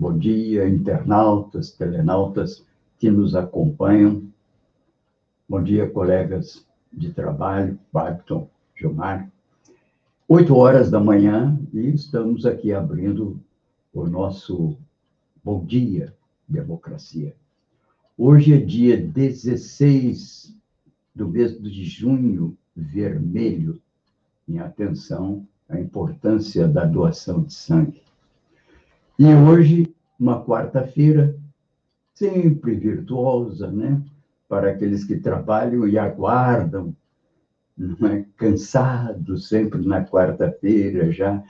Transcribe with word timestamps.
Bom 0.00 0.16
dia, 0.16 0.68
internautas, 0.68 1.72
telenautas 1.72 2.64
que 3.00 3.10
nos 3.10 3.34
acompanham. 3.34 4.22
Bom 5.48 5.60
dia, 5.60 5.90
colegas 5.90 6.64
de 6.92 7.12
trabalho, 7.12 7.76
Babton, 7.92 8.48
Gilmar. 8.76 9.28
Oito 10.28 10.54
horas 10.54 10.88
da 10.88 11.00
manhã 11.00 11.58
e 11.74 11.88
estamos 11.88 12.46
aqui 12.46 12.72
abrindo 12.72 13.40
o 13.92 14.06
nosso 14.06 14.76
Bom 15.42 15.64
Dia 15.64 16.14
Democracia. 16.48 17.34
Hoje 18.16 18.54
é 18.54 18.58
dia 18.58 18.96
16 18.96 20.54
do 21.12 21.28
mês 21.28 21.60
de 21.60 21.84
junho, 21.84 22.56
vermelho. 22.76 23.82
Em 24.48 24.60
atenção 24.60 25.44
à 25.68 25.80
importância 25.80 26.68
da 26.68 26.84
doação 26.84 27.42
de 27.42 27.52
sangue. 27.52 28.07
E 29.20 29.26
hoje, 29.34 29.92
uma 30.16 30.44
quarta-feira, 30.44 31.34
sempre 32.14 32.76
virtuosa, 32.76 33.68
né? 33.68 34.00
Para 34.48 34.70
aqueles 34.70 35.02
que 35.02 35.16
trabalham 35.16 35.88
e 35.88 35.98
aguardam, 35.98 36.94
não 37.76 38.08
é? 38.08 38.24
cansados 38.36 39.48
sempre 39.48 39.84
na 39.84 40.04
quarta-feira, 40.04 41.10
já 41.10 41.42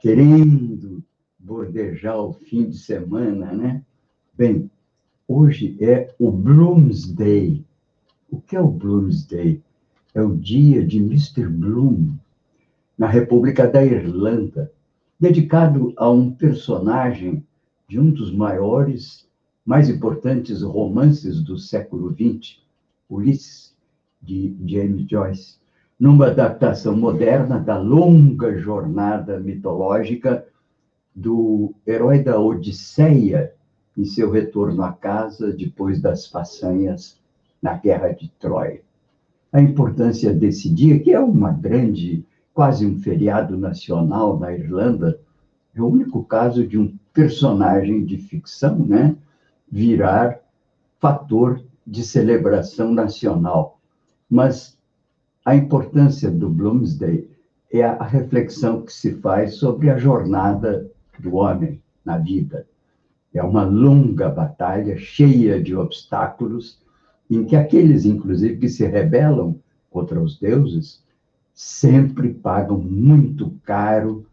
querendo 0.00 1.04
bordejar 1.38 2.18
o 2.18 2.32
fim 2.32 2.70
de 2.70 2.78
semana, 2.78 3.52
né? 3.52 3.82
Bem, 4.32 4.70
hoje 5.28 5.76
é 5.78 6.14
o 6.18 6.30
Bloomsday. 6.30 7.62
O 8.30 8.40
que 8.40 8.56
é 8.56 8.60
o 8.62 8.68
Bloomsday? 8.68 9.62
É 10.14 10.22
o 10.22 10.34
dia 10.34 10.82
de 10.86 10.96
Mr. 10.96 11.46
Bloom, 11.46 12.14
na 12.96 13.06
República 13.06 13.68
da 13.68 13.84
Irlanda 13.84 14.72
dedicado 15.20 15.92
a 15.98 16.10
um 16.10 16.30
personagem 16.30 17.44
de 17.86 18.00
um 18.00 18.10
dos 18.10 18.32
maiores, 18.32 19.28
mais 19.66 19.90
importantes 19.90 20.62
romances 20.62 21.42
do 21.42 21.58
século 21.58 22.10
XX, 22.14 22.58
Ulisses, 23.08 23.76
de 24.22 24.56
James 24.66 25.06
Joyce, 25.08 25.58
numa 25.98 26.28
adaptação 26.28 26.96
moderna 26.96 27.58
da 27.58 27.78
longa 27.78 28.56
jornada 28.56 29.38
mitológica 29.38 30.46
do 31.14 31.74
herói 31.86 32.22
da 32.22 32.40
Odisseia 32.40 33.52
em 33.96 34.04
seu 34.04 34.30
retorno 34.30 34.82
à 34.82 34.92
casa 34.92 35.52
depois 35.52 36.00
das 36.00 36.26
façanhas 36.26 37.20
na 37.60 37.74
Guerra 37.74 38.12
de 38.12 38.30
Troia. 38.38 38.80
A 39.52 39.60
importância 39.60 40.32
desse 40.32 40.72
dia, 40.72 40.98
que 40.98 41.12
é 41.12 41.20
uma 41.20 41.52
grande 41.52 42.24
quase 42.60 42.84
um 42.84 43.00
feriado 43.00 43.56
nacional 43.56 44.38
na 44.38 44.52
Irlanda, 44.52 45.18
é 45.74 45.80
o 45.80 45.86
único 45.86 46.22
caso 46.22 46.66
de 46.66 46.76
um 46.76 46.94
personagem 47.10 48.04
de 48.04 48.18
ficção, 48.18 48.80
né, 48.80 49.16
virar 49.72 50.38
fator 50.98 51.58
de 51.86 52.04
celebração 52.04 52.92
nacional. 52.92 53.80
Mas 54.28 54.76
a 55.42 55.56
importância 55.56 56.30
do 56.30 56.50
Bloomsday 56.50 57.30
é 57.72 57.82
a 57.82 58.04
reflexão 58.04 58.82
que 58.82 58.92
se 58.92 59.14
faz 59.14 59.54
sobre 59.54 59.88
a 59.88 59.96
jornada 59.96 60.86
do 61.18 61.36
homem 61.36 61.80
na 62.04 62.18
vida. 62.18 62.66
É 63.32 63.42
uma 63.42 63.64
longa 63.64 64.28
batalha 64.28 64.98
cheia 64.98 65.62
de 65.62 65.74
obstáculos, 65.74 66.78
em 67.30 67.42
que 67.42 67.56
aqueles, 67.56 68.04
inclusive, 68.04 68.58
que 68.58 68.68
se 68.68 68.86
rebelam 68.86 69.58
contra 69.90 70.20
os 70.20 70.38
deuses, 70.38 71.02
sempre 71.60 72.32
pagam 72.32 72.78
muito 72.78 73.50
caro 73.66 74.24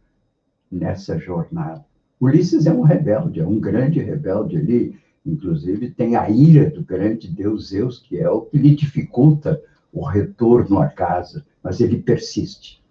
nessa 0.71 1.19
jornada. 1.19 1.83
Ulisses 2.21 2.65
é 2.65 2.71
um 2.71 2.83
rebelde, 2.83 3.41
é 3.41 3.45
um 3.45 3.59
grande 3.59 3.99
rebelde 3.99 4.55
ali, 4.55 4.97
inclusive 5.25 5.91
tem 5.91 6.15
a 6.15 6.29
ira 6.29 6.69
do 6.69 6.81
grande 6.81 7.27
deus 7.27 7.67
Zeus, 7.67 7.99
que 7.99 8.17
é 8.17 8.29
o 8.29 8.43
que 8.43 8.57
lhe 8.57 8.73
dificulta 8.73 9.61
o 9.91 10.05
retorno 10.05 10.79
à 10.79 10.87
casa, 10.87 11.45
mas 11.61 11.81
ele 11.81 11.97
persiste 11.97 12.81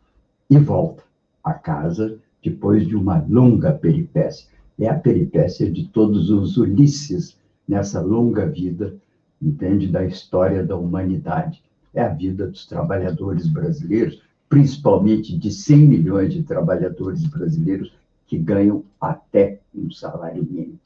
e 0.50 0.58
volta 0.58 1.02
à 1.42 1.54
casa 1.54 2.18
depois 2.44 2.86
de 2.86 2.94
uma 2.94 3.24
longa 3.26 3.72
peripécia. 3.72 4.50
É 4.78 4.86
a 4.86 4.98
peripécia 4.98 5.72
de 5.72 5.88
todos 5.88 6.28
os 6.28 6.58
Ulisses 6.58 7.38
nessa 7.66 8.02
longa 8.02 8.46
vida, 8.46 8.94
entende, 9.40 9.88
da 9.88 10.04
história 10.04 10.62
da 10.62 10.76
humanidade. 10.76 11.62
É 11.94 12.02
a 12.02 12.08
vida 12.08 12.46
dos 12.46 12.66
trabalhadores 12.66 13.48
brasileiros, 13.48 14.25
principalmente 14.48 15.36
de 15.36 15.50
100 15.50 15.78
milhões 15.78 16.32
de 16.32 16.42
trabalhadores 16.42 17.26
brasileiros 17.26 17.92
que 18.26 18.38
ganham 18.38 18.82
até 19.00 19.60
um 19.74 19.90
salário 19.90 20.44
mínimo. 20.44 20.78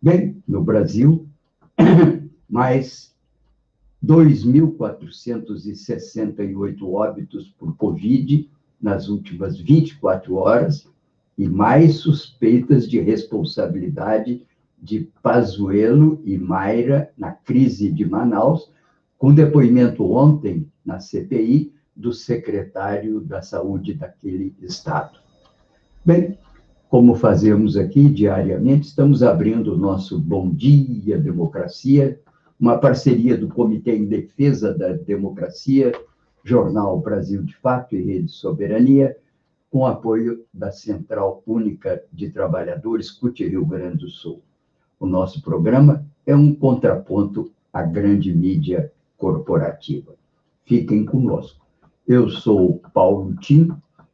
Bem, 0.00 0.42
no 0.46 0.62
Brasil, 0.62 1.26
mais 2.48 3.12
2.468 4.04 6.82
óbitos 6.82 7.48
por 7.58 7.74
Covid 7.76 8.48
nas 8.80 9.08
últimas 9.08 9.58
24 9.58 10.34
horas 10.34 10.86
e 11.36 11.48
mais 11.48 11.96
suspeitas 11.96 12.88
de 12.88 13.00
responsabilidade 13.00 14.44
de 14.80 15.08
Pazuello 15.22 16.20
e 16.24 16.38
Mayra 16.38 17.10
na 17.16 17.32
crise 17.32 17.90
de 17.90 18.04
Manaus, 18.04 18.70
com 19.18 19.34
depoimento 19.34 20.04
ontem 20.04 20.70
na 20.84 21.00
CPI 21.00 21.72
do 21.96 22.12
secretário 22.12 23.20
da 23.20 23.40
saúde 23.40 23.94
daquele 23.94 24.54
estado. 24.60 25.18
Bem, 26.04 26.38
como 26.88 27.14
fazemos 27.14 27.76
aqui 27.76 28.08
diariamente, 28.08 28.88
estamos 28.88 29.22
abrindo 29.22 29.74
o 29.74 29.78
nosso 29.78 30.20
Bom 30.20 30.50
Dia 30.50 31.18
Democracia, 31.18 32.20
uma 32.60 32.78
parceria 32.78 33.36
do 33.36 33.48
Comitê 33.48 33.96
em 33.96 34.06
Defesa 34.06 34.72
da 34.72 34.92
Democracia, 34.92 35.92
Jornal 36.44 37.00
Brasil 37.00 37.42
de 37.42 37.56
Fato 37.56 37.96
e 37.96 38.02
Rede 38.02 38.30
Soberania, 38.30 39.16
com 39.68 39.84
apoio 39.84 40.44
da 40.54 40.70
Central 40.70 41.42
Única 41.44 42.02
de 42.12 42.30
Trabalhadores 42.30 43.10
CUT 43.10 43.44
Rio 43.46 43.66
Grande 43.66 44.04
do 44.04 44.08
Sul. 44.08 44.40
O 44.98 45.06
nosso 45.06 45.42
programa 45.42 46.06
é 46.24 46.36
um 46.36 46.54
contraponto 46.54 47.50
à 47.72 47.82
grande 47.82 48.32
mídia 48.32 48.92
corporativa. 49.18 50.14
Fiquem 50.64 51.04
conosco. 51.04 51.65
Eu 52.06 52.30
sou 52.30 52.80
Paulo 52.94 53.34
Tim 53.40 53.68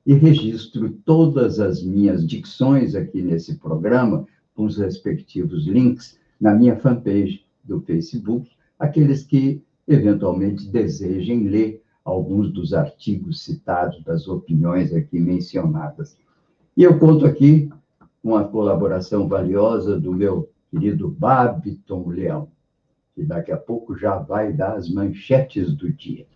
e 0.07 0.15
registro 0.15 0.89
todas 1.05 1.61
as 1.61 1.83
minhas 1.83 2.27
dicções 2.27 2.95
aqui 2.95 3.21
nesse 3.21 3.57
programa, 3.57 4.27
com 4.55 4.65
os 4.65 4.79
respectivos 4.79 5.67
links, 5.67 6.19
na 6.41 6.55
minha 6.55 6.75
fanpage 6.75 7.45
do 7.63 7.83
Facebook, 7.83 8.51
aqueles 8.79 9.25
que 9.25 9.63
eventualmente 9.87 10.67
desejem 10.71 11.49
ler 11.49 11.83
alguns 12.03 12.51
dos 12.51 12.73
artigos 12.73 13.45
citados, 13.45 14.03
das 14.03 14.27
opiniões 14.27 14.95
aqui 14.95 15.21
mencionadas. 15.21 16.17
E 16.75 16.83
eu 16.83 16.99
conto 16.99 17.27
aqui 17.27 17.69
com 18.23 18.35
a 18.37 18.45
colaboração 18.45 19.29
valiosa 19.29 20.01
do 20.01 20.15
meu 20.15 20.49
querido 20.71 21.11
Babiton 21.11 22.09
Leão, 22.09 22.49
que 23.15 23.23
daqui 23.23 23.53
a 23.53 23.59
pouco 23.59 23.95
já 23.95 24.17
vai 24.17 24.51
dar 24.51 24.77
as 24.77 24.89
manchetes 24.89 25.75
do 25.75 25.93
dia. 25.93 26.27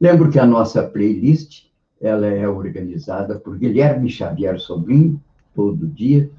Lembro 0.00 0.30
que 0.30 0.38
a 0.38 0.46
nossa 0.46 0.84
playlist 0.84 1.64
ela 2.00 2.26
é 2.26 2.48
organizada 2.48 3.36
por 3.36 3.58
Guilherme 3.58 4.08
Xavier 4.08 4.60
Sobrinho, 4.60 5.20
todo 5.52 5.88
dia. 5.88 6.30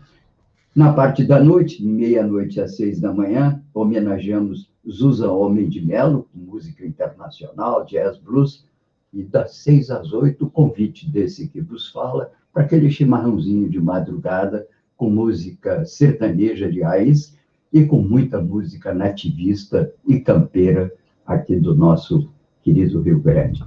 Na 0.73 0.93
parte 0.93 1.25
da 1.25 1.43
noite, 1.43 1.83
meia-noite 1.85 2.61
às 2.61 2.77
seis 2.77 3.01
da 3.01 3.13
manhã, 3.13 3.61
homenageamos 3.73 4.71
Zusa 4.89 5.29
Homem 5.29 5.67
de 5.67 5.85
Melo, 5.85 6.25
música 6.33 6.85
internacional, 6.85 7.85
jazz 7.85 8.17
blues, 8.17 8.65
e 9.13 9.23
das 9.23 9.55
seis 9.55 9.89
às 9.89 10.13
oito, 10.13 10.45
o 10.45 10.49
convite 10.49 11.09
desse 11.09 11.49
que 11.49 11.59
vos 11.59 11.89
fala, 11.89 12.31
para 12.53 12.63
aquele 12.63 12.89
chimarrãozinho 12.89 13.69
de 13.69 13.81
madrugada, 13.81 14.65
com 14.95 15.09
música 15.09 15.83
sertaneja 15.83 16.71
de 16.71 16.81
raiz 16.81 17.37
e 17.73 17.83
com 17.83 18.01
muita 18.01 18.41
música 18.41 18.93
nativista 18.93 19.93
e 20.07 20.21
campeira 20.21 20.93
aqui 21.25 21.57
do 21.57 21.75
nosso 21.75 22.29
querido 22.69 23.01
Rio 23.01 23.19
Grande. 23.19 23.63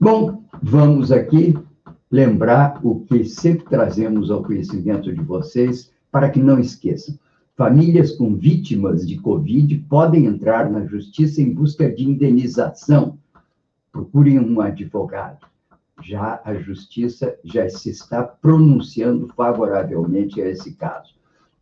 Bom, 0.00 0.42
vamos 0.60 1.12
aqui 1.12 1.56
lembrar 2.10 2.80
o 2.82 3.00
que 3.04 3.24
sempre 3.24 3.64
trazemos 3.66 4.32
ao 4.32 4.42
conhecimento 4.42 5.14
de 5.14 5.22
vocês, 5.22 5.92
para 6.10 6.28
que 6.28 6.40
não 6.40 6.58
esqueçam. 6.58 7.16
Famílias 7.56 8.10
com 8.16 8.34
vítimas 8.34 9.06
de 9.06 9.16
Covid 9.18 9.78
podem 9.88 10.26
entrar 10.26 10.68
na 10.68 10.84
justiça 10.86 11.40
em 11.40 11.52
busca 11.52 11.88
de 11.88 12.04
indenização. 12.04 13.16
Procurem 13.92 14.40
um 14.40 14.60
advogado. 14.60 15.46
Já 16.02 16.40
a 16.44 16.54
justiça 16.54 17.38
já 17.44 17.68
se 17.68 17.90
está 17.90 18.24
pronunciando 18.24 19.28
favoravelmente 19.36 20.42
a 20.42 20.48
esse 20.48 20.72
caso. 20.72 21.14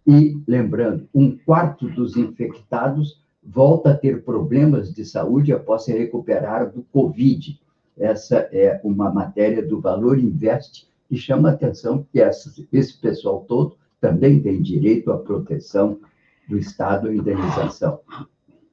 E, 0.06 0.40
lembrando, 0.48 1.06
um 1.14 1.36
quarto 1.36 1.90
dos 1.90 2.16
infectados 2.16 3.20
volta 3.50 3.92
a 3.92 3.96
ter 3.96 4.22
problemas 4.24 4.92
de 4.92 5.06
saúde 5.06 5.54
após 5.54 5.84
se 5.84 5.92
recuperar 5.96 6.70
do 6.70 6.82
Covid. 6.92 7.58
Essa 7.96 8.48
é 8.52 8.78
uma 8.84 9.10
matéria 9.10 9.66
do 9.66 9.80
Valor 9.80 10.18
Invest 10.18 10.86
e 11.10 11.16
chama 11.16 11.48
a 11.48 11.52
atenção 11.52 12.06
que 12.12 12.20
essa, 12.20 12.52
esse 12.70 13.00
pessoal 13.00 13.46
todo 13.48 13.76
também 14.00 14.40
tem 14.40 14.60
direito 14.60 15.10
à 15.10 15.16
proteção 15.16 15.98
do 16.46 16.58
Estado 16.58 17.10
e 17.10 17.16
indenização. 17.16 18.00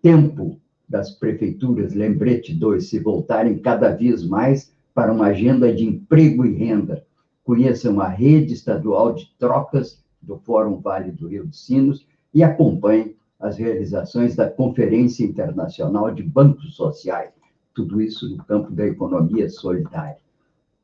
Tempo 0.02 0.60
das 0.88 1.12
prefeituras, 1.12 1.94
lembrete 1.94 2.54
2, 2.54 2.88
se 2.88 3.00
voltarem 3.00 3.58
cada 3.58 3.92
vez 3.92 4.28
mais 4.28 4.74
para 4.94 5.12
uma 5.12 5.28
agenda 5.28 5.74
de 5.74 5.86
emprego 5.86 6.46
e 6.46 6.54
renda. 6.54 7.04
Conheçam 7.46 8.02
a 8.02 8.08
rede 8.08 8.54
estadual 8.54 9.14
de 9.14 9.34
trocas 9.40 10.04
do 10.22 10.38
Fórum 10.38 10.82
Vale 10.82 11.12
do 11.12 11.28
Rio 11.28 11.46
dos 11.46 11.66
Sinos 11.66 12.06
e 12.34 12.44
acompanhem 12.44 13.16
as 13.40 13.58
realizações 13.58 14.36
da 14.36 14.50
Conferência 14.50 15.24
Internacional 15.24 16.14
de 16.14 16.24
Bancos 16.24 16.76
Sociais. 16.76 17.32
Tudo 17.74 18.02
isso 18.02 18.30
no 18.30 18.44
campo 18.44 18.72
da 18.72 18.86
economia 18.86 19.50
solidária. 19.50 20.18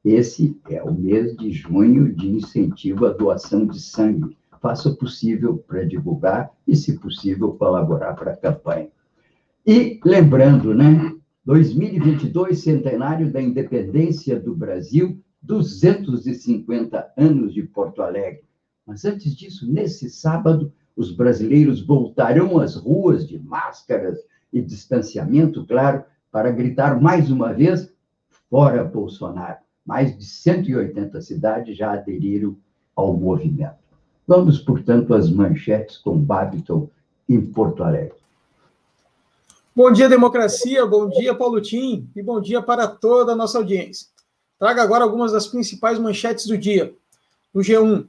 Esse 0.04 0.60
é 0.70 0.82
o 0.84 0.94
mês 0.94 1.36
de 1.38 1.52
junho 1.52 2.14
de 2.14 2.30
incentivo 2.30 3.06
à 3.06 3.10
doação 3.10 3.66
de 3.66 3.80
sangue. 3.80 4.38
Faça 4.60 4.90
o 4.90 4.96
possível 4.96 5.58
para 5.58 5.84
divulgar 5.84 6.52
e, 6.68 6.76
se 6.76 6.98
possível, 7.00 7.54
colaborar 7.54 8.14
para 8.14 8.34
a 8.34 8.38
campanha. 8.38 8.90
E 9.66 10.00
lembrando, 10.04 10.74
né? 10.74 11.16
2022, 11.46 12.60
centenário 12.60 13.32
da 13.32 13.42
independência 13.42 14.40
do 14.40 14.56
Brasil, 14.56 15.20
250 15.42 17.14
anos 17.18 17.54
de 17.54 17.64
Porto 17.64 18.02
Alegre. 18.02 18.44
Mas 18.86 19.06
antes 19.06 19.36
disso, 19.36 19.72
nesse 19.72 20.10
sábado, 20.10 20.72
os 21.02 21.12
brasileiros 21.12 21.82
voltarão 21.82 22.60
às 22.60 22.76
ruas 22.76 23.28
de 23.28 23.40
máscaras 23.40 24.20
e 24.54 24.62
distanciamento, 24.62 25.66
claro, 25.66 26.04
para 26.32 26.52
gritar 26.52 27.02
mais 27.02 27.32
uma 27.32 27.52
vez: 27.54 27.92
fora 28.50 28.84
Bolsonaro 28.84 29.58
mais 29.86 30.16
de 30.16 30.24
180 30.24 31.20
cidades 31.22 31.76
já 31.76 31.94
aderiram 31.94 32.56
ao 32.96 33.14
movimento. 33.14 33.82
Vamos, 34.28 34.60
portanto, 34.60 35.14
às 35.14 35.30
manchetes 35.30 35.98
com 35.98 36.18
Babiton 36.18 36.88
em 37.28 37.42
Porto 37.42 37.84
Alegre. 37.84 38.14
Bom 39.76 39.92
dia, 39.92 40.08
democracia. 40.08 40.86
Bom 40.86 41.10
dia, 41.10 41.34
Paulo 41.34 41.60
Tim. 41.62 42.08
E 42.16 42.22
bom 42.22 42.40
dia 42.40 42.62
para 42.62 42.88
toda 42.88 43.32
a 43.32 43.36
nossa 43.36 43.58
audiência. 43.58 44.08
Traga 44.60 44.84
agora 44.84 45.04
algumas 45.04 45.32
das 45.32 45.48
principais 45.48 45.98
manchetes 45.98 46.46
do 46.46 46.58
dia. 46.58 46.94
No 47.54 47.62
G1, 47.62 48.08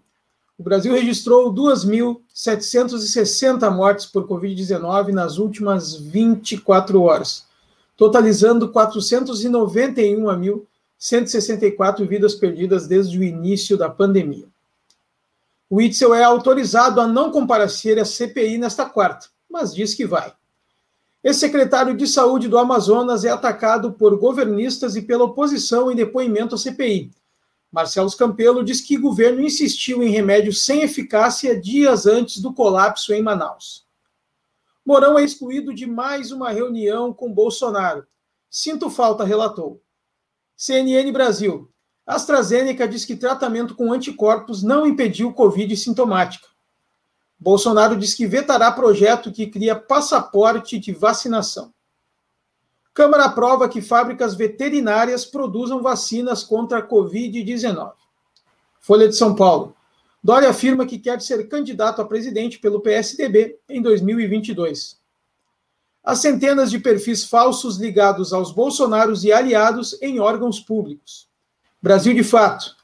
o 0.62 0.62
Brasil 0.62 0.92
registrou 0.92 1.52
2.760 1.52 3.68
mortes 3.68 4.06
por 4.06 4.28
Covid-19 4.28 5.08
nas 5.08 5.36
últimas 5.36 5.96
24 5.96 7.02
horas, 7.02 7.48
totalizando 7.96 8.68
491 8.68 10.38
mil 10.38 10.64
164 10.96 12.06
vidas 12.06 12.36
perdidas 12.36 12.86
desde 12.86 13.18
o 13.18 13.24
início 13.24 13.76
da 13.76 13.90
pandemia. 13.90 14.46
O 15.68 15.82
Itzel 15.82 16.14
é 16.14 16.22
autorizado 16.22 17.00
a 17.00 17.08
não 17.08 17.32
comparecer 17.32 17.98
à 17.98 18.04
CPI 18.04 18.56
nesta 18.56 18.88
quarta, 18.88 19.26
mas 19.50 19.74
diz 19.74 19.94
que 19.94 20.06
vai. 20.06 20.32
Ex-secretário 21.24 21.96
de 21.96 22.06
Saúde 22.06 22.46
do 22.46 22.56
Amazonas 22.56 23.24
é 23.24 23.30
atacado 23.30 23.94
por 23.94 24.16
governistas 24.16 24.94
e 24.94 25.02
pela 25.02 25.24
oposição 25.24 25.90
em 25.90 25.96
depoimento 25.96 26.54
à 26.54 26.58
CPI. 26.58 27.10
Marcelo 27.72 28.14
Campelo 28.14 28.62
diz 28.62 28.82
que 28.82 28.98
o 28.98 29.00
governo 29.00 29.40
insistiu 29.40 30.02
em 30.02 30.10
remédios 30.10 30.62
sem 30.62 30.82
eficácia 30.82 31.58
dias 31.58 32.04
antes 32.04 32.38
do 32.38 32.52
colapso 32.52 33.14
em 33.14 33.22
Manaus. 33.22 33.86
Mourão 34.84 35.18
é 35.18 35.24
excluído 35.24 35.72
de 35.72 35.86
mais 35.86 36.30
uma 36.30 36.50
reunião 36.50 37.14
com 37.14 37.32
Bolsonaro. 37.32 38.06
Sinto 38.50 38.90
falta, 38.90 39.24
relatou. 39.24 39.82
CNN 40.54 41.10
Brasil. 41.12 41.72
AstraZeneca 42.04 42.86
diz 42.86 43.06
que 43.06 43.16
tratamento 43.16 43.74
com 43.74 43.90
anticorpos 43.90 44.62
não 44.62 44.86
impediu 44.86 45.32
Covid 45.32 45.74
sintomática. 45.74 46.48
Bolsonaro 47.38 47.96
diz 47.96 48.12
que 48.12 48.26
vetará 48.26 48.70
projeto 48.70 49.32
que 49.32 49.46
cria 49.46 49.74
passaporte 49.74 50.78
de 50.78 50.92
vacinação. 50.92 51.72
Câmara 52.94 53.24
aprova 53.24 53.68
que 53.68 53.80
fábricas 53.80 54.34
veterinárias 54.34 55.24
produzam 55.24 55.82
vacinas 55.82 56.44
contra 56.44 56.78
a 56.78 56.86
Covid-19. 56.86 57.92
Folha 58.80 59.08
de 59.08 59.16
São 59.16 59.34
Paulo. 59.34 59.74
Dória 60.22 60.50
afirma 60.50 60.86
que 60.86 60.98
quer 60.98 61.20
ser 61.20 61.48
candidato 61.48 62.00
a 62.00 62.04
presidente 62.04 62.58
pelo 62.58 62.80
PSDB 62.80 63.58
em 63.68 63.80
2022 63.80 65.02
as 66.04 66.18
centenas 66.18 66.70
de 66.70 66.80
perfis 66.80 67.24
falsos 67.24 67.78
ligados 67.78 68.32
aos 68.32 68.50
bolsonaros 68.50 69.22
e 69.22 69.32
aliados 69.32 69.96
em 70.02 70.18
órgãos 70.18 70.58
públicos. 70.58 71.28
Brasil 71.80 72.12
de 72.12 72.24
fato. 72.24 72.76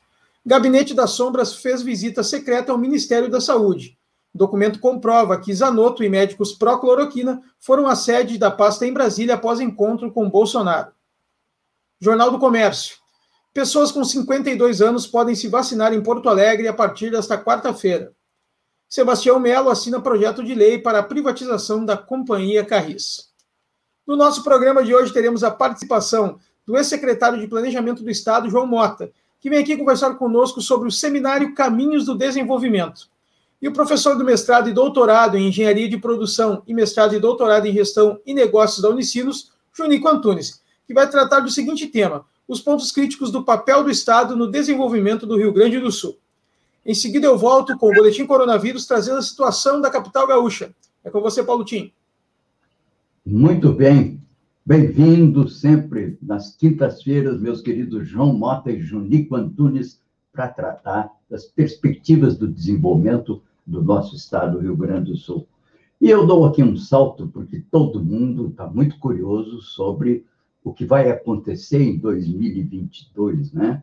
Gabinete 0.47 0.95
das 0.95 1.11
Sombras 1.11 1.57
fez 1.57 1.83
visita 1.83 2.23
secreta 2.23 2.71
ao 2.71 2.79
Ministério 2.79 3.29
da 3.29 3.41
Saúde. 3.41 3.98
O 4.35 4.39
documento 4.39 4.79
comprova 4.79 5.41
que 5.41 5.55
Zanotto 5.55 6.05
e 6.05 6.09
médicos 6.09 6.53
pró-cloroquina 6.53 7.43
foram 7.59 7.87
à 7.87 7.97
sede 7.97 8.39
da 8.39 8.51
pasta 8.51 8.87
em 8.87 8.93
Brasília 8.93 9.35
após 9.35 9.61
encontro 9.61 10.13
com 10.13 10.31
Bolsonaro. 10.31 10.93
Jornal 12.01 12.31
do 12.31 12.39
Comércio. 12.39 12.97
Pessoas 13.53 13.91
com 13.91 14.05
52 14.05 14.81
anos 14.81 15.07
podem 15.07 15.35
se 15.35 15.49
vacinar 15.49 15.93
em 15.93 16.03
Porto 16.03 16.29
Alegre 16.29 16.69
a 16.69 16.73
partir 16.73 17.11
desta 17.11 17.37
quarta-feira. 17.37 18.13
Sebastião 18.89 19.41
Melo 19.41 19.69
assina 19.69 20.01
projeto 20.01 20.45
de 20.45 20.55
lei 20.55 20.79
para 20.79 21.01
a 21.01 21.03
privatização 21.03 21.85
da 21.85 21.97
Companhia 21.97 22.65
Carris. 22.65 23.29
No 24.07 24.17
nosso 24.17 24.43
programa 24.43 24.83
de 24.83 24.95
hoje 24.95 25.13
teremos 25.13 25.45
a 25.45 25.51
participação 25.51 26.39
do 26.65 26.77
ex-secretário 26.77 27.41
de 27.41 27.49
Planejamento 27.49 28.03
do 28.03 28.11
Estado, 28.11 28.49
João 28.49 28.67
Mota, 28.67 29.11
que 29.41 29.51
vem 29.51 29.59
aqui 29.59 29.77
conversar 29.77 30.15
conosco 30.15 30.61
sobre 30.61 30.89
o 30.89 30.93
seminário 30.93 31.55
Caminhos 31.55 32.07
do 32.07 32.17
Desenvolvimento. 32.17 33.09
E 33.61 33.67
o 33.67 33.73
professor 33.73 34.17
do 34.17 34.25
mestrado 34.25 34.69
e 34.69 34.73
doutorado 34.73 35.37
em 35.37 35.49
Engenharia 35.49 35.89
de 35.89 35.99
Produção 35.99 36.63
e 36.67 36.73
mestrado 36.73 37.15
e 37.15 37.19
doutorado 37.19 37.67
em 37.67 37.73
Gestão 37.73 38.21
e 38.25 38.33
Negócios 38.33 38.81
da 38.81 38.89
Unicinos, 38.89 39.51
Junico 39.73 40.09
Antunes, 40.09 40.63
que 40.87 40.95
vai 40.95 41.11
tratar 41.11 41.41
do 41.41 41.51
seguinte 41.51 41.87
tema: 41.87 42.25
os 42.47 42.61
pontos 42.61 42.93
críticos 42.93 43.33
do 43.33 43.45
papel 43.45 43.83
do 43.83 43.91
Estado 43.91 44.37
no 44.37 44.49
desenvolvimento 44.49 45.27
do 45.27 45.37
Rio 45.37 45.53
Grande 45.53 45.81
do 45.81 45.91
Sul. 45.91 46.17
Em 46.87 46.95
seguida, 46.95 47.27
eu 47.27 47.37
volto 47.37 47.77
com 47.77 47.91
o 47.91 47.95
Boletim 47.95 48.27
Coronavírus, 48.27 48.87
trazendo 48.87 49.19
a 49.19 49.23
situação 49.23 49.81
da 49.81 49.91
capital 49.91 50.27
gaúcha. 50.27 50.75
É 51.05 51.11
com 51.11 51.21
você, 51.21 51.43
Paulo 51.43 51.65
Tim. 51.65 51.93
Muito 53.27 53.73
bem. 53.73 54.23
Bem-vindo 54.65 55.49
sempre 55.49 56.17
nas 56.23 56.55
quintas-feiras, 56.55 57.41
meus 57.41 57.61
queridos 57.61 58.07
João 58.07 58.33
Mota 58.33 58.71
e 58.71 58.81
Junico 58.81 59.35
Antunes, 59.35 60.01
para 60.33 60.49
tratar 60.49 61.11
das 61.29 61.45
perspectivas 61.45 62.37
do 62.37 62.47
desenvolvimento 62.47 63.43
do 63.69 63.83
nosso 63.83 64.17
estado, 64.17 64.59
do 64.59 64.63
Rio 64.63 64.77
Grande 64.77 65.13
do 65.13 65.17
Sul. 65.17 65.47
E 66.01 66.09
eu 66.09 66.27
dou 66.27 66.45
aqui 66.45 66.63
um 66.63 66.77
salto, 66.77 67.29
porque 67.29 67.61
todo 67.71 68.03
mundo 68.03 68.49
está 68.49 68.67
muito 68.67 68.99
curioso 68.99 69.61
sobre 69.61 70.25
o 70.65 70.73
que 70.73 70.85
vai 70.85 71.11
acontecer 71.11 71.83
em 71.83 71.99
2022, 71.99 73.53
né? 73.53 73.83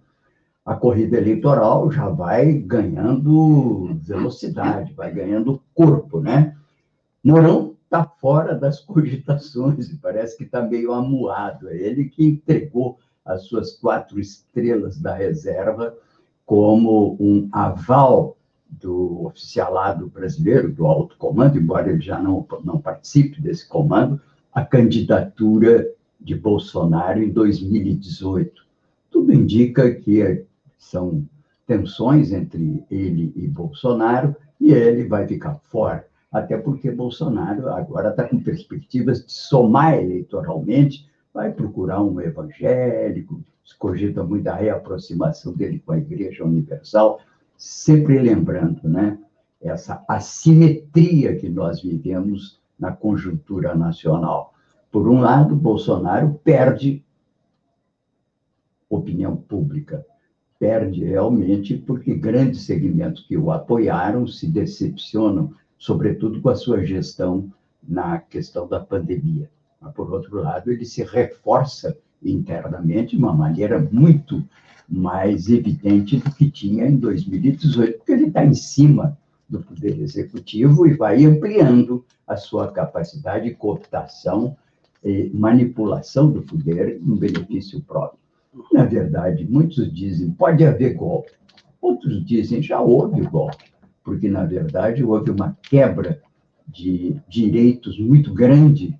a 0.65 0.73
corrida 0.73 1.17
eleitoral 1.17 1.91
já 1.91 2.09
vai 2.09 2.53
ganhando 2.53 3.95
velocidade, 4.01 4.93
vai 4.93 5.13
ganhando 5.13 5.61
corpo, 5.75 6.19
né? 6.19 6.57
Mourão 7.23 7.75
está 7.83 8.03
fora 8.03 8.55
das 8.55 8.79
cogitações 8.83 9.95
parece 10.01 10.35
que 10.35 10.43
está 10.43 10.63
meio 10.63 10.91
amuado. 10.91 11.69
É 11.69 11.77
ele 11.77 12.05
que 12.05 12.25
entregou 12.25 12.97
as 13.23 13.43
suas 13.43 13.73
quatro 13.77 14.19
estrelas 14.19 14.99
da 14.99 15.13
reserva 15.13 15.95
como 16.45 17.15
um 17.19 17.47
aval 17.51 18.34
do 18.69 19.25
oficialado 19.25 20.07
brasileiro, 20.07 20.71
do 20.71 20.85
alto 20.85 21.17
comando, 21.17 21.57
embora 21.57 21.89
ele 21.89 22.01
já 22.01 22.21
não, 22.21 22.45
não 22.63 22.79
participe 22.79 23.41
desse 23.41 23.67
comando, 23.67 24.19
a 24.53 24.63
candidatura 24.63 25.89
de 26.19 26.35
Bolsonaro 26.35 27.21
em 27.21 27.29
2018. 27.29 28.65
Tudo 29.11 29.33
indica 29.33 29.93
que 29.93 30.45
são 30.77 31.25
tensões 31.67 32.31
entre 32.31 32.83
ele 32.89 33.31
e 33.35 33.47
Bolsonaro, 33.47 34.35
e 34.59 34.71
ele 34.71 35.07
vai 35.07 35.27
ficar 35.27 35.55
fora. 35.55 36.07
Até 36.31 36.57
porque 36.57 36.91
Bolsonaro 36.91 37.69
agora 37.69 38.09
está 38.09 38.23
com 38.27 38.39
perspectivas 38.39 39.25
de 39.25 39.31
somar 39.31 39.95
eleitoralmente, 39.95 41.07
vai 41.33 41.51
procurar 41.51 42.01
um 42.01 42.19
evangélico, 42.21 43.41
se 43.63 43.77
cogita 43.77 44.23
muito 44.23 44.47
a 44.47 44.55
reaproximação 44.55 45.53
dele 45.53 45.81
com 45.85 45.93
a 45.93 45.97
Igreja 45.97 46.43
Universal, 46.43 47.19
sempre 47.57 48.19
lembrando, 48.19 48.87
né? 48.87 49.17
essa 49.61 50.03
assimetria 50.07 51.35
que 51.35 51.49
nós 51.49 51.81
vivemos 51.81 52.59
na 52.77 52.91
conjuntura 52.91 53.73
nacional. 53.73 54.53
Por 54.91 55.07
um 55.07 55.19
lado, 55.21 55.55
Bolsonaro 55.55 56.39
perde 56.43 57.03
opinião 58.89 59.35
pública, 59.35 60.05
perde 60.59 61.03
realmente 61.03 61.75
porque 61.75 62.13
grandes 62.13 62.61
segmentos 62.61 63.25
que 63.27 63.37
o 63.37 63.51
apoiaram 63.51 64.27
se 64.27 64.47
decepcionam, 64.47 65.53
sobretudo 65.77 66.41
com 66.41 66.49
a 66.49 66.55
sua 66.55 66.85
gestão 66.85 67.51
na 67.87 68.19
questão 68.19 68.67
da 68.67 68.79
pandemia. 68.79 69.49
Mas, 69.81 69.93
por 69.93 70.11
outro 70.11 70.41
lado, 70.41 70.71
ele 70.71 70.85
se 70.85 71.03
reforça 71.03 71.97
internamente 72.23 73.15
de 73.15 73.21
uma 73.21 73.33
maneira 73.33 73.79
muito 73.79 74.43
mais 74.87 75.49
evidente 75.49 76.17
do 76.17 76.31
que 76.31 76.49
tinha 76.49 76.87
em 76.87 76.97
2018, 76.97 77.97
porque 77.97 78.11
ele 78.11 78.27
está 78.27 78.45
em 78.45 78.53
cima 78.53 79.17
do 79.47 79.59
Poder 79.61 79.99
Executivo 79.99 80.87
e 80.87 80.93
vai 80.93 81.23
ampliando 81.25 82.03
a 82.27 82.35
sua 82.35 82.71
capacidade 82.71 83.45
de 83.45 83.55
cooptação 83.55 84.55
e 85.03 85.29
manipulação 85.33 86.31
do 86.31 86.41
poder 86.41 86.99
em 86.99 87.15
benefício 87.15 87.79
próprio. 87.81 88.19
Na 88.73 88.85
verdade, 88.85 89.45
muitos 89.47 89.93
dizem 89.93 90.31
pode 90.31 90.65
haver 90.65 90.95
golpe, 90.95 91.31
outros 91.79 92.25
dizem 92.25 92.61
já 92.61 92.81
houve 92.81 93.21
golpe, 93.21 93.65
porque, 94.03 94.27
na 94.27 94.45
verdade, 94.45 95.03
houve 95.03 95.29
uma 95.29 95.57
quebra 95.61 96.21
de 96.67 97.15
direitos 97.27 97.99
muito 97.99 98.33
grande 98.33 98.97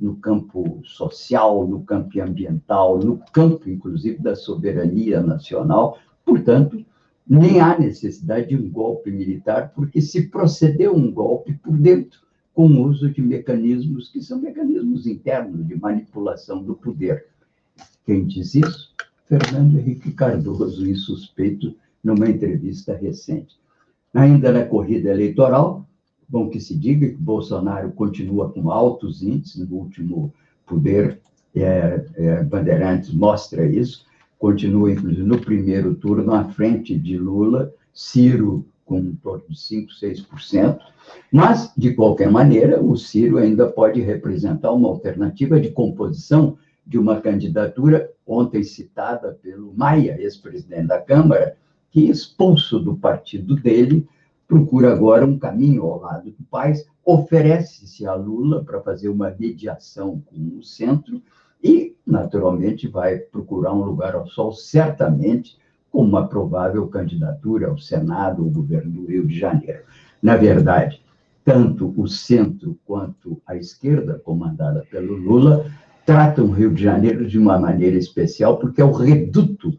no 0.00 0.16
campo 0.16 0.80
social, 0.84 1.66
no 1.66 1.82
campo 1.82 2.20
ambiental, 2.20 2.98
no 2.98 3.20
campo, 3.32 3.68
inclusive, 3.68 4.18
da 4.18 4.36
soberania 4.36 5.20
nacional. 5.20 5.98
Portanto, 6.24 6.84
nem 7.26 7.60
há 7.60 7.78
necessidade 7.78 8.48
de 8.48 8.56
um 8.56 8.70
golpe 8.70 9.10
militar, 9.10 9.72
porque 9.74 10.00
se 10.00 10.28
procedeu 10.28 10.94
um 10.94 11.10
golpe 11.12 11.52
por 11.54 11.76
dentro, 11.76 12.20
com 12.54 12.66
o 12.66 12.88
uso 12.88 13.08
de 13.10 13.22
mecanismos 13.22 14.08
que 14.08 14.20
são 14.20 14.40
mecanismos 14.40 15.06
internos 15.06 15.66
de 15.66 15.78
manipulação 15.78 16.62
do 16.62 16.74
poder. 16.74 17.26
Quem 18.04 18.24
diz 18.24 18.54
isso? 18.54 18.92
Fernando 19.26 19.78
Henrique 19.78 20.10
Cardoso, 20.10 20.88
insuspeito, 20.88 21.76
numa 22.02 22.28
entrevista 22.28 22.96
recente. 22.96 23.56
Ainda 24.14 24.50
na 24.50 24.64
corrida 24.64 25.10
eleitoral, 25.10 25.86
bom 26.28 26.48
que 26.48 26.60
se 26.60 26.76
diga 26.76 27.08
que 27.08 27.16
Bolsonaro 27.16 27.90
continua 27.92 28.50
com 28.50 28.70
altos 28.70 29.22
índices, 29.22 29.68
no 29.68 29.76
último 29.76 30.32
Poder 30.66 31.18
é, 31.54 32.04
é, 32.14 32.44
Bandeirantes 32.44 33.12
mostra 33.12 33.66
isso, 33.66 34.06
continua, 34.38 34.92
inclusive, 34.92 35.22
no 35.22 35.40
primeiro 35.40 35.94
turno, 35.94 36.34
à 36.34 36.44
frente 36.44 36.96
de 36.98 37.16
Lula, 37.16 37.72
Ciro 37.92 38.64
com 38.84 38.98
em 38.98 39.14
torno 39.16 39.44
de 39.48 39.54
5%, 39.54 39.88
6%, 40.00 40.78
mas, 41.30 41.72
de 41.76 41.94
qualquer 41.94 42.30
maneira, 42.30 42.82
o 42.82 42.96
Ciro 42.96 43.36
ainda 43.36 43.66
pode 43.66 44.00
representar 44.00 44.72
uma 44.72 44.88
alternativa 44.88 45.60
de 45.60 45.70
composição 45.70 46.56
de 46.86 46.98
uma 46.98 47.20
candidatura, 47.20 48.10
ontem 48.26 48.62
citada 48.62 49.38
pelo 49.42 49.74
Maia, 49.74 50.16
ex-presidente 50.18 50.86
da 50.86 50.98
Câmara, 50.98 51.56
que, 51.90 52.08
expulso 52.08 52.78
do 52.78 52.96
partido 52.96 53.56
dele, 53.56 54.06
procura 54.48 54.90
agora 54.92 55.26
um 55.26 55.38
caminho 55.38 55.82
ao 55.82 56.00
lado 56.00 56.30
do 56.30 56.42
Paz, 56.50 56.86
oferece-se 57.04 58.06
a 58.06 58.14
Lula 58.14 58.64
para 58.64 58.80
fazer 58.80 59.10
uma 59.10 59.30
mediação 59.38 60.22
com 60.24 60.58
o 60.58 60.62
centro 60.64 61.22
e, 61.62 61.94
naturalmente, 62.06 62.88
vai 62.88 63.18
procurar 63.18 63.74
um 63.74 63.84
lugar 63.84 64.14
ao 64.14 64.26
sol, 64.26 64.52
certamente, 64.52 65.58
com 65.92 66.02
uma 66.02 66.26
provável 66.26 66.86
candidatura 66.88 67.68
ao 67.68 67.78
Senado 67.78 68.42
ou 68.42 68.50
governo 68.50 68.90
do 68.90 69.06
Rio 69.06 69.26
de 69.26 69.38
Janeiro. 69.38 69.80
Na 70.22 70.36
verdade, 70.36 71.02
tanto 71.44 71.92
o 71.96 72.08
centro 72.08 72.78
quanto 72.86 73.40
a 73.46 73.54
esquerda, 73.54 74.20
comandada 74.24 74.84
pelo 74.90 75.14
Lula, 75.14 75.66
tratam 76.06 76.46
o 76.46 76.52
Rio 76.52 76.72
de 76.72 76.82
Janeiro 76.82 77.26
de 77.26 77.38
uma 77.38 77.58
maneira 77.58 77.98
especial, 77.98 78.58
porque 78.58 78.80
é 78.80 78.84
o 78.84 78.92
reduto 78.92 79.78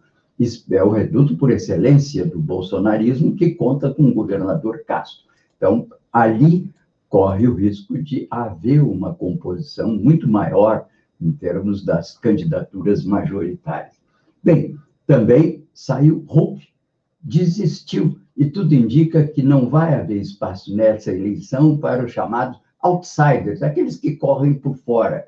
é 0.72 0.84
o 0.84 0.90
reduto 0.90 1.36
por 1.36 1.52
excelência 1.52 2.26
do 2.26 2.40
bolsonarismo, 2.40 3.36
que 3.36 3.56
conta 3.56 3.94
com 3.94 4.04
o 4.04 4.14
governador 4.14 4.84
Castro. 4.86 5.26
Então, 5.58 5.88
ali 6.14 6.72
corre 7.10 7.48
o 7.48 7.56
risco 7.56 8.02
de 8.02 8.28
haver 8.32 8.82
uma 8.82 9.14
composição 9.14 9.94
muito 9.94 10.30
maior 10.30 10.88
em 11.20 11.32
termos 11.32 11.84
das 11.84 12.18
candidaturas 12.18 13.04
majoritárias. 13.04 13.96
Bem, 14.42 14.78
também 15.06 15.68
saiu 15.74 16.24
Huck, 16.30 16.66
desistiu, 17.22 18.18
e 18.38 18.46
tudo 18.46 18.74
indica 18.74 19.28
que 19.28 19.44
não 19.44 19.70
vai 19.70 19.96
haver 19.96 20.22
espaço 20.22 20.74
nessa 20.74 21.12
eleição 21.12 21.78
para 21.78 22.06
os 22.06 22.12
chamados 22.12 22.62
outsiders, 22.82 23.62
aqueles 23.62 23.98
que 23.98 24.16
correm 24.16 24.54
por 24.54 24.76
fora. 24.78 25.28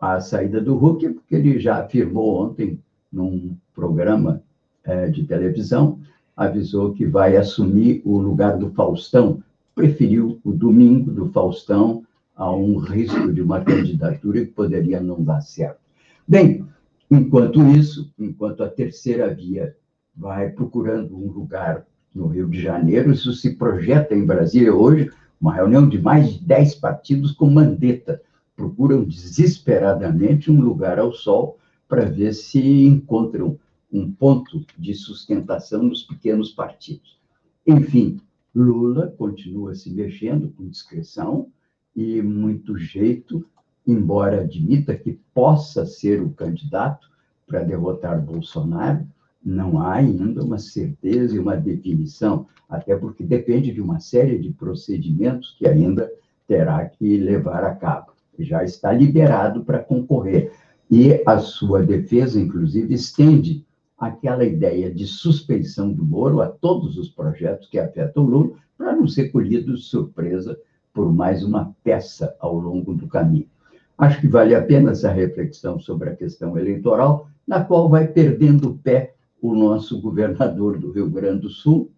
A 0.00 0.20
saída 0.20 0.60
do 0.60 0.76
Huck, 0.76 1.08
porque 1.10 1.36
ele 1.36 1.60
já 1.60 1.84
afirmou 1.84 2.42
ontem 2.42 2.82
num 3.12 3.56
programa 3.76 4.42
é, 4.82 5.08
de 5.08 5.24
televisão, 5.24 6.00
avisou 6.34 6.92
que 6.92 7.06
vai 7.06 7.36
assumir 7.36 8.02
o 8.04 8.18
lugar 8.18 8.56
do 8.56 8.70
Faustão, 8.70 9.42
preferiu 9.74 10.40
o 10.42 10.52
domingo 10.52 11.10
do 11.10 11.30
Faustão 11.30 12.02
a 12.34 12.50
um 12.50 12.78
risco 12.78 13.32
de 13.32 13.40
uma 13.40 13.60
candidatura 13.60 14.40
que 14.40 14.52
poderia 14.52 15.00
não 15.00 15.22
dar 15.22 15.40
certo. 15.40 15.78
Bem, 16.26 16.66
enquanto 17.10 17.62
isso, 17.68 18.10
enquanto 18.18 18.64
a 18.64 18.68
terceira 18.68 19.32
via 19.32 19.76
vai 20.16 20.50
procurando 20.50 21.16
um 21.16 21.30
lugar 21.30 21.86
no 22.14 22.26
Rio 22.26 22.48
de 22.48 22.60
Janeiro, 22.60 23.12
isso 23.12 23.32
se 23.32 23.54
projeta 23.56 24.14
em 24.14 24.24
Brasília 24.24 24.74
hoje, 24.74 25.10
uma 25.40 25.54
reunião 25.54 25.86
de 25.86 26.00
mais 26.00 26.32
de 26.32 26.44
dez 26.44 26.74
partidos 26.74 27.32
com 27.32 27.50
Mandetta, 27.50 28.20
procuram 28.56 29.04
desesperadamente 29.04 30.50
um 30.50 30.60
lugar 30.60 30.98
ao 30.98 31.12
sol 31.12 31.58
para 31.86 32.06
ver 32.06 32.32
se 32.32 32.84
encontram 32.84 33.58
um 33.92 34.10
ponto 34.10 34.64
de 34.78 34.94
sustentação 34.94 35.82
nos 35.82 36.02
pequenos 36.02 36.50
partidos. 36.50 37.18
Enfim, 37.66 38.20
Lula 38.54 39.08
continua 39.18 39.74
se 39.74 39.90
mexendo 39.90 40.48
com 40.50 40.68
discrição 40.68 41.48
e 41.94 42.22
muito 42.22 42.76
jeito, 42.78 43.44
embora 43.86 44.40
admita 44.40 44.96
que 44.96 45.18
possa 45.34 45.84
ser 45.84 46.22
o 46.22 46.30
candidato 46.30 47.10
para 47.46 47.62
derrotar 47.62 48.20
Bolsonaro, 48.20 49.06
não 49.44 49.78
há 49.80 49.94
ainda 49.94 50.42
uma 50.42 50.58
certeza 50.58 51.36
e 51.36 51.38
uma 51.38 51.56
definição, 51.56 52.46
até 52.68 52.96
porque 52.96 53.22
depende 53.22 53.72
de 53.72 53.80
uma 53.80 54.00
série 54.00 54.38
de 54.38 54.50
procedimentos 54.50 55.54
que 55.58 55.68
ainda 55.68 56.10
terá 56.46 56.84
que 56.86 57.16
levar 57.18 57.62
a 57.62 57.74
cabo. 57.74 58.12
Já 58.38 58.64
está 58.64 58.92
liberado 58.92 59.64
para 59.64 59.78
concorrer. 59.78 60.52
E 60.90 61.20
a 61.26 61.38
sua 61.38 61.82
defesa, 61.82 62.40
inclusive, 62.40 62.94
estende 62.94 63.65
aquela 63.98 64.44
ideia 64.44 64.92
de 64.92 65.06
suspeição 65.06 65.92
do 65.92 66.04
Moro 66.04 66.40
a 66.40 66.48
todos 66.48 66.98
os 66.98 67.08
projetos 67.08 67.68
que 67.68 67.78
afetam 67.78 68.24
o 68.24 68.26
Lula, 68.26 68.56
para 68.76 68.94
não 68.94 69.08
ser 69.08 69.30
colhido 69.30 69.74
de 69.74 69.82
surpresa 69.82 70.58
por 70.92 71.12
mais 71.12 71.42
uma 71.42 71.74
peça 71.82 72.34
ao 72.38 72.58
longo 72.58 72.94
do 72.94 73.06
caminho. 73.06 73.48
Acho 73.96 74.20
que 74.20 74.28
vale 74.28 74.54
a 74.54 74.62
pena 74.62 74.90
essa 74.90 75.10
reflexão 75.10 75.78
sobre 75.78 76.10
a 76.10 76.16
questão 76.16 76.58
eleitoral, 76.58 77.28
na 77.46 77.64
qual 77.64 77.88
vai 77.88 78.06
perdendo 78.06 78.70
o 78.70 78.78
pé 78.78 79.14
o 79.40 79.54
nosso 79.54 80.00
governador 80.00 80.78
do 80.78 80.90
Rio 80.90 81.08
Grande 81.08 81.42
do 81.42 81.48
Sul, 81.48 81.90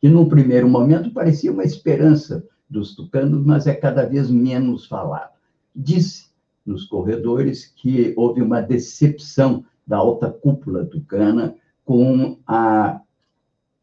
que 0.00 0.08
num 0.08 0.28
primeiro 0.28 0.68
momento 0.68 1.12
parecia 1.12 1.52
uma 1.52 1.64
esperança 1.64 2.44
dos 2.68 2.94
tucanos, 2.94 3.44
mas 3.44 3.66
é 3.66 3.74
cada 3.74 4.04
vez 4.04 4.30
menos 4.30 4.86
falado. 4.86 5.32
Disse 5.74 6.30
nos 6.64 6.84
corredores 6.84 7.66
que 7.66 8.12
houve 8.16 8.42
uma 8.42 8.60
decepção 8.60 9.64
da 9.90 9.96
alta 9.96 10.30
cúpula 10.30 10.86
tucana 10.86 11.56
com 11.84 12.38
a 12.46 13.00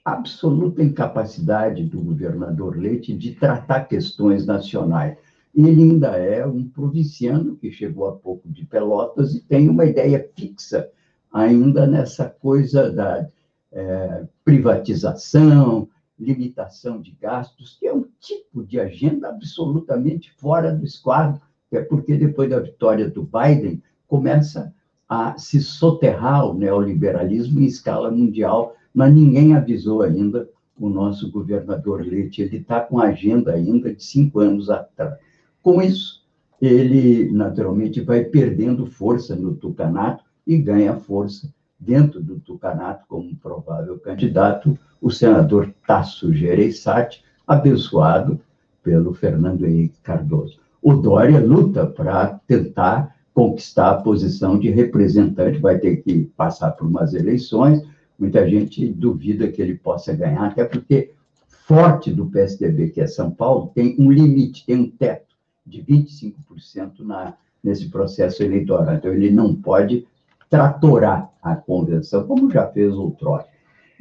absoluta 0.05 0.81
incapacidade 0.81 1.83
do 1.83 1.99
governador 1.99 2.77
Leite 2.77 3.13
de 3.13 3.35
tratar 3.35 3.81
questões 3.89 4.45
nacionais. 4.45 5.17
Ele 5.53 5.83
ainda 5.83 6.15
é 6.15 6.45
um 6.47 6.63
provinciano 6.63 7.57
que 7.57 7.69
chegou 7.69 8.07
há 8.07 8.15
pouco 8.15 8.47
de 8.49 8.65
Pelotas 8.65 9.35
e 9.35 9.41
tem 9.41 9.67
uma 9.67 9.83
ideia 9.83 10.25
fixa 10.33 10.89
ainda 11.29 11.85
nessa 11.85 12.29
coisa 12.29 12.89
da 12.89 13.27
é, 13.73 14.25
privatização, 14.45 15.89
limitação 16.17 17.01
de 17.01 17.11
gastos, 17.11 17.75
que 17.77 17.85
é 17.85 17.93
um 17.93 18.05
tipo 18.21 18.63
de 18.63 18.79
agenda 18.79 19.27
absolutamente 19.27 20.31
fora 20.37 20.73
do 20.73 20.85
esquadro 20.85 21.41
é 21.69 21.81
porque 21.81 22.15
depois 22.15 22.49
da 22.49 22.61
vitória 22.61 23.09
do 23.09 23.23
Biden 23.23 23.83
começa 24.07 24.73
a 25.07 25.37
se 25.37 25.61
soterrar 25.61 26.45
o 26.45 26.53
neoliberalismo 26.53 27.59
em 27.59 27.65
escala 27.65 28.11
mundial, 28.11 28.75
mas 28.93 29.13
ninguém 29.13 29.55
avisou 29.55 30.01
ainda 30.01 30.49
o 30.79 30.89
nosso 30.89 31.31
governador 31.31 32.01
Leite. 32.01 32.41
Ele 32.41 32.57
está 32.57 32.81
com 32.81 32.99
a 32.99 33.07
agenda 33.07 33.53
ainda 33.53 33.93
de 33.93 34.03
cinco 34.03 34.39
anos 34.39 34.69
atrás. 34.69 35.17
Com 35.61 35.81
isso, 35.81 36.23
ele 36.61 37.31
naturalmente 37.31 38.01
vai 38.01 38.23
perdendo 38.23 38.85
força 38.85 39.35
no 39.35 39.55
Tucanato 39.55 40.23
e 40.45 40.57
ganha 40.57 40.95
força 40.95 41.51
dentro 41.79 42.21
do 42.21 42.39
Tucanato 42.39 43.05
como 43.07 43.35
provável 43.35 43.99
candidato 43.99 44.77
o 45.01 45.11
senador 45.11 45.73
Tasso 45.85 46.33
Gereissati, 46.33 47.23
abençoado 47.45 48.39
pelo 48.81 49.13
Fernando 49.13 49.65
Henrique 49.65 49.99
Cardoso. 50.01 50.59
O 50.81 50.93
Dória 50.93 51.39
luta 51.39 51.85
para 51.85 52.39
tentar 52.47 53.15
conquistar 53.37 53.91
a 53.91 54.01
posição 54.01 54.57
de 54.57 54.71
representante, 54.71 55.59
vai 55.59 55.77
ter 55.77 55.97
que 55.97 56.23
passar 56.35 56.71
por 56.71 56.87
umas 56.87 57.13
eleições. 57.13 57.87
Muita 58.17 58.49
gente 58.49 58.87
duvida 58.87 59.47
que 59.47 59.61
ele 59.61 59.75
possa 59.75 60.11
ganhar, 60.11 60.43
até 60.43 60.65
porque 60.65 61.13
forte 61.47 62.11
do 62.11 62.25
PSDB, 62.25 62.89
que 62.89 62.99
é 62.99 63.05
São 63.05 63.29
Paulo, 63.29 63.71
tem 63.75 63.95
um 63.99 64.11
limite, 64.11 64.65
tem 64.65 64.77
um 64.77 64.89
teto 64.89 65.35
de 65.63 65.83
25% 65.83 67.01
na, 67.01 67.37
nesse 67.63 67.91
processo 67.91 68.41
eleitoral. 68.41 68.95
Então, 68.95 69.13
ele 69.13 69.29
não 69.29 69.53
pode 69.53 70.07
tratorar 70.49 71.31
a 71.39 71.55
convenção, 71.55 72.25
como 72.25 72.49
já 72.49 72.65
fez 72.65 72.91
outrora. 72.95 73.45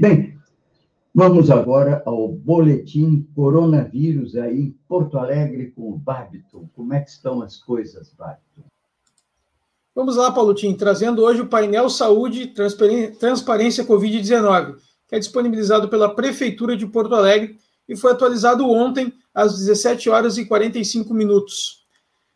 Bem, 0.00 0.34
vamos 1.14 1.50
agora 1.50 2.02
ao 2.06 2.26
boletim 2.26 3.28
coronavírus 3.34 4.34
aí 4.34 4.58
em 4.58 4.74
Porto 4.88 5.18
Alegre 5.18 5.72
com 5.72 5.90
o 5.90 5.98
Babiton. 5.98 6.70
Como 6.74 6.94
é 6.94 7.00
que 7.00 7.10
estão 7.10 7.42
as 7.42 7.58
coisas, 7.58 8.14
Babiton? 8.18 8.64
Vamos 9.96 10.14
lá, 10.16 10.30
Paulotim, 10.30 10.72
trazendo 10.74 11.22
hoje 11.22 11.40
o 11.40 11.46
painel 11.46 11.88
Saúde 11.88 12.48
Transparência 12.48 13.82
Covid-19, 13.82 14.76
que 15.08 15.14
é 15.14 15.18
disponibilizado 15.18 15.88
pela 15.88 16.14
Prefeitura 16.14 16.76
de 16.76 16.86
Porto 16.86 17.14
Alegre 17.14 17.58
e 17.88 17.96
foi 17.96 18.12
atualizado 18.12 18.70
ontem 18.70 19.10
às 19.34 19.56
17 19.56 20.10
horas 20.10 20.36
e 20.36 20.44
45 20.44 21.14
minutos. 21.14 21.86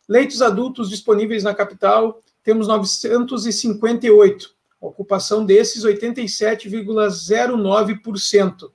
Leitos 0.09 0.41
adultos 0.41 0.89
disponíveis 0.89 1.43
na 1.43 1.53
capital, 1.53 2.19
temos 2.43 2.67
958. 2.67 4.49
A 4.81 4.87
ocupação 4.87 5.45
desses, 5.45 5.85
87,09%. 5.85 8.71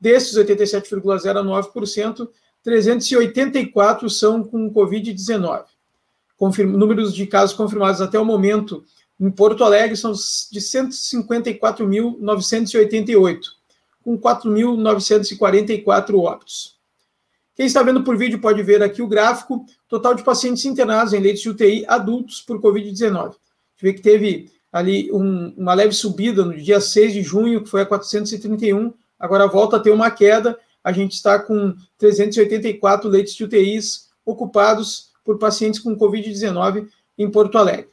Desses 0.00 0.38
87,09%, 0.38 2.30
384 2.64 4.08
são 4.08 4.42
com 4.42 4.72
Covid-19 4.72 5.75
números 6.66 7.14
de 7.14 7.26
casos 7.26 7.56
confirmados 7.56 8.00
até 8.00 8.18
o 8.18 8.24
momento 8.24 8.84
em 9.18 9.30
Porto 9.30 9.64
Alegre 9.64 9.96
são 9.96 10.12
de 10.12 10.60
154.988, 10.60 13.40
com 14.02 14.18
4.944 14.18 16.18
óbitos. 16.18 16.76
Quem 17.54 17.64
está 17.64 17.82
vendo 17.82 18.04
por 18.04 18.18
vídeo 18.18 18.38
pode 18.38 18.62
ver 18.62 18.82
aqui 18.82 19.00
o 19.00 19.08
gráfico 19.08 19.64
total 19.88 20.14
de 20.14 20.22
pacientes 20.22 20.66
internados 20.66 21.14
em 21.14 21.20
leitos 21.20 21.40
de 21.40 21.48
UTI 21.48 21.86
adultos 21.88 22.42
por 22.42 22.60
Covid-19. 22.60 23.36
Vê 23.80 23.94
que 23.94 24.02
teve 24.02 24.50
ali 24.70 25.10
um, 25.10 25.54
uma 25.56 25.72
leve 25.72 25.94
subida 25.94 26.44
no 26.44 26.54
dia 26.54 26.82
6 26.82 27.14
de 27.14 27.22
junho, 27.22 27.62
que 27.62 27.70
foi 27.70 27.80
a 27.80 27.86
431, 27.86 28.92
agora 29.18 29.46
volta 29.46 29.76
a 29.76 29.80
ter 29.80 29.90
uma 29.90 30.10
queda. 30.10 30.58
A 30.84 30.92
gente 30.92 31.14
está 31.14 31.38
com 31.38 31.74
384 31.96 33.08
leitos 33.08 33.32
de 33.34 33.44
UTIs 33.44 34.10
ocupados 34.24 35.05
por 35.26 35.36
pacientes 35.38 35.80
com 35.80 35.98
Covid-19 35.98 36.88
em 37.18 37.28
Porto 37.28 37.58
Alegre. 37.58 37.90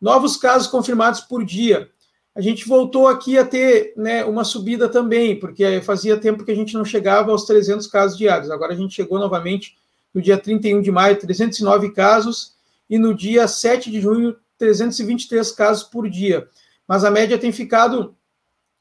Novos 0.00 0.36
casos 0.36 0.68
confirmados 0.68 1.20
por 1.20 1.44
dia. 1.44 1.90
A 2.34 2.40
gente 2.40 2.68
voltou 2.68 3.08
aqui 3.08 3.36
a 3.36 3.44
ter 3.44 3.94
né, 3.96 4.24
uma 4.24 4.44
subida 4.44 4.88
também, 4.88 5.36
porque 5.40 5.80
fazia 5.80 6.16
tempo 6.16 6.44
que 6.44 6.52
a 6.52 6.54
gente 6.54 6.74
não 6.74 6.84
chegava 6.84 7.32
aos 7.32 7.44
300 7.44 7.86
casos 7.88 8.16
diários. 8.16 8.50
Agora 8.50 8.74
a 8.74 8.76
gente 8.76 8.94
chegou 8.94 9.18
novamente 9.18 9.76
no 10.14 10.22
dia 10.22 10.38
31 10.38 10.80
de 10.80 10.92
maio, 10.92 11.18
309 11.18 11.90
casos, 11.92 12.54
e 12.88 12.96
no 12.96 13.12
dia 13.12 13.48
7 13.48 13.90
de 13.90 14.00
junho, 14.00 14.36
323 14.56 15.50
casos 15.52 15.82
por 15.82 16.08
dia. 16.08 16.48
Mas 16.86 17.04
a 17.04 17.10
média 17.10 17.38
tem 17.38 17.50
ficado 17.50 18.14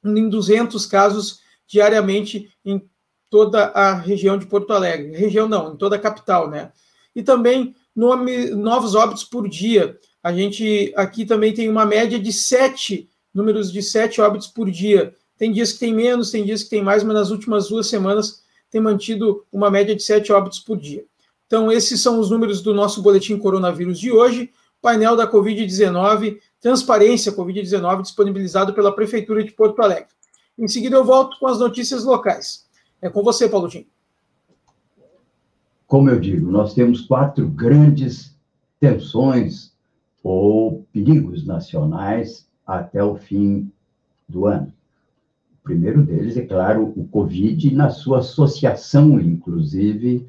em 0.04 0.30
200 0.30 0.86
casos 0.86 1.40
diariamente 1.66 2.52
em 2.64 2.88
toda 3.30 3.66
a 3.66 3.94
região 3.94 4.38
de 4.38 4.46
Porto 4.46 4.72
Alegre. 4.72 5.18
Região 5.18 5.48
não, 5.48 5.74
em 5.74 5.78
toda 5.78 5.96
a 5.96 6.00
capital, 6.00 6.50
né? 6.50 6.72
E 7.18 7.24
também 7.24 7.76
novos 7.96 8.94
óbitos 8.94 9.24
por 9.24 9.50
dia. 9.50 9.98
A 10.22 10.32
gente 10.32 10.94
aqui 10.96 11.26
também 11.26 11.52
tem 11.52 11.68
uma 11.68 11.84
média 11.84 12.20
de 12.20 12.32
sete 12.32 13.10
números 13.34 13.72
de 13.72 13.82
sete 13.82 14.22
óbitos 14.22 14.48
por 14.48 14.70
dia. 14.70 15.16
Tem 15.36 15.52
dias 15.52 15.74
que 15.74 15.80
tem 15.80 15.92
menos, 15.92 16.30
tem 16.30 16.46
dias 16.46 16.62
que 16.62 16.70
tem 16.70 16.84
mais, 16.84 17.04
mas 17.04 17.16
nas 17.16 17.32
últimas 17.32 17.70
duas 17.70 17.88
semanas 17.88 18.44
tem 18.70 18.80
mantido 18.80 19.44
uma 19.52 19.72
média 19.72 19.96
de 19.96 20.04
sete 20.04 20.32
óbitos 20.32 20.60
por 20.60 20.78
dia. 20.78 21.04
Então, 21.48 21.72
esses 21.72 22.00
são 22.00 22.20
os 22.20 22.30
números 22.30 22.62
do 22.62 22.72
nosso 22.72 23.02
boletim 23.02 23.36
coronavírus 23.40 24.00
de 24.00 24.12
hoje. 24.12 24.52
Painel 24.80 25.16
da 25.16 25.28
Covid-19, 25.28 26.38
transparência 26.62 27.32
Covid-19, 27.32 28.04
disponibilizado 28.04 28.76
pela 28.76 28.94
Prefeitura 28.94 29.44
de 29.44 29.52
Porto 29.54 29.82
Alegre. 29.82 30.10
Em 30.56 30.68
seguida, 30.68 30.98
eu 30.98 31.04
volto 31.04 31.40
com 31.40 31.48
as 31.48 31.58
notícias 31.58 32.04
locais. 32.04 32.68
É 33.02 33.10
com 33.10 33.24
você, 33.24 33.50
Paulo 33.50 33.68
Tim. 33.68 33.88
Como 35.88 36.10
eu 36.10 36.20
digo, 36.20 36.52
nós 36.52 36.74
temos 36.74 37.00
quatro 37.02 37.48
grandes 37.48 38.36
tensões 38.78 39.74
ou 40.22 40.86
perigos 40.92 41.46
nacionais 41.46 42.46
até 42.66 43.02
o 43.02 43.16
fim 43.16 43.72
do 44.28 44.46
ano. 44.46 44.74
O 45.62 45.64
primeiro 45.64 46.04
deles, 46.04 46.36
é 46.36 46.46
claro, 46.46 46.94
o 46.96 47.08
Covid, 47.08 47.74
na 47.74 47.90
sua 47.90 48.20
associação, 48.20 49.18
inclusive, 49.18 50.28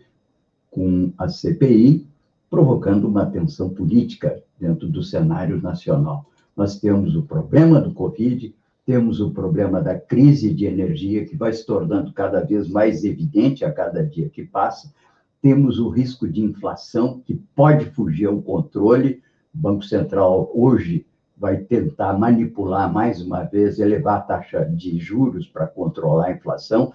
com 0.70 1.12
a 1.18 1.28
CPI, 1.28 2.06
provocando 2.48 3.08
uma 3.08 3.26
tensão 3.26 3.68
política 3.68 4.40
dentro 4.60 4.88
do 4.88 5.02
cenário 5.02 5.60
nacional. 5.60 6.24
Nós 6.56 6.78
temos 6.78 7.16
o 7.16 7.22
problema 7.22 7.80
do 7.80 7.92
Covid, 7.92 8.54
temos 8.86 9.20
o 9.20 9.30
problema 9.30 9.82
da 9.82 9.98
crise 9.98 10.54
de 10.54 10.66
energia, 10.66 11.24
que 11.24 11.36
vai 11.36 11.52
se 11.52 11.66
tornando 11.66 12.12
cada 12.12 12.40
vez 12.44 12.68
mais 12.68 13.04
evidente 13.04 13.64
a 13.64 13.72
cada 13.72 14.04
dia 14.04 14.28
que 14.28 14.44
passa, 14.44 14.92
temos 15.40 15.78
o 15.78 15.88
risco 15.88 16.28
de 16.28 16.42
inflação, 16.42 17.20
que 17.24 17.34
pode 17.54 17.86
fugir 17.86 18.26
ao 18.26 18.42
controle. 18.42 19.22
O 19.54 19.58
Banco 19.58 19.84
Central 19.84 20.50
hoje 20.54 21.06
vai 21.36 21.58
tentar 21.58 22.18
manipular 22.18 22.92
mais 22.92 23.22
uma 23.22 23.44
vez, 23.44 23.78
elevar 23.78 24.18
a 24.18 24.22
taxa 24.22 24.64
de 24.64 24.98
juros 24.98 25.46
para 25.46 25.66
controlar 25.66 26.26
a 26.26 26.32
inflação, 26.32 26.92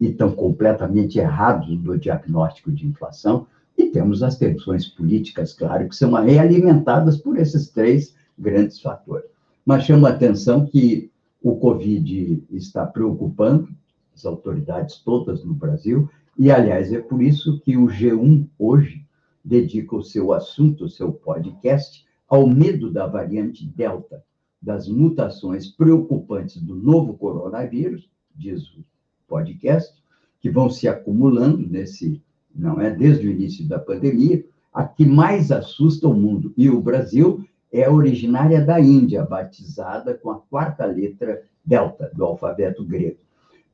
e 0.00 0.08
estão 0.08 0.32
completamente 0.32 1.18
errados 1.18 1.68
no 1.82 1.98
diagnóstico 1.98 2.70
de 2.70 2.86
inflação. 2.86 3.46
E 3.76 3.86
temos 3.86 4.22
as 4.22 4.38
tensões 4.38 4.86
políticas, 4.86 5.52
claro, 5.52 5.88
que 5.88 5.96
são 5.96 6.12
realimentadas 6.12 7.18
por 7.18 7.38
esses 7.38 7.68
três 7.68 8.14
grandes 8.38 8.80
fatores. 8.80 9.30
Mas 9.64 9.84
chama 9.84 10.08
a 10.08 10.12
atenção 10.12 10.66
que 10.66 11.10
o 11.42 11.56
Covid 11.56 12.44
está 12.50 12.86
preocupando 12.86 13.68
as 14.14 14.24
autoridades 14.24 14.96
todas 14.96 15.44
no 15.44 15.52
Brasil, 15.52 16.08
e, 16.38 16.50
aliás, 16.50 16.92
é 16.92 17.00
por 17.00 17.22
isso 17.22 17.60
que 17.60 17.76
o 17.76 17.86
G1 17.86 18.48
hoje 18.58 19.06
dedica 19.44 19.96
o 19.96 20.02
seu 20.02 20.32
assunto, 20.32 20.84
o 20.84 20.88
seu 20.88 21.12
podcast, 21.12 22.04
ao 22.28 22.46
medo 22.46 22.90
da 22.90 23.06
variante 23.06 23.64
Delta, 23.64 24.24
das 24.60 24.88
mutações 24.88 25.68
preocupantes 25.68 26.60
do 26.60 26.74
novo 26.74 27.14
coronavírus, 27.14 28.10
diz 28.34 28.68
o 28.74 28.84
podcast, 29.28 29.94
que 30.40 30.50
vão 30.50 30.68
se 30.68 30.88
acumulando 30.88 31.66
nesse, 31.68 32.20
não 32.54 32.80
é, 32.80 32.90
desde 32.90 33.26
o 33.26 33.30
início 33.30 33.66
da 33.66 33.78
pandemia, 33.78 34.44
a 34.72 34.84
que 34.84 35.06
mais 35.06 35.50
assusta 35.50 36.06
o 36.06 36.14
mundo 36.14 36.52
e 36.56 36.68
o 36.68 36.80
Brasil 36.80 37.44
é 37.72 37.88
originária 37.88 38.64
da 38.64 38.80
Índia, 38.80 39.24
batizada 39.24 40.14
com 40.14 40.30
a 40.30 40.38
quarta 40.38 40.84
letra 40.84 41.42
delta 41.64 42.10
do 42.14 42.24
alfabeto 42.24 42.84
grego. 42.84 43.18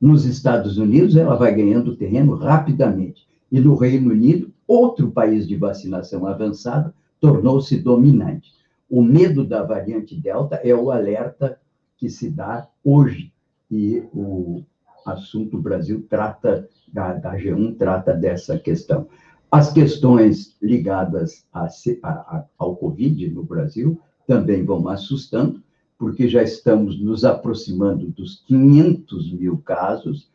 Nos 0.03 0.25
Estados 0.25 0.77
Unidos, 0.77 1.15
ela 1.15 1.33
vai 1.33 1.55
ganhando 1.55 1.95
terreno 1.95 2.35
rapidamente. 2.35 3.25
E 3.49 3.57
no 3.61 3.73
Reino 3.73 4.11
Unido, 4.11 4.51
outro 4.67 5.09
país 5.09 5.47
de 5.47 5.55
vacinação 5.55 6.27
avançada, 6.27 6.93
tornou-se 7.21 7.77
dominante. 7.79 8.51
O 8.89 9.01
medo 9.01 9.45
da 9.45 9.63
variante 9.63 10.13
Delta 10.13 10.57
é 10.57 10.75
o 10.75 10.91
alerta 10.91 11.57
que 11.95 12.09
se 12.09 12.29
dá 12.29 12.67
hoje. 12.83 13.31
E 13.71 14.03
o 14.13 14.65
assunto 15.05 15.57
Brasil 15.57 16.05
trata, 16.09 16.67
da, 16.91 17.13
da 17.13 17.37
G1 17.37 17.77
trata 17.77 18.13
dessa 18.13 18.59
questão. 18.59 19.07
As 19.49 19.71
questões 19.71 20.57
ligadas 20.61 21.45
a, 21.53 21.69
a, 22.03 22.43
ao 22.57 22.75
Covid 22.75 23.29
no 23.29 23.43
Brasil 23.43 23.97
também 24.27 24.65
vão 24.65 24.85
assustando 24.89 25.62
porque 26.03 26.27
já 26.27 26.43
estamos 26.43 26.99
nos 26.99 27.23
aproximando 27.23 28.07
dos 28.11 28.43
500 28.45 29.31
mil 29.31 29.57
casos, 29.59 30.29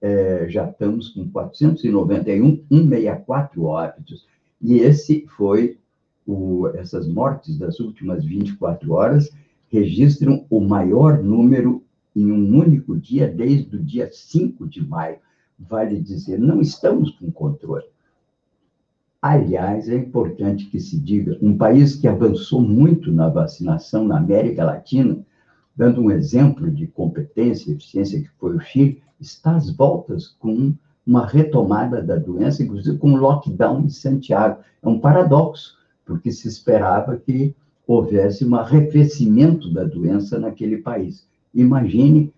é, 0.00 0.46
já 0.48 0.70
estamos 0.70 1.08
com 1.08 1.28
491, 1.28 2.64
164 2.68 3.64
óbitos. 3.64 4.24
E 4.62 4.78
esse 4.78 5.26
foi, 5.36 5.78
o, 6.24 6.68
essas 6.74 7.08
mortes 7.08 7.58
das 7.58 7.80
últimas 7.80 8.24
24 8.24 8.92
horas 8.92 9.28
registram 9.68 10.46
o 10.48 10.60
maior 10.60 11.20
número 11.20 11.82
em 12.14 12.30
um 12.30 12.56
único 12.56 12.96
dia, 12.96 13.26
desde 13.26 13.74
o 13.74 13.82
dia 13.82 14.08
5 14.12 14.68
de 14.68 14.80
maio. 14.80 15.18
Vale 15.58 16.00
dizer, 16.00 16.38
não 16.38 16.60
estamos 16.60 17.10
com 17.18 17.32
controle. 17.32 17.89
Aliás, 19.22 19.88
é 19.88 19.96
importante 19.96 20.66
que 20.66 20.80
se 20.80 20.98
diga, 20.98 21.38
um 21.42 21.56
país 21.56 21.94
que 21.94 22.08
avançou 22.08 22.62
muito 22.62 23.12
na 23.12 23.28
vacinação 23.28 24.06
na 24.06 24.16
América 24.16 24.64
Latina, 24.64 25.18
dando 25.76 26.00
um 26.00 26.10
exemplo 26.10 26.70
de 26.70 26.86
competência 26.86 27.70
e 27.70 27.74
eficiência 27.74 28.20
que 28.20 28.30
foi 28.38 28.56
o 28.56 28.60
Chile, 28.60 29.02
está 29.20 29.54
às 29.56 29.70
voltas 29.70 30.28
com 30.38 30.74
uma 31.06 31.26
retomada 31.26 32.02
da 32.02 32.16
doença, 32.16 32.62
inclusive 32.62 32.96
com 32.96 33.16
lockdown 33.16 33.82
em 33.82 33.90
Santiago. 33.90 34.62
É 34.82 34.88
um 34.88 34.98
paradoxo, 34.98 35.76
porque 36.06 36.32
se 36.32 36.48
esperava 36.48 37.16
que 37.16 37.54
houvesse 37.86 38.44
um 38.46 38.54
arrefecimento 38.54 39.70
da 39.72 39.84
doença 39.84 40.38
naquele 40.38 40.78
país. 40.78 41.26
Imagine 41.52 42.32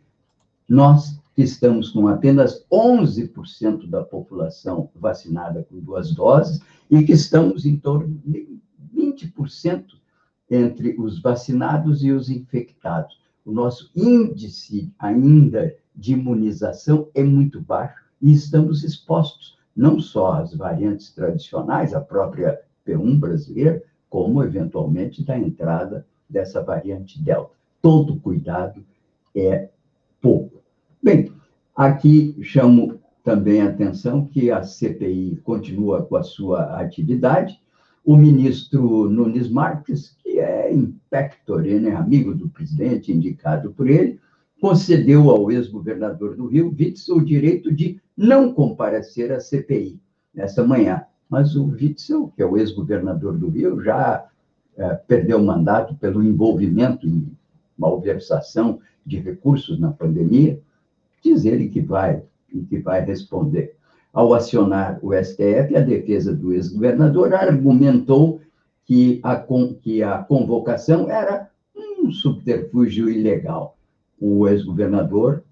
nós 0.68 1.21
estamos 1.36 1.90
com 1.90 2.08
apenas 2.08 2.64
11% 2.70 3.88
da 3.88 4.02
população 4.02 4.90
vacinada 4.94 5.66
com 5.68 5.78
duas 5.78 6.12
doses 6.14 6.60
e 6.90 7.02
que 7.02 7.12
estamos 7.12 7.64
em 7.64 7.76
torno 7.76 8.20
de 8.24 8.58
20% 8.94 9.84
entre 10.50 10.94
os 11.00 11.20
vacinados 11.20 12.04
e 12.04 12.10
os 12.12 12.28
infectados. 12.28 13.20
O 13.44 13.52
nosso 13.52 13.90
índice 13.96 14.92
ainda 14.98 15.74
de 15.94 16.12
imunização 16.12 17.08
é 17.14 17.22
muito 17.22 17.60
baixo 17.60 18.04
e 18.20 18.32
estamos 18.32 18.84
expostos 18.84 19.56
não 19.74 19.98
só 19.98 20.34
às 20.34 20.54
variantes 20.54 21.12
tradicionais, 21.12 21.94
a 21.94 22.00
própria 22.00 22.60
P1 22.86 23.18
brasileira, 23.18 23.82
como 24.08 24.42
eventualmente 24.42 25.24
da 25.24 25.38
entrada 25.38 26.06
dessa 26.28 26.62
variante 26.62 27.20
Delta. 27.20 27.54
Todo 27.80 28.20
cuidado 28.20 28.84
é 29.34 29.70
pouco. 30.20 30.61
Bem, 31.04 31.32
aqui 31.74 32.36
chamo 32.42 33.00
também 33.24 33.60
a 33.60 33.66
atenção 33.66 34.24
que 34.24 34.52
a 34.52 34.62
CPI 34.62 35.40
continua 35.42 36.04
com 36.04 36.14
a 36.14 36.22
sua 36.22 36.80
atividade. 36.80 37.60
O 38.04 38.16
ministro 38.16 39.10
Nunes 39.10 39.48
Marques, 39.48 40.16
que 40.22 40.38
é 40.38 40.72
impector, 40.72 41.62
né, 41.62 41.96
amigo 41.96 42.32
do 42.32 42.48
presidente, 42.48 43.12
indicado 43.12 43.72
por 43.72 43.90
ele, 43.90 44.20
concedeu 44.60 45.28
ao 45.28 45.50
ex-governador 45.50 46.36
do 46.36 46.46
Rio, 46.46 46.72
Witzel, 46.78 47.16
o 47.16 47.24
direito 47.24 47.74
de 47.74 48.00
não 48.16 48.54
comparecer 48.54 49.32
à 49.32 49.40
CPI 49.40 50.00
nesta 50.32 50.64
manhã. 50.64 51.02
Mas 51.28 51.56
o 51.56 51.64
Witzel, 51.64 52.32
que 52.36 52.42
é 52.42 52.46
o 52.46 52.56
ex-governador 52.56 53.36
do 53.36 53.48
Rio, 53.48 53.82
já 53.82 54.24
é, 54.76 54.94
perdeu 54.94 55.38
o 55.38 55.44
mandato 55.44 55.96
pelo 55.96 56.22
envolvimento 56.22 57.08
em 57.08 57.26
malversação 57.76 58.78
de 59.04 59.18
recursos 59.18 59.80
na 59.80 59.90
pandemia, 59.90 60.60
diz 61.22 61.44
ele 61.44 61.68
que 61.68 61.80
vai 61.80 62.22
que 62.68 62.78
vai 62.78 63.02
responder. 63.02 63.74
Ao 64.12 64.34
acionar 64.34 64.98
o 65.02 65.14
STF, 65.14 65.74
a 65.74 65.80
defesa 65.80 66.34
do 66.34 66.52
ex-governador 66.52 67.32
argumentou 67.32 68.42
que 68.84 69.20
a, 69.22 69.42
que 69.80 70.02
a 70.02 70.18
convocação 70.18 71.10
era 71.10 71.48
um 71.74 72.10
subterfúgio 72.10 73.08
ilegal 73.08 73.76
o 74.22 74.46
ex-governador, 74.46 75.42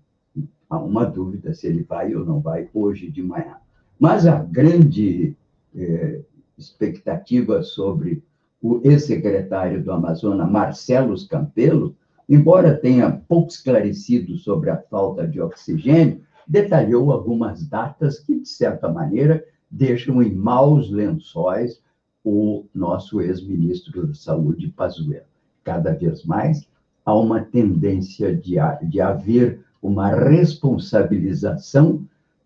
há 0.68 0.78
uma 0.78 1.04
dúvida 1.04 1.52
se 1.52 1.66
ele 1.66 1.83
vai 1.83 2.14
ou 2.14 2.24
não 2.24 2.38
vai 2.38 2.68
hoje 2.72 3.11
de 3.11 3.20
manhã. 3.20 3.56
Mas 3.98 4.28
a 4.28 4.38
grande 4.38 5.35
eh, 5.74 6.20
expectativa 6.56 7.64
sobre 7.64 8.22
o 8.62 8.80
ex-secretário 8.85 9.83
do 9.83 9.90
Amazonas, 9.90 10.48
Marcelo 10.48 11.16
Campelo, 11.26 11.96
embora 12.31 12.77
tenha 12.77 13.11
pouco 13.11 13.51
esclarecido 13.51 14.38
sobre 14.38 14.71
a 14.71 14.77
falta 14.77 15.27
de 15.27 15.40
oxigênio, 15.40 16.21
detalhou 16.47 17.11
algumas 17.11 17.66
datas 17.66 18.21
que, 18.21 18.40
de 18.40 18.49
certa 18.49 18.88
maneira, 18.88 19.45
deixam 19.69 20.23
em 20.23 20.33
maus 20.33 20.88
lençóis 20.88 21.83
o 22.25 22.64
nosso 22.73 23.21
ex-ministro 23.21 24.07
da 24.07 24.14
Saúde, 24.14 24.69
Pazuello. 24.69 25.25
Cada 25.64 25.93
vez 25.93 26.25
mais, 26.25 26.69
há 27.05 27.14
uma 27.14 27.40
tendência 27.40 28.35
de, 28.35 28.57
de 28.85 29.01
haver 29.01 29.64
uma 29.83 30.11
responsabilização 30.11 32.05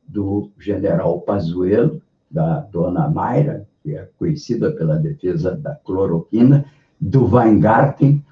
do 0.08 0.50
general 0.58 1.20
Pazuello, 1.20 2.00
da 2.30 2.60
dona 2.60 3.08
Mayra, 3.08 3.66
que 3.82 3.94
é 3.94 4.08
conhecida 4.18 4.72
pela 4.72 4.96
defesa 4.96 5.54
da 5.54 5.74
cloroquina, 5.74 6.64
do 6.98 7.26
Weingarten, 7.26 8.24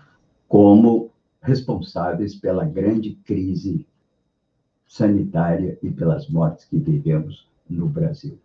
como 0.49 1.12
responsáveis 1.43 2.35
pela 2.35 2.65
grande 2.65 3.19
crise 3.25 3.85
sanitária 4.87 5.79
e 5.83 5.91
pelas 5.91 6.29
mortes 6.29 6.65
que 6.67 6.79
vivemos 6.79 7.47
no 7.69 7.87
Brasil. 7.87 8.39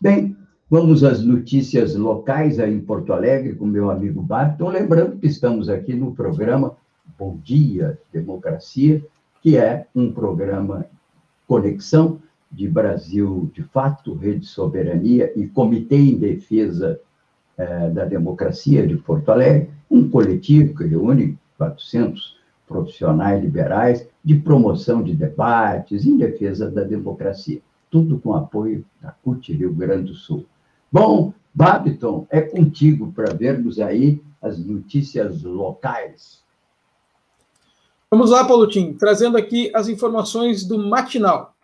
Bem, 0.00 0.36
vamos 0.70 1.02
às 1.02 1.22
notícias 1.22 1.96
locais 1.96 2.60
aí 2.60 2.72
em 2.72 2.80
Porto 2.80 3.12
Alegre 3.12 3.54
com 3.54 3.66
meu 3.66 3.90
amigo 3.90 4.22
Barton, 4.22 4.68
lembrando 4.68 5.18
que 5.18 5.26
estamos 5.26 5.68
aqui 5.68 5.94
no 5.94 6.14
programa 6.14 6.76
Bom 7.18 7.38
Dia 7.42 7.98
Democracia, 8.12 9.04
que 9.42 9.56
é 9.56 9.86
um 9.94 10.12
programa 10.12 10.86
conexão 11.46 12.20
de 12.50 12.68
Brasil 12.68 13.50
de 13.52 13.62
Fato, 13.62 14.14
Rede 14.14 14.46
Soberania 14.46 15.32
e 15.36 15.46
Comitê 15.46 15.96
em 15.96 16.18
Defesa 16.18 17.00
eh, 17.56 17.90
da 17.90 18.04
Democracia 18.04 18.86
de 18.86 18.96
Porto 18.96 19.30
Alegre, 19.30 19.70
um 19.90 20.08
coletivo 20.08 20.74
que 20.74 20.84
reúne 20.84 21.38
400 21.58 22.36
profissionais 22.66 23.42
liberais 23.42 24.06
de 24.24 24.34
promoção 24.36 25.02
de 25.02 25.14
debates 25.14 26.06
em 26.06 26.16
defesa 26.16 26.70
da 26.70 26.82
democracia. 26.82 27.60
Tudo 27.90 28.18
com 28.18 28.34
apoio 28.34 28.84
da 29.00 29.10
CUT 29.10 29.52
Rio 29.52 29.72
Grande 29.72 30.12
do 30.12 30.14
Sul. 30.14 30.46
Bom, 30.90 31.32
Babiton, 31.54 32.26
é 32.30 32.40
contigo 32.40 33.12
para 33.12 33.34
vermos 33.34 33.78
aí 33.78 34.20
as 34.42 34.58
notícias 34.58 35.42
locais. 35.42 36.42
Vamos 38.10 38.30
lá, 38.30 38.46
Tim, 38.68 38.94
trazendo 38.94 39.36
aqui 39.36 39.70
as 39.74 39.88
informações 39.88 40.64
do 40.64 40.78
matinal. 40.78 41.54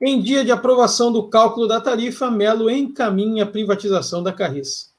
Em 0.00 0.20
dia 0.20 0.44
de 0.44 0.52
aprovação 0.52 1.10
do 1.10 1.28
cálculo 1.28 1.66
da 1.66 1.80
tarifa, 1.80 2.30
Melo 2.30 2.70
encaminha 2.70 3.44
a 3.44 3.46
privatização 3.46 4.22
da 4.22 4.30
Carris. 4.30 4.94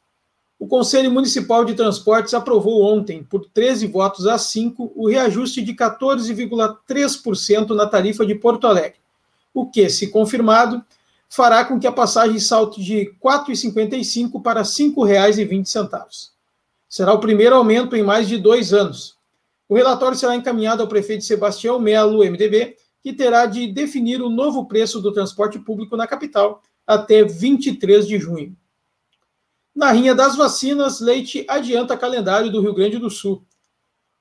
O 0.59 0.67
Conselho 0.67 1.11
Municipal 1.11 1.63
de 1.63 1.75
Transportes 1.75 2.33
aprovou 2.33 2.81
ontem, 2.81 3.23
por 3.23 3.45
13 3.45 3.87
votos 3.87 4.25
a 4.25 4.37
5, 4.37 4.91
o 4.95 5.07
reajuste 5.07 5.61
de 5.61 5.73
14,3% 5.73 7.69
na 7.75 7.85
tarifa 7.85 8.25
de 8.25 8.33
Porto 8.35 8.65
Alegre, 8.65 8.99
o 9.53 9.69
que, 9.69 9.89
se 9.89 10.07
confirmado, 10.09 10.83
fará 11.29 11.63
com 11.63 11.79
que 11.79 11.85
a 11.85 11.91
passagem 11.91 12.39
salte 12.39 12.83
de 12.83 12.99
R$ 12.99 13.15
4,55 13.23 14.41
para 14.41 14.61
R$ 14.61 14.67
5,20. 14.67 16.29
Será 16.89 17.13
o 17.13 17.19
primeiro 17.19 17.55
aumento 17.55 17.95
em 17.95 18.01
mais 18.01 18.27
de 18.27 18.37
dois 18.37 18.73
anos, 18.73 19.17
o 19.69 19.75
relatório 19.75 20.17
será 20.17 20.35
encaminhado 20.35 20.81
ao 20.81 20.87
prefeito 20.87 21.25
Sebastião 21.25 21.77
Melo, 21.77 22.19
MDB, 22.19 22.77
que 23.03 23.11
terá 23.11 23.45
de 23.45 23.67
definir 23.67 24.21
o 24.21 24.29
novo 24.29 24.65
preço 24.65 25.01
do 25.01 25.11
transporte 25.11 25.59
público 25.59 25.97
na 25.97 26.07
capital 26.07 26.61
até 26.85 27.23
23 27.23 28.07
de 28.07 28.17
junho. 28.17 28.55
Na 29.77 29.91
rinha 29.91 30.15
das 30.15 30.35
vacinas, 30.35 30.99
Leite 30.99 31.45
adianta 31.47 31.95
calendário 31.95 32.51
do 32.51 32.59
Rio 32.59 32.73
Grande 32.73 32.97
do 32.97 33.11
Sul. 33.11 33.45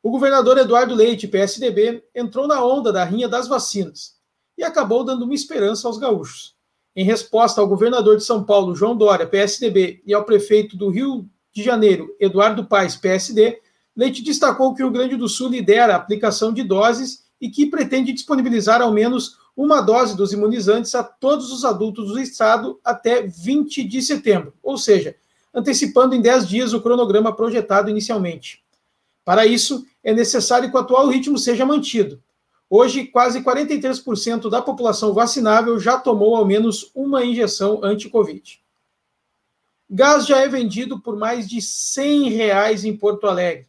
O 0.02 0.10
governador 0.10 0.58
Eduardo 0.58 0.94
Leite, 0.94 1.26
PSDB, 1.26 2.04
entrou 2.14 2.46
na 2.46 2.62
onda 2.62 2.92
da 2.92 3.02
rinha 3.02 3.26
das 3.26 3.48
vacinas 3.48 4.16
e 4.58 4.62
acabou 4.62 5.02
dando 5.02 5.24
uma 5.24 5.32
esperança 5.32 5.88
aos 5.88 5.96
gaúchos. 5.96 6.54
Em 6.94 7.06
resposta 7.06 7.58
ao 7.58 7.66
governador 7.66 8.18
de 8.18 8.24
São 8.24 8.44
Paulo, 8.44 8.76
João 8.76 8.94
Dória, 8.94 9.26
PSDB, 9.26 10.02
e 10.04 10.12
ao 10.12 10.24
prefeito 10.24 10.76
do 10.76 10.90
Rio 10.90 11.26
de 11.54 11.62
Janeiro, 11.62 12.14
Eduardo 12.20 12.66
Paes, 12.66 12.94
PSD, 12.94 13.58
Leite 13.96 14.22
destacou 14.22 14.74
que 14.74 14.82
o 14.82 14.88
Rio 14.88 14.92
Grande 14.92 15.16
do 15.16 15.26
Sul 15.26 15.48
lidera 15.48 15.94
a 15.94 15.96
aplicação 15.96 16.52
de 16.52 16.62
doses 16.62 17.24
e 17.40 17.48
que 17.48 17.64
pretende 17.64 18.12
disponibilizar 18.12 18.82
ao 18.82 18.92
menos 18.92 19.38
uma 19.56 19.80
dose 19.80 20.14
dos 20.14 20.34
imunizantes 20.34 20.94
a 20.94 21.02
todos 21.02 21.50
os 21.50 21.64
adultos 21.64 22.08
do 22.08 22.20
estado 22.20 22.78
até 22.84 23.22
20 23.22 23.84
de 23.84 24.02
setembro, 24.02 24.52
ou 24.62 24.76
seja, 24.76 25.16
antecipando 25.56 26.14
em 26.14 26.20
10 26.20 26.46
dias 26.46 26.72
o 26.74 26.80
cronograma 26.80 27.34
projetado 27.34 27.90
inicialmente. 27.90 28.62
Para 29.24 29.46
isso, 29.46 29.84
é 30.04 30.12
necessário 30.12 30.70
que 30.70 30.76
o 30.76 30.78
atual 30.78 31.08
ritmo 31.08 31.38
seja 31.38 31.66
mantido. 31.66 32.22
Hoje, 32.70 33.06
quase 33.06 33.42
43% 33.42 34.50
da 34.50 34.60
população 34.60 35.14
vacinável 35.14 35.80
já 35.80 35.98
tomou 35.98 36.36
ao 36.36 36.44
menos 36.44 36.90
uma 36.94 37.24
injeção 37.24 37.80
anti-Covid. 37.82 38.60
Gás 39.88 40.26
já 40.26 40.40
é 40.42 40.48
vendido 40.48 41.00
por 41.00 41.16
mais 41.16 41.48
de 41.48 41.62
100 41.62 42.30
reais 42.30 42.84
em 42.84 42.96
Porto 42.96 43.26
Alegre 43.26 43.66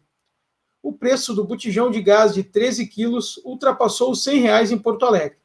o 0.87 0.93
preço 0.93 1.33
do 1.33 1.43
botijão 1.43 1.91
de 1.91 2.01
gás 2.01 2.33
de 2.33 2.43
13 2.43 2.87
quilos 2.87 3.41
ultrapassou 3.43 4.11
os 4.11 4.23
100 4.23 4.39
reais 4.39 4.71
em 4.71 4.77
Porto 4.77 5.05
Alegre. 5.05 5.37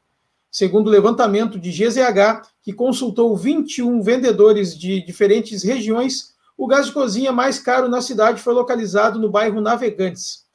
Segundo 0.49 0.87
o 0.87 0.89
levantamento 0.89 1.59
de 1.59 1.69
GZH, 1.69 2.47
que 2.61 2.71
consultou 2.71 3.35
21 3.35 4.01
vendedores 4.01 4.77
de 4.77 5.05
diferentes 5.05 5.61
regiões, 5.61 6.32
o 6.57 6.67
gás 6.67 6.87
de 6.87 6.91
cozinha 6.91 7.31
mais 7.31 7.59
caro 7.59 7.87
na 7.87 8.01
cidade 8.01 8.41
foi 8.41 8.53
localizado 8.53 9.19
no 9.19 9.29
bairro 9.29 9.61
Navegantes. 9.61 10.45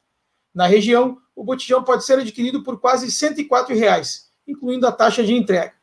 Na 0.53 0.65
região, 0.65 1.17
o 1.35 1.43
botijão 1.43 1.83
pode 1.83 2.03
ser 2.03 2.19
adquirido 2.19 2.63
por 2.63 2.79
quase 2.79 3.11
104 3.11 3.75
reais, 3.75 4.29
incluindo 4.47 4.87
a 4.87 4.91
taxa 4.91 5.23
de 5.23 5.33
entrega. 5.33 5.73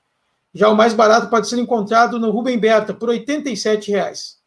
Já 0.52 0.68
o 0.68 0.76
mais 0.76 0.94
barato 0.94 1.29
pode 1.29 1.48
ser 1.48 1.59
encontrado 1.59 2.18
no 2.18 2.31
Rubem 2.31 2.59
Berta, 2.59 2.94
por 2.94 3.11
87 3.11 3.90
reais. 3.90 4.40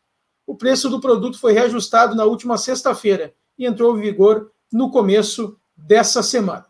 O 0.45 0.55
preço 0.55 0.89
do 0.89 0.99
produto 0.99 1.39
foi 1.39 1.53
reajustado 1.53 2.15
na 2.15 2.25
última 2.25 2.57
sexta-feira 2.57 3.33
e 3.57 3.65
entrou 3.65 3.97
em 3.97 4.01
vigor 4.01 4.51
no 4.71 4.89
começo 4.89 5.55
dessa 5.77 6.23
semana. 6.23 6.65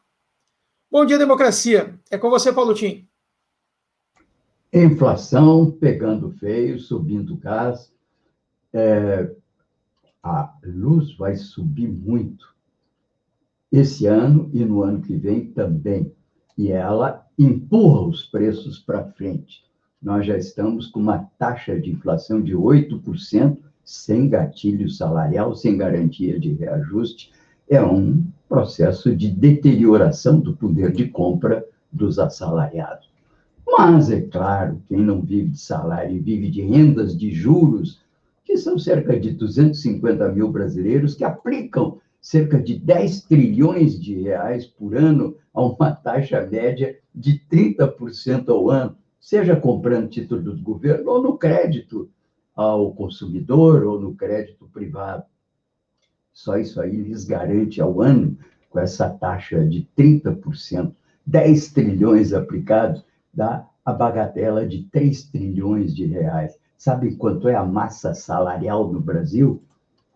Bom 0.91 1.05
dia, 1.05 1.17
democracia. 1.17 1.97
É 2.11 2.17
com 2.17 2.29
você, 2.29 2.51
Paulo 2.51 2.73
Tim. 2.73 3.07
Inflação 4.73 5.71
pegando 5.71 6.31
feio, 6.31 6.79
subindo 6.79 7.37
gás. 7.37 7.91
É, 8.73 9.31
a 10.23 10.53
luz 10.63 11.15
vai 11.15 11.35
subir 11.35 11.87
muito 11.87 12.53
esse 13.71 14.05
ano 14.05 14.49
e 14.53 14.63
no 14.65 14.83
ano 14.83 15.01
que 15.01 15.15
vem 15.15 15.45
também. 15.45 16.11
E 16.57 16.71
ela 16.71 17.25
empurra 17.37 18.01
os 18.01 18.25
preços 18.25 18.79
para 18.79 19.05
frente. 19.11 19.63
Nós 20.01 20.25
já 20.25 20.37
estamos 20.37 20.87
com 20.87 20.99
uma 20.99 21.29
taxa 21.37 21.79
de 21.79 21.91
inflação 21.91 22.41
de 22.41 22.55
8%, 22.55 23.57
sem 23.83 24.29
gatilho 24.29 24.89
salarial, 24.89 25.55
sem 25.55 25.77
garantia 25.77 26.39
de 26.39 26.53
reajuste. 26.53 27.31
É 27.69 27.81
um 27.81 28.23
processo 28.47 29.15
de 29.15 29.29
deterioração 29.29 30.39
do 30.39 30.55
poder 30.55 30.91
de 30.91 31.07
compra 31.07 31.65
dos 31.91 32.19
assalariados. 32.19 33.09
Mas, 33.65 34.09
é 34.09 34.21
claro, 34.21 34.81
quem 34.87 34.99
não 34.99 35.21
vive 35.21 35.49
de 35.49 35.59
salário 35.59 36.15
e 36.15 36.19
vive 36.19 36.49
de 36.49 36.61
rendas 36.61 37.17
de 37.17 37.31
juros, 37.31 37.99
que 38.49 38.57
são 38.57 38.79
cerca 38.79 39.19
de 39.19 39.29
250 39.29 40.27
mil 40.29 40.51
brasileiros 40.51 41.13
que 41.13 41.23
aplicam 41.23 41.99
cerca 42.19 42.59
de 42.59 42.79
10 42.79 43.21
trilhões 43.25 44.01
de 44.01 44.15
reais 44.15 44.65
por 44.65 44.97
ano 44.97 45.37
a 45.53 45.61
uma 45.61 45.91
taxa 45.91 46.43
média 46.47 46.97
de 47.13 47.39
30% 47.47 48.49
ao 48.49 48.71
ano, 48.71 48.97
seja 49.19 49.55
comprando 49.55 50.09
título 50.09 50.41
do 50.41 50.63
governo 50.63 51.11
ou 51.11 51.21
no 51.21 51.37
crédito 51.37 52.09
ao 52.55 52.91
consumidor 52.91 53.83
ou 53.83 54.01
no 54.01 54.15
crédito 54.15 54.67
privado. 54.73 55.25
Só 56.33 56.57
isso 56.57 56.81
aí 56.81 57.03
lhes 57.03 57.25
garante 57.25 57.79
ao 57.79 58.01
ano, 58.01 58.35
com 58.71 58.79
essa 58.79 59.11
taxa 59.11 59.63
de 59.63 59.87
30%, 59.95 60.91
10 61.23 61.71
trilhões 61.71 62.33
aplicados, 62.33 63.05
dá 63.31 63.69
a 63.85 63.93
bagatela 63.93 64.65
de 64.65 64.85
3 64.85 65.25
trilhões 65.25 65.95
de 65.95 66.07
reais. 66.07 66.58
Sabe 66.79 67.13
quanto 67.15 67.49
é 67.49 67.55
a 67.55 67.65
massa 67.65 68.13
salarial 68.13 68.89
no 68.89 69.01
Brasil? 69.01 69.61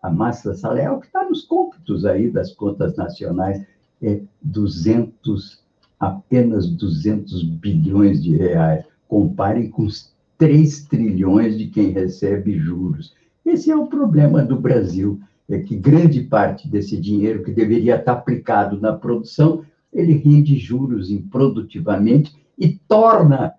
A 0.02 0.08
massa 0.08 0.54
salarial 0.54 0.98
que 0.98 1.06
está 1.06 1.22
nos 1.22 1.42
cômputos 1.42 2.06
aí 2.06 2.30
das 2.30 2.52
contas 2.52 2.96
nacionais 2.96 3.62
é 4.02 4.22
200, 4.40 5.62
apenas 6.00 6.66
200 6.66 7.42
bilhões 7.42 8.22
de 8.22 8.34
reais. 8.34 8.82
Comparem 9.06 9.68
com 9.68 9.82
os 9.82 10.10
3 10.38 10.86
trilhões 10.86 11.58
de 11.58 11.66
quem 11.66 11.90
recebe 11.90 12.58
juros. 12.58 13.14
Esse 13.44 13.70
é 13.70 13.76
o 13.76 13.86
problema 13.86 14.42
do 14.42 14.58
Brasil, 14.58 15.20
é 15.46 15.58
que 15.58 15.76
grande 15.76 16.22
parte 16.22 16.66
desse 16.66 16.98
dinheiro 16.98 17.44
que 17.44 17.52
deveria 17.52 17.96
estar 17.96 18.12
aplicado 18.12 18.80
na 18.80 18.94
produção, 18.94 19.62
ele 19.92 20.14
rende 20.14 20.56
juros 20.56 21.10
improdutivamente 21.10 22.34
e 22.58 22.70
torna 22.88 23.52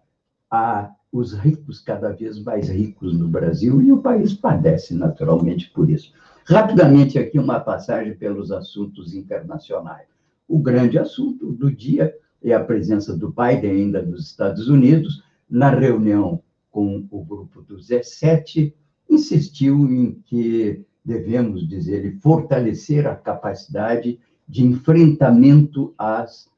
a, 0.50 0.95
os 1.18 1.34
ricos 1.34 1.80
cada 1.80 2.12
vez 2.12 2.38
mais 2.44 2.68
ricos 2.70 3.18
no 3.18 3.28
Brasil, 3.28 3.82
e 3.82 3.92
o 3.92 4.02
país 4.02 4.34
padece 4.34 4.94
naturalmente 4.94 5.72
por 5.72 5.90
isso. 5.90 6.14
Rapidamente, 6.46 7.18
aqui 7.18 7.40
uma 7.40 7.60
passagem 7.60 8.16
pelos 8.16 8.52
assuntos 8.52 9.14
internacionais. 9.14 10.08
O 10.48 10.60
grande 10.60 11.00
assunto 11.00 11.52
do 11.52 11.72
dia 11.72 12.14
é 12.44 12.54
a 12.54 12.64
presença 12.64 13.16
do 13.16 13.30
Biden 13.30 13.72
ainda 13.72 14.02
nos 14.02 14.26
Estados 14.26 14.68
Unidos, 14.68 15.24
na 15.50 15.70
reunião 15.70 16.42
com 16.70 17.08
o 17.10 17.24
grupo 17.24 17.62
do 17.62 17.78
Z7, 17.78 18.74
insistiu 19.10 19.90
em 19.92 20.22
que 20.26 20.84
devemos, 21.04 21.68
diz 21.68 21.88
ele, 21.88 22.20
fortalecer 22.20 23.08
a 23.08 23.16
capacidade 23.16 24.20
de 24.48 24.66
enfrentamento 24.66 25.94
às 25.98 26.50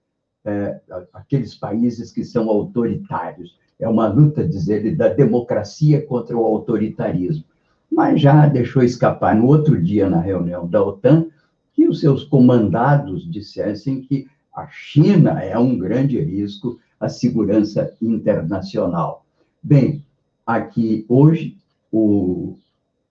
é, 0.43 0.80
aqueles 1.13 1.54
países 1.54 2.12
que 2.12 2.24
são 2.24 2.50
autoritários. 2.50 3.60
É 3.80 3.88
uma 3.88 4.08
luta, 4.08 4.48
diz 4.48 4.68
ele, 4.68 4.96
da 4.96 5.08
democracia 5.08 6.02
contra 6.02 6.36
o 6.36 6.44
autoritarismo. 6.44 7.44
Mas 7.92 8.20
já 8.20 8.48
deixou 8.48 8.84
escapar 8.84 9.36
no 9.36 9.48
outro 9.48 9.82
dia, 9.82 10.10
na 10.10 10.20
reunião 10.20 10.68
da 10.68 10.84
OTAN, 10.84 11.28
que 11.74 11.88
os 11.88 12.00
seus 12.00 12.24
comandados 12.24 13.30
dissessem 13.30 14.02
que 14.02 14.28
a 14.54 14.68
China 14.68 15.42
é 15.44 15.58
um 15.58 15.78
grande 15.78 16.20
risco 16.20 16.80
à 17.00 17.08
segurança 17.08 17.94
internacional. 18.02 19.24
Bem, 19.62 20.04
aqui 20.46 21.06
hoje 21.08 21.56
o 21.92 22.56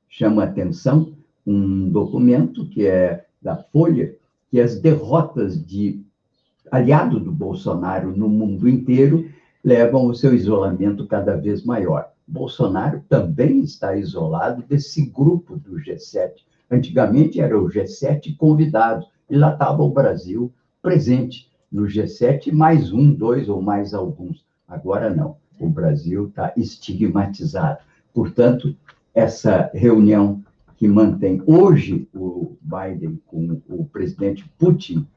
chama 0.09 0.45
atenção 0.45 1.13
um 1.47 1.89
documento 1.89 2.67
que 2.67 2.87
é 2.87 3.25
da 3.41 3.57
Folha, 3.57 4.17
que 4.51 4.61
as 4.61 4.81
derrotas 4.81 5.65
de 5.65 6.01
aliado 6.71 7.21
do 7.21 7.31
Bolsonaro 7.31 8.17
no 8.17 8.29
mundo 8.29 8.69
inteiro 8.69 9.31
levam 9.67 10.07
o 10.07 10.15
seu 10.15 10.33
isolamento 10.33 11.09
cada 11.09 11.37
vez 11.37 11.65
maior. 11.65 12.13
Bolsonaro 12.25 13.03
também 13.09 13.63
está 13.63 13.97
isolado 13.97 14.63
desse 14.63 15.05
grupo 15.07 15.57
do 15.57 15.73
G7. 15.73 16.35
Antigamente 16.71 17.41
era 17.41 17.61
o 17.61 17.69
G7 17.69 18.37
convidado, 18.37 19.05
e 19.29 19.37
lá 19.37 19.53
estava 19.53 19.83
o 19.83 19.91
Brasil 19.91 20.53
presente 20.81 21.51
no 21.71 21.83
G7, 21.83 22.53
mais 22.53 22.93
um, 22.93 23.13
dois 23.13 23.49
ou 23.49 23.61
mais 23.61 23.93
alguns. 23.93 24.47
Agora 24.69 25.13
não 25.13 25.37
o 25.59 25.69
Brasil 25.69 26.29
está 26.29 26.53
estigmatizado. 26.57 27.81
Portanto, 28.15 28.73
essa 29.13 29.69
reunião 29.75 30.45
que 30.77 30.87
mantém 30.87 31.43
hoje 31.45 32.09
o 32.15 32.57
Biden 32.61 33.21
com 33.27 33.61
o 33.69 33.85
presidente 33.87 34.49
Putin, 34.59 35.09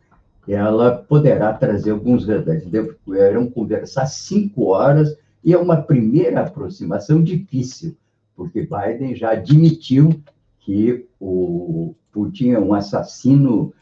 ela 0.54 0.92
poderá 0.96 1.54
trazer 1.54 1.92
alguns 1.92 2.26
resultados. 2.26 2.66
Deverão 2.66 3.50
conversar 3.50 4.06
cinco 4.08 4.66
horas 4.68 5.16
e 5.44 5.54
é 5.54 5.58
uma 5.58 5.78
primeira 5.78 6.42
aproximação 6.42 7.24
difícil, 7.24 7.96
porque 8.36 8.62
Biden 8.62 9.16
já 9.16 9.32
admitiu 9.32 10.22
que 10.60 11.06
o 11.20 11.96
Putin 12.12 12.52
é 12.52 12.60
um 12.60 12.74
assassino, 12.74 13.74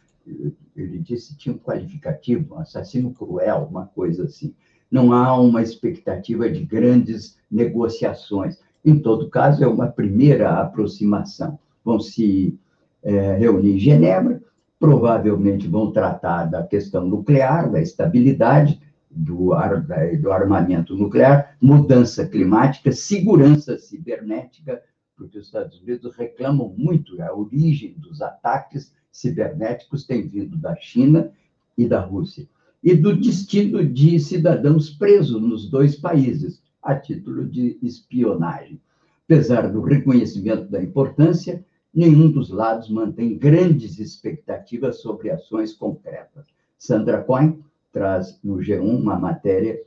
ele 0.76 1.00
disse 1.00 1.38
tinha 1.38 1.56
um 1.56 1.58
qualificativo, 1.58 2.56
um 2.56 2.60
assassino 2.60 3.14
cruel, 3.14 3.68
uma 3.70 3.86
coisa 3.86 4.26
assim 4.26 4.54
não 4.90 5.12
há 5.12 5.40
uma 5.40 5.62
expectativa 5.62 6.50
de 6.50 6.64
grandes 6.64 7.38
negociações. 7.52 8.60
Em 8.84 8.98
todo 8.98 9.30
caso, 9.30 9.64
é 9.64 9.68
uma 9.68 9.88
primeira 9.88 10.60
aproximação. 10.62 11.60
Vão 11.84 12.00
se 12.00 12.58
é, 13.04 13.36
reunir 13.36 13.76
em 13.76 13.80
Genebra, 13.80 14.42
provavelmente 14.80 15.68
vão 15.68 15.92
tratar 15.92 16.46
da 16.46 16.64
questão 16.64 17.06
nuclear, 17.06 17.72
da 17.72 17.82
estabilidade 17.82 18.80
do, 19.10 19.54
ar, 19.54 19.86
do 20.20 20.32
armamento 20.32 20.96
nuclear, 20.96 21.56
mudança 21.62 22.28
climática, 22.28 22.92
segurança 22.92 23.78
cibernética, 23.78 24.82
porque 25.16 25.38
os 25.40 25.46
Estados 25.46 25.82
Unidos 25.82 26.16
reclamam 26.16 26.74
muito, 26.78 27.20
a 27.22 27.34
origem 27.34 27.96
dos 27.98 28.22
ataques 28.22 28.94
cibernéticos 29.12 30.06
tem 30.06 30.28
vindo 30.28 30.56
da 30.58 30.76
China 30.76 31.32
e 31.76 31.88
da 31.88 32.00
Rússia 32.00 32.48
e 32.84 32.96
do 32.96 33.16
destino 33.16 33.84
de 33.84 34.20
cidadãos 34.20 34.90
presos 34.90 35.42
nos 35.42 35.70
dois 35.70 35.96
países, 35.96 36.62
a 36.82 36.96
título 36.96 37.46
de 37.46 37.78
espionagem. 37.82 38.80
Apesar 39.26 39.70
do 39.70 39.82
reconhecimento 39.82 40.70
da 40.70 40.82
importância, 40.82 41.66
nenhum 41.98 42.30
dos 42.30 42.52
lados 42.52 42.92
mantém 42.92 43.36
grandes 43.36 43.98
expectativas 43.98 45.02
sobre 45.02 45.32
ações 45.32 45.74
concretas. 45.74 46.46
Sandra 46.78 47.24
Cohen 47.24 47.60
traz 47.92 48.40
no 48.44 48.58
G1 48.58 48.84
uma 48.84 49.18
matéria 49.18 49.82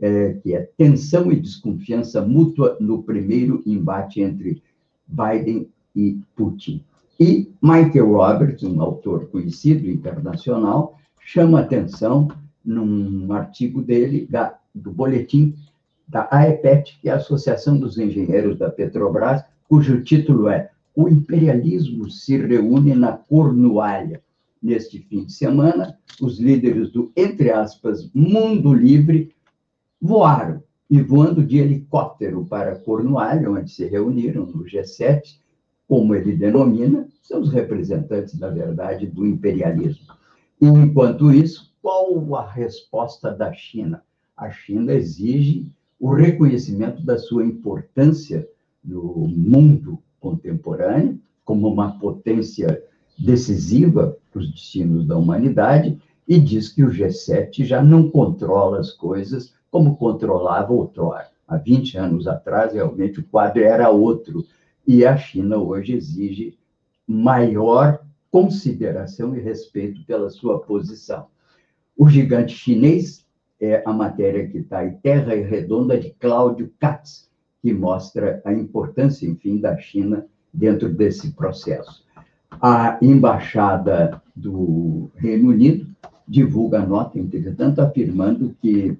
é, 0.00 0.34
que 0.34 0.54
é 0.54 0.70
tensão 0.76 1.32
e 1.32 1.40
desconfiança 1.40 2.24
mútua 2.24 2.76
no 2.78 3.02
primeiro 3.02 3.60
embate 3.66 4.20
entre 4.20 4.62
Biden 5.04 5.68
e 5.96 6.20
Putin. 6.36 6.84
E 7.18 7.50
Michael 7.60 8.12
Roberts, 8.12 8.62
um 8.62 8.80
autor 8.80 9.26
conhecido 9.26 9.90
internacional, 9.90 10.96
chama 11.18 11.58
atenção 11.58 12.28
num 12.64 13.32
artigo 13.32 13.82
dele, 13.82 14.28
da, 14.30 14.56
do 14.72 14.92
boletim 14.92 15.56
da 16.06 16.28
AEPET, 16.30 17.00
que 17.00 17.08
é 17.08 17.12
a 17.12 17.16
Associação 17.16 17.76
dos 17.76 17.98
Engenheiros 17.98 18.56
da 18.56 18.70
Petrobras, 18.70 19.42
cujo 19.68 20.04
título 20.04 20.48
é 20.48 20.70
O 21.00 21.08
imperialismo 21.08 22.10
se 22.10 22.36
reúne 22.36 22.92
na 22.92 23.12
Cornualha. 23.12 24.20
Neste 24.60 24.98
fim 24.98 25.26
de 25.26 25.32
semana, 25.32 25.96
os 26.20 26.40
líderes 26.40 26.90
do, 26.90 27.12
entre 27.16 27.52
aspas, 27.52 28.10
mundo 28.12 28.74
livre 28.74 29.32
voaram 30.02 30.60
e 30.90 31.00
voando 31.00 31.46
de 31.46 31.58
helicóptero 31.58 32.44
para 32.46 32.80
Cornualha, 32.80 33.48
onde 33.48 33.70
se 33.70 33.86
reuniram 33.86 34.44
no 34.44 34.64
G7, 34.64 35.38
como 35.86 36.16
ele 36.16 36.32
denomina, 36.32 37.06
são 37.22 37.42
os 37.42 37.52
representantes, 37.52 38.36
na 38.36 38.48
verdade, 38.48 39.06
do 39.06 39.24
imperialismo. 39.24 40.12
Enquanto 40.60 41.32
isso, 41.32 41.72
qual 41.80 42.34
a 42.34 42.50
resposta 42.50 43.30
da 43.30 43.52
China? 43.52 44.02
A 44.36 44.50
China 44.50 44.92
exige 44.92 45.64
o 46.00 46.12
reconhecimento 46.12 47.06
da 47.06 47.16
sua 47.16 47.44
importância 47.44 48.48
no 48.82 49.28
mundo 49.28 50.02
contemporâneo, 50.20 51.18
como 51.44 51.68
uma 51.68 51.98
potência 51.98 52.82
decisiva 53.18 54.16
para 54.30 54.40
os 54.40 54.50
destinos 54.50 55.06
da 55.06 55.16
humanidade, 55.16 55.98
e 56.26 56.38
diz 56.38 56.68
que 56.68 56.84
o 56.84 56.90
G7 56.90 57.64
já 57.64 57.82
não 57.82 58.10
controla 58.10 58.78
as 58.78 58.92
coisas 58.92 59.54
como 59.70 59.96
controlava 59.96 60.72
outrora. 60.72 61.28
Há 61.46 61.56
20 61.56 61.96
anos 61.96 62.28
atrás, 62.28 62.74
realmente, 62.74 63.20
o 63.20 63.24
quadro 63.24 63.62
era 63.62 63.88
outro. 63.88 64.44
E 64.86 65.04
a 65.04 65.16
China 65.16 65.56
hoje 65.56 65.94
exige 65.94 66.58
maior 67.06 68.00
consideração 68.30 69.34
e 69.34 69.40
respeito 69.40 70.04
pela 70.04 70.28
sua 70.28 70.60
posição. 70.60 71.26
O 71.96 72.08
gigante 72.08 72.54
chinês 72.54 73.26
é 73.60 73.82
a 73.84 73.92
matéria 73.92 74.46
que 74.46 74.58
está 74.58 74.84
em 74.84 74.96
Terra 74.98 75.34
e 75.34 75.42
Redonda 75.42 75.98
de 75.98 76.10
Cláudio 76.10 76.72
Katz, 76.78 77.30
que 77.62 77.72
mostra 77.72 78.40
a 78.44 78.52
importância, 78.52 79.26
enfim, 79.26 79.58
da 79.58 79.76
China 79.76 80.26
dentro 80.52 80.88
desse 80.88 81.32
processo. 81.32 82.04
A 82.60 82.98
embaixada 83.02 84.22
do 84.34 85.10
Reino 85.16 85.50
Unido 85.50 85.86
divulga 86.26 86.80
nota, 86.80 87.18
entretanto, 87.18 87.80
afirmando 87.80 88.54
que 88.60 88.98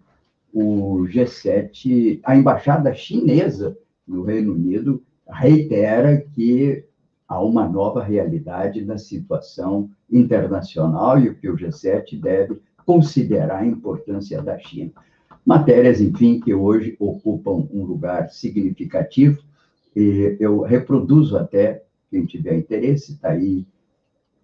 o 0.53 1.05
G7, 1.09 2.21
a 2.25 2.37
embaixada 2.37 2.94
chinesa 2.94 3.77
no 4.07 4.23
Reino 4.23 4.55
Unido 4.55 5.03
reitera 5.29 6.25
que 6.35 6.85
há 7.29 7.40
uma 7.40 7.68
nova 7.68 8.03
realidade 8.03 8.85
na 8.85 8.97
situação 8.97 9.90
internacional 10.11 11.21
e 11.21 11.35
que 11.35 11.49
o 11.49 11.57
G7 11.57 12.18
deve 12.18 12.59
considerar 12.87 13.59
a 13.59 13.66
importância 13.66 14.40
da 14.40 14.59
China. 14.59 14.92
Matérias, 15.49 15.99
enfim, 15.99 16.39
que 16.39 16.53
hoje 16.53 16.95
ocupam 16.99 17.67
um 17.73 17.83
lugar 17.83 18.29
significativo, 18.29 19.43
e 19.97 20.37
eu 20.39 20.61
reproduzo 20.61 21.39
até, 21.39 21.85
quem 22.11 22.27
tiver 22.27 22.59
interesse, 22.59 23.13
está 23.13 23.31
aí 23.31 23.67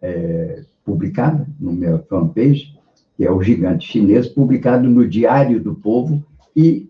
é, 0.00 0.64
publicada 0.82 1.46
no 1.60 1.74
meu 1.74 2.02
fanpage, 2.04 2.74
que 3.18 3.26
é 3.26 3.30
o 3.30 3.42
Gigante 3.42 3.86
Chinês, 3.86 4.28
publicado 4.28 4.88
no 4.88 5.06
Diário 5.06 5.62
do 5.62 5.74
Povo 5.74 6.24
e 6.56 6.88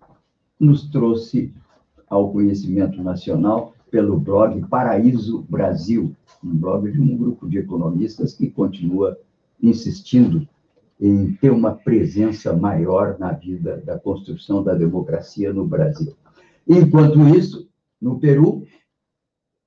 nos 0.61 0.89
trouxe 0.89 1.53
ao 2.09 2.31
conhecimento 2.31 3.03
nacional 3.03 3.75
pelo 3.91 4.17
blog 4.17 4.65
Paraíso 4.69 5.45
Brasil, 5.49 6.15
um 6.43 6.55
blog 6.57 6.89
de 6.89 7.01
um 7.01 7.17
grupo 7.17 7.49
de 7.49 7.59
economistas 7.59 8.33
que 8.33 8.49
continua 8.49 9.19
insistindo 9.61 10.47
em 11.01 11.33
ter 11.35 11.51
uma 11.51 11.75
presença 11.75 12.53
maior 12.53 13.19
na 13.19 13.33
vida 13.33 13.83
da 13.85 13.99
construção 13.99 14.63
da 14.63 14.75
democracia 14.75 15.53
no 15.53 15.67
Brasil. 15.67 16.15
Enquanto 16.67 17.19
isso, 17.37 17.69
no 18.01 18.19
Peru, 18.19 18.67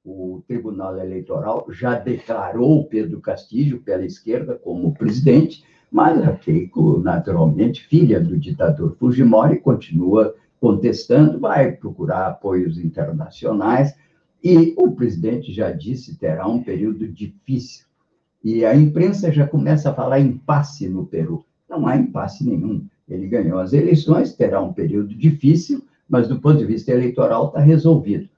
o 0.03 0.41
Tribunal 0.47 0.97
Eleitoral 0.97 1.67
já 1.69 1.95
declarou 1.99 2.85
Pedro 2.85 3.19
Castillo 3.19 3.81
pela 3.81 4.05
esquerda 4.05 4.55
como 4.55 4.93
presidente, 4.93 5.63
mas 5.91 6.21
a 6.25 6.31
Keiko, 6.33 6.99
naturalmente, 6.99 7.85
filha 7.85 8.19
do 8.19 8.37
ditador 8.37 8.95
Fujimori, 8.97 9.59
continua 9.59 10.33
contestando, 10.59 11.39
vai 11.39 11.71
procurar 11.73 12.27
apoios 12.27 12.77
internacionais, 12.79 13.93
e 14.43 14.73
o 14.77 14.91
presidente 14.91 15.51
já 15.51 15.71
disse 15.71 16.17
terá 16.17 16.47
um 16.47 16.63
período 16.63 17.07
difícil. 17.07 17.86
E 18.43 18.63
a 18.63 18.75
imprensa 18.75 19.31
já 19.31 19.47
começa 19.47 19.89
a 19.89 19.93
falar 19.93 20.19
impasse 20.19 20.87
no 20.87 21.05
Peru. 21.05 21.45
Não 21.69 21.87
há 21.87 21.97
impasse 21.97 22.45
nenhum. 22.45 22.85
Ele 23.07 23.27
ganhou 23.27 23.59
as 23.59 23.73
eleições, 23.73 24.33
terá 24.33 24.61
um 24.61 24.73
período 24.73 25.15
difícil, 25.15 25.83
mas 26.07 26.27
do 26.27 26.39
ponto 26.39 26.57
de 26.57 26.65
vista 26.65 26.91
eleitoral 26.91 27.47
está 27.47 27.59
resolvido. 27.59 28.29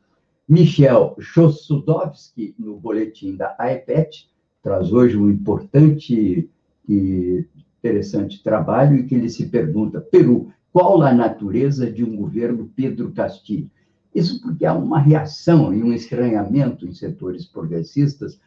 Michel 0.48 1.16
Chossudovski, 1.20 2.56
no 2.58 2.80
boletim 2.80 3.36
da 3.36 3.56
AEPET, 3.60 4.28
traz 4.64 4.92
hoje 4.92 5.16
um 5.16 5.30
importante 5.30 6.50
e 6.88 7.46
interessante 7.80 8.42
trabalho 8.42 8.98
em 8.98 9.06
que 9.06 9.16
ele 9.16 9.30
se 9.30 9.46
pergunta: 9.48 10.02
Peru, 10.02 10.52
qual 10.72 11.02
a 11.02 11.14
natureza 11.14 11.92
de 11.92 12.04
um 12.04 12.16
governo 12.16 12.72
Pedro 12.76 13.12
Castilho? 13.12 13.70
Isso 14.14 14.42
porque 14.42 14.66
há 14.66 14.74
uma 14.74 15.00
reação 15.00 15.74
e 15.74 15.84
um 15.84 15.94
estranhamento 15.94 16.86
em 16.88 16.94
setores 16.94 17.46
progressistas 17.46 18.40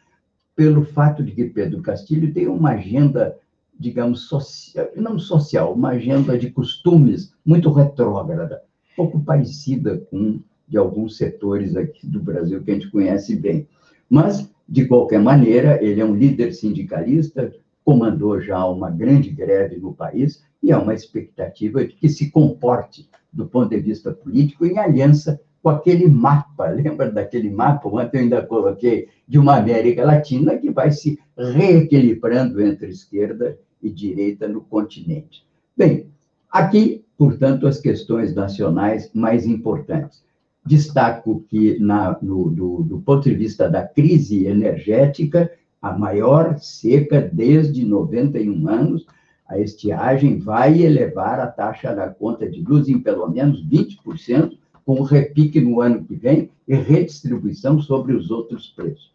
pelo 0.55 0.85
fato 0.85 1.23
de 1.23 1.31
que 1.31 1.45
Pedro 1.45 1.81
Castilho 1.81 2.33
tem 2.33 2.47
uma 2.47 2.71
agenda, 2.71 3.37
digamos, 3.77 4.21
social, 4.21 4.87
não 4.95 5.17
social, 5.17 5.73
uma 5.73 5.89
agenda 5.89 6.37
de 6.37 6.51
costumes 6.51 7.33
muito 7.45 7.71
retrógrada, 7.71 8.61
pouco 8.95 9.19
parecida 9.19 9.97
com 10.09 10.39
de 10.67 10.77
alguns 10.77 11.17
setores 11.17 11.75
aqui 11.75 12.07
do 12.07 12.21
Brasil 12.21 12.63
que 12.63 12.71
a 12.71 12.73
gente 12.73 12.89
conhece 12.89 13.35
bem. 13.35 13.67
Mas, 14.09 14.49
de 14.67 14.85
qualquer 14.85 15.19
maneira, 15.19 15.83
ele 15.83 15.99
é 15.99 16.05
um 16.05 16.15
líder 16.15 16.53
sindicalista, 16.53 17.53
comandou 17.83 18.39
já 18.39 18.65
uma 18.65 18.89
grande 18.89 19.29
greve 19.29 19.77
no 19.77 19.93
país 19.93 20.43
e 20.61 20.71
há 20.71 20.79
uma 20.79 20.93
expectativa 20.93 21.85
de 21.85 21.93
que 21.93 22.07
se 22.07 22.31
comporte, 22.31 23.09
do 23.31 23.45
ponto 23.45 23.69
de 23.69 23.79
vista 23.79 24.11
político, 24.11 24.65
em 24.65 24.77
aliança 24.77 25.39
com 25.63 25.69
aquele 25.69 26.07
mapa, 26.07 26.67
lembra 26.69 27.09
daquele 27.09 27.49
mapa? 27.49 27.87
Ontem 27.87 28.17
eu 28.17 28.23
ainda 28.23 28.45
coloquei 28.45 29.07
de 29.25 29.39
uma 29.39 29.57
América 29.57 30.05
Latina 30.05 30.57
que 30.57 30.69
vai 30.69 30.91
se 30.91 31.17
reequilibrando 31.37 32.61
entre 32.61 32.89
esquerda 32.89 33.57
e 33.81 33.89
direita 33.89 34.47
no 34.47 34.61
continente. 34.61 35.45
Bem, 35.75 36.07
aqui, 36.51 37.03
portanto, 37.17 37.65
as 37.65 37.79
questões 37.79 38.35
nacionais 38.35 39.09
mais 39.13 39.47
importantes. 39.47 40.21
Destaco 40.65 41.43
que, 41.49 41.79
na, 41.79 42.17
no, 42.21 42.49
do, 42.49 42.83
do 42.83 42.99
ponto 42.99 43.23
de 43.23 43.35
vista 43.35 43.69
da 43.69 43.85
crise 43.85 44.45
energética, 44.45 45.51
a 45.81 45.91
maior 45.97 46.57
seca 46.59 47.21
desde 47.21 47.85
91 47.85 48.69
anos, 48.69 49.05
a 49.47 49.59
estiagem 49.59 50.39
vai 50.39 50.81
elevar 50.81 51.39
a 51.39 51.47
taxa 51.47 51.93
da 51.93 52.09
conta 52.09 52.49
de 52.49 52.61
luz 52.61 52.87
em 52.87 52.99
pelo 52.99 53.29
menos 53.29 53.65
20%, 53.65 54.57
com 54.85 55.01
repique 55.01 55.59
no 55.61 55.81
ano 55.81 56.03
que 56.03 56.15
vem 56.15 56.49
e 56.67 56.75
redistribuição 56.75 57.79
sobre 57.81 58.13
os 58.13 58.31
outros 58.31 58.69
preços. 58.69 59.11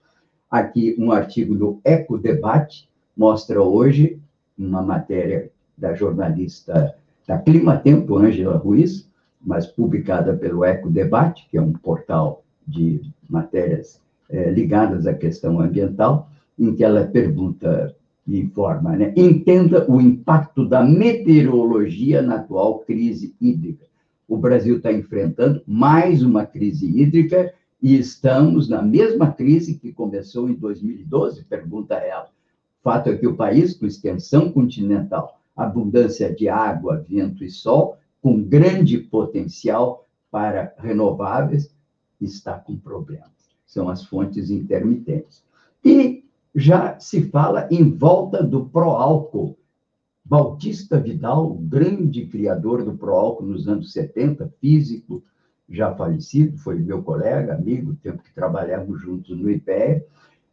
Aqui, 0.50 0.96
um 0.98 1.12
artigo 1.12 1.54
do 1.54 1.80
Ecodebate 1.84 2.88
mostra 3.16 3.62
hoje 3.62 4.18
uma 4.58 4.82
matéria 4.82 5.50
da 5.76 5.94
jornalista 5.94 6.94
da 7.26 7.38
Clima 7.38 7.76
Tempo, 7.76 8.16
Ângela 8.16 8.56
Ruiz, 8.56 9.08
mas 9.40 9.66
publicada 9.66 10.34
pelo 10.34 10.64
Ecodebate, 10.64 11.46
que 11.50 11.58
é 11.58 11.60
um 11.60 11.72
portal 11.72 12.42
de 12.66 13.02
matérias 13.28 14.00
é, 14.30 14.50
ligadas 14.50 15.06
à 15.06 15.14
questão 15.14 15.60
ambiental, 15.60 16.30
em 16.58 16.74
que 16.74 16.82
ela 16.82 17.06
pergunta 17.06 17.94
e 18.26 18.38
informa, 18.40 18.96
né? 18.96 19.12
Entenda 19.16 19.90
o 19.90 20.00
impacto 20.00 20.66
da 20.66 20.82
meteorologia 20.82 22.20
na 22.20 22.36
atual 22.36 22.80
crise 22.80 23.34
hídrica. 23.40 23.86
O 24.28 24.36
Brasil 24.36 24.76
está 24.76 24.92
enfrentando 24.92 25.62
mais 25.66 26.22
uma 26.22 26.44
crise 26.44 26.86
hídrica 26.86 27.54
e 27.80 27.98
estamos 27.98 28.68
na 28.68 28.82
mesma 28.82 29.32
crise 29.32 29.78
que 29.78 29.90
começou 29.90 30.50
em 30.50 30.54
2012, 30.54 31.44
pergunta 31.44 31.94
ela. 31.94 32.28
O 32.78 32.82
fato 32.82 33.08
é 33.08 33.16
que 33.16 33.26
o 33.26 33.36
país, 33.36 33.74
com 33.74 33.86
extensão 33.86 34.52
continental, 34.52 35.40
abundância 35.56 36.30
de 36.34 36.46
água, 36.46 37.02
vento 37.08 37.42
e 37.42 37.50
sol, 37.50 37.96
com 38.20 38.42
grande 38.42 38.98
potencial 38.98 40.04
para 40.30 40.74
renováveis, 40.76 41.74
está 42.20 42.58
com 42.58 42.76
problemas. 42.76 43.30
São 43.64 43.88
as 43.88 44.04
fontes 44.04 44.50
intermitentes. 44.50 45.42
E 45.82 46.22
já 46.54 46.98
se 46.98 47.22
fala 47.30 47.66
em 47.70 47.96
volta 47.96 48.42
do 48.42 48.66
pró-álcool. 48.66 49.56
Bautista 50.28 51.00
Vidal, 51.00 51.54
grande 51.54 52.26
criador 52.26 52.84
do 52.84 52.92
pró-álcool 52.92 53.46
nos 53.46 53.66
anos 53.66 53.94
70, 53.94 54.52
físico, 54.60 55.24
já 55.66 55.94
falecido, 55.94 56.58
foi 56.58 56.78
meu 56.78 57.02
colega, 57.02 57.54
amigo, 57.54 57.96
tempo 58.02 58.22
que 58.22 58.34
trabalhamos 58.34 59.00
juntos 59.00 59.34
no 59.34 59.50
IPE, 59.50 60.04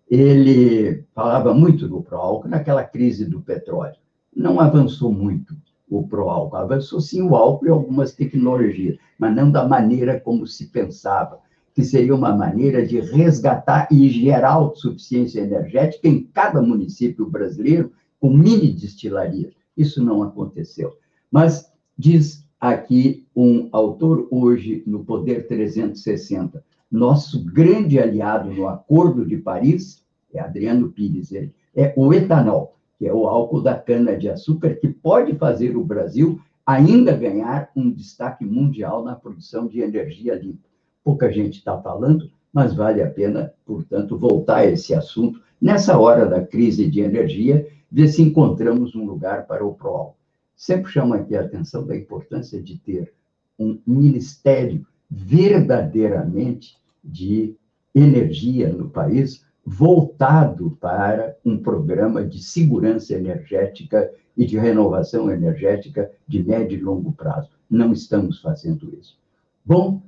ele 0.10 1.04
falava 1.14 1.54
muito 1.54 1.90
do 1.90 2.02
pró-álcool 2.02 2.48
naquela 2.48 2.86
crise 2.86 3.26
do 3.26 3.42
petróleo. 3.42 3.98
Não 4.34 4.62
avançou 4.62 5.12
muito 5.12 5.54
o 5.90 6.08
pró-álcool, 6.08 6.56
avançou 6.56 7.02
sim 7.02 7.22
o 7.24 7.36
álcool 7.36 7.66
e 7.66 7.70
algumas 7.70 8.14
tecnologias, 8.14 8.98
mas 9.20 9.36
não 9.36 9.52
da 9.52 9.68
maneira 9.68 10.18
como 10.18 10.48
se 10.48 10.68
pensava 10.68 11.38
que 11.74 11.84
seria 11.84 12.16
uma 12.16 12.34
maneira 12.34 12.88
de 12.88 13.02
resgatar 13.02 13.90
e 13.92 14.08
gerar 14.08 14.54
autossuficiência 14.54 15.42
energética 15.42 16.08
em 16.08 16.24
cada 16.24 16.62
município 16.62 17.30
brasileiro 17.30 17.92
com 18.22 18.30
mini 18.30 18.72
destilarias. 18.72 19.65
Isso 19.76 20.04
não 20.04 20.24
aconteceu. 20.24 20.98
Mas 21.32 21.72
diz 21.98 22.48
aqui 22.60 23.26
um 23.36 23.70
autor 23.72 24.28
hoje 24.32 24.84
no 24.86 25.04
Poder 25.04 25.48
360, 25.48 26.64
nosso 26.92 27.44
grande 27.44 28.00
aliado 28.00 28.52
no 28.52 28.68
Acordo 28.68 29.26
de 29.26 29.38
Paris, 29.38 30.04
é 30.34 30.40
Adriano 30.40 30.92
Pires, 30.92 31.32
ele, 31.32 31.54
é 31.76 31.94
o 31.96 32.14
etanol, 32.14 32.76
que 32.98 33.08
é 33.08 33.14
o 33.14 33.28
álcool 33.28 33.62
da 33.62 33.76
cana-de-açúcar, 33.76 34.76
que 34.76 34.88
pode 34.88 35.36
fazer 35.36 35.76
o 35.76 35.84
Brasil 35.84 36.40
ainda 36.66 37.16
ganhar 37.16 37.70
um 37.76 37.92
destaque 37.92 38.46
mundial 38.46 39.04
na 39.04 39.16
produção 39.16 39.68
de 39.68 39.82
energia 39.82 40.36
limpa 40.36 40.68
pouca 41.06 41.32
gente 41.32 41.60
está 41.60 41.80
falando, 41.80 42.32
mas 42.52 42.74
vale 42.74 43.04
a 43.04 43.08
pena, 43.08 43.54
portanto, 43.64 44.18
voltar 44.18 44.58
a 44.58 44.66
esse 44.66 44.96
assunto 44.96 45.40
nessa 45.62 46.00
hora 46.00 46.26
da 46.26 46.44
crise 46.44 46.90
de 46.90 47.00
energia, 47.00 47.68
ver 47.92 48.08
se 48.08 48.22
encontramos 48.22 48.96
um 48.96 49.06
lugar 49.06 49.46
para 49.48 49.66
o 49.66 49.74
PROAL. 49.74 50.18
Sempre 50.56 50.92
chamo 50.92 51.14
aqui 51.14 51.36
a 51.36 51.42
atenção 51.42 51.86
da 51.86 51.96
importância 51.96 52.62
de 52.62 52.78
ter 52.78 53.14
um 53.60 53.80
ministério 53.86 54.86
verdadeiramente 55.10 56.78
de 57.04 57.56
energia 57.94 58.72
no 58.72 58.90
país, 58.90 59.46
voltado 59.66 60.78
para 60.80 61.36
um 61.44 61.58
programa 61.58 62.24
de 62.24 62.44
segurança 62.44 63.14
energética 63.14 64.12
e 64.36 64.46
de 64.46 64.58
renovação 64.58 65.32
energética 65.32 66.12
de 66.28 66.44
médio 66.44 66.78
e 66.78 66.82
longo 66.82 67.12
prazo. 67.14 67.50
Não 67.70 67.94
estamos 67.94 68.42
fazendo 68.42 68.94
isso. 69.00 69.18
Bom, 69.66 70.02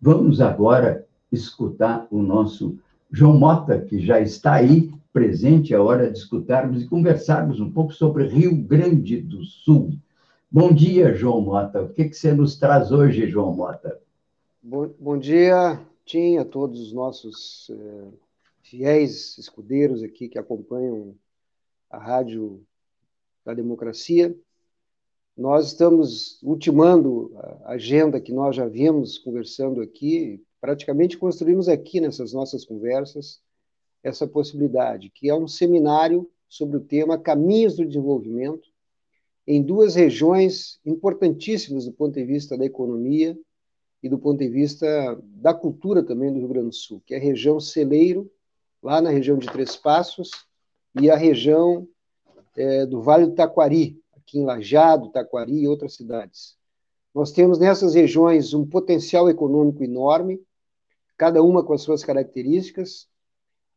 vamos 0.00 0.40
agora 0.40 1.06
escutar 1.30 2.06
o 2.10 2.22
nosso 2.22 2.76
João 3.10 3.38
Mota, 3.38 3.78
que 3.78 4.00
já 4.00 4.20
está 4.20 4.54
aí 4.54 4.90
presente, 5.12 5.74
é 5.74 5.78
hora 5.78 6.10
de 6.10 6.18
escutarmos 6.18 6.82
e 6.82 6.88
conversarmos 6.88 7.60
um 7.60 7.70
pouco 7.70 7.92
sobre 7.92 8.26
Rio 8.26 8.56
Grande 8.56 9.20
do 9.20 9.44
Sul. 9.44 9.92
Bom 10.50 10.72
dia, 10.72 11.14
João 11.14 11.42
Mota. 11.42 11.82
O 11.82 11.92
que, 11.92 12.08
que 12.08 12.16
você 12.16 12.32
nos 12.32 12.56
traz 12.56 12.90
hoje, 12.90 13.28
João 13.28 13.54
Mota? 13.54 14.00
Bom, 14.62 14.90
bom 14.98 15.18
dia, 15.18 15.78
Tim, 16.06 16.38
a 16.38 16.44
todos 16.44 16.80
os 16.80 16.92
nossos 16.92 17.70
eh, 17.70 18.08
fiéis 18.62 19.36
escudeiros 19.36 20.02
aqui 20.02 20.28
que 20.28 20.38
acompanham 20.38 21.14
a 21.90 21.98
Rádio 21.98 22.62
da 23.44 23.52
Democracia. 23.52 24.34
Nós 25.36 25.66
estamos 25.68 26.38
ultimando 26.42 27.32
a 27.64 27.72
agenda 27.72 28.20
que 28.20 28.32
nós 28.32 28.56
já 28.56 28.66
vimos 28.66 29.18
conversando 29.18 29.82
aqui, 29.82 30.42
praticamente 30.60 31.18
construímos 31.18 31.68
aqui 31.68 32.00
nessas 32.00 32.32
nossas 32.32 32.64
conversas 32.64 33.40
essa 34.02 34.26
possibilidade, 34.26 35.10
que 35.10 35.28
é 35.28 35.34
um 35.34 35.46
seminário 35.46 36.28
sobre 36.48 36.76
o 36.76 36.80
tema 36.80 37.18
Caminhos 37.18 37.76
do 37.76 37.86
Desenvolvimento 37.86 38.68
em 39.46 39.62
duas 39.62 39.94
regiões 39.94 40.80
importantíssimas 40.84 41.84
do 41.84 41.92
ponto 41.92 42.14
de 42.14 42.24
vista 42.24 42.56
da 42.56 42.64
economia 42.64 43.36
e 44.02 44.08
do 44.08 44.18
ponto 44.18 44.38
de 44.38 44.48
vista 44.48 44.86
da 45.22 45.54
cultura 45.54 46.02
também 46.02 46.32
do 46.32 46.38
Rio 46.38 46.48
Grande 46.48 46.68
do 46.68 46.74
Sul, 46.74 47.02
que 47.06 47.14
é 47.14 47.16
a 47.16 47.20
região 47.20 47.60
Celeiro, 47.60 48.30
lá 48.82 49.00
na 49.00 49.10
região 49.10 49.38
de 49.38 49.46
Três 49.46 49.76
Passos, 49.76 50.30
e 51.00 51.08
a 51.10 51.16
região 51.16 51.88
é, 52.56 52.84
do 52.84 53.00
Vale 53.00 53.26
do 53.26 53.34
Taquari, 53.34 54.00
aqui 54.16 54.38
em 54.38 54.44
Lajado, 54.44 55.10
Taquari 55.10 55.62
e 55.62 55.68
outras 55.68 55.94
cidades. 55.94 56.56
Nós 57.14 57.32
temos 57.32 57.58
nessas 57.58 57.94
regiões 57.94 58.54
um 58.54 58.66
potencial 58.66 59.28
econômico 59.28 59.84
enorme, 59.84 60.40
cada 61.16 61.42
uma 61.42 61.62
com 61.62 61.72
as 61.72 61.82
suas 61.82 62.04
características, 62.04 63.08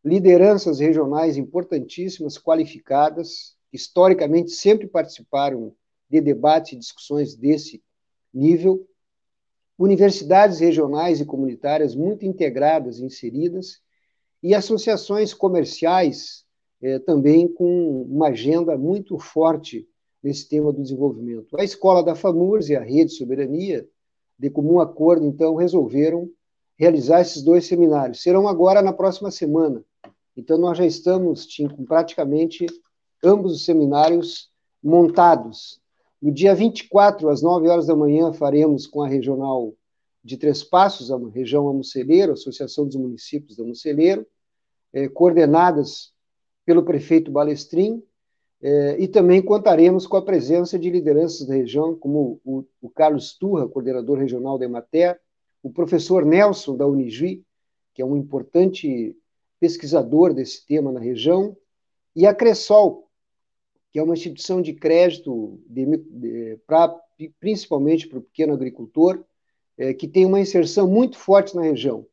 lideranças 0.05 0.79
regionais 0.79 1.35
importantíssimas, 1.35 2.37
qualificadas, 2.37 3.55
historicamente 3.73 4.51
sempre 4.51 4.87
participaram 4.87 5.73
de 6.07 6.21
debates 6.21 6.73
e 6.73 6.77
discussões 6.77 7.35
desse 7.35 7.83
nível, 8.31 8.87
universidades 9.79 10.59
regionais 10.59 11.19
e 11.19 11.25
comunitárias 11.25 11.95
muito 11.95 12.23
integradas, 12.23 12.99
inseridas, 12.99 13.81
e 14.43 14.53
associações 14.53 15.33
comerciais 15.33 16.45
eh, 16.81 16.99
também 16.99 17.47
com 17.47 18.03
uma 18.03 18.27
agenda 18.27 18.77
muito 18.77 19.17
forte 19.17 19.89
nesse 20.21 20.47
tema 20.47 20.71
do 20.71 20.83
desenvolvimento. 20.83 21.57
A 21.59 21.63
Escola 21.63 22.03
da 22.03 22.13
FAMURS 22.13 22.69
e 22.69 22.75
a 22.75 22.81
Rede 22.81 23.11
Soberania, 23.11 23.87
de 24.37 24.49
comum 24.51 24.79
acordo, 24.79 25.25
então, 25.25 25.55
resolveram 25.55 26.29
realizar 26.77 27.21
esses 27.21 27.41
dois 27.41 27.65
seminários. 27.65 28.21
Serão 28.21 28.47
agora 28.47 28.81
na 28.81 28.93
próxima 28.93 29.31
semana. 29.31 29.83
Então, 30.35 30.57
nós 30.57 30.77
já 30.77 30.85
estamos 30.85 31.45
Tim, 31.45 31.67
com 31.67 31.85
praticamente 31.85 32.65
ambos 33.23 33.53
os 33.53 33.65
seminários 33.65 34.49
montados. 34.83 35.79
No 36.21 36.31
dia 36.31 36.53
24, 36.53 37.29
às 37.29 37.41
9 37.41 37.67
horas 37.67 37.87
da 37.87 37.95
manhã, 37.95 38.33
faremos 38.33 38.85
com 38.85 39.01
a 39.01 39.07
Regional 39.07 39.73
de 40.23 40.37
Três 40.37 40.63
Passos, 40.63 41.11
a 41.11 41.17
região 41.29 41.67
Amuceleiro, 41.67 42.33
Associação 42.33 42.85
dos 42.85 42.95
Municípios 42.95 43.57
da 43.57 43.63
Amuceleiro, 43.63 44.25
eh, 44.91 45.07
coordenadas 45.07 46.13
pelo 46.65 46.83
prefeito 46.83 47.31
Balestrin, 47.31 48.01
eh, 48.61 48.97
e 48.99 49.07
também 49.07 49.41
contaremos 49.41 50.07
com 50.07 50.17
a 50.17 50.21
presença 50.21 50.79
de 50.79 50.89
lideranças 50.89 51.45
da 51.45 51.53
região, 51.53 51.95
como 51.95 52.41
o, 52.43 52.65
o 52.81 52.89
Carlos 52.89 53.37
Turra, 53.37 53.67
coordenador 53.67 54.17
regional 54.17 54.57
da 54.57 54.65
Emater, 54.65 55.19
o 55.61 55.69
professor 55.69 56.25
Nelson, 56.25 56.75
da 56.75 56.87
Unijuí, 56.87 57.43
que 57.93 58.01
é 58.01 58.05
um 58.05 58.17
importante 58.17 59.15
pesquisador 59.65 60.31
desse 60.31 60.63
tema 60.63 60.91
na 60.91 60.99
região, 60.99 61.57
e 62.15 62.27
a 62.27 62.35
Cressol, 62.35 63.09
que 63.91 63.97
é 63.97 64.03
uma 64.03 64.13
instituição 64.13 64.61
de 64.61 64.73
crédito 64.73 65.59
de, 65.67 65.97
de, 65.97 66.59
pra, 66.67 66.95
principalmente 67.39 68.07
para 68.07 68.19
o 68.19 68.21
pequeno 68.21 68.53
agricultor, 68.53 69.23
é, 69.75 69.91
que 69.91 70.07
tem 70.07 70.23
uma 70.23 70.39
inserção 70.39 70.87
muito 70.87 71.17
forte 71.17 71.55
na 71.55 71.63
região. 71.63 72.05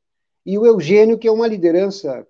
E 0.47 0.57
o 0.57 0.65
Eugênio, 0.65 1.19
que 1.19 1.29
é 1.29 1.31
uma 1.31 1.47
liderança 1.47 2.27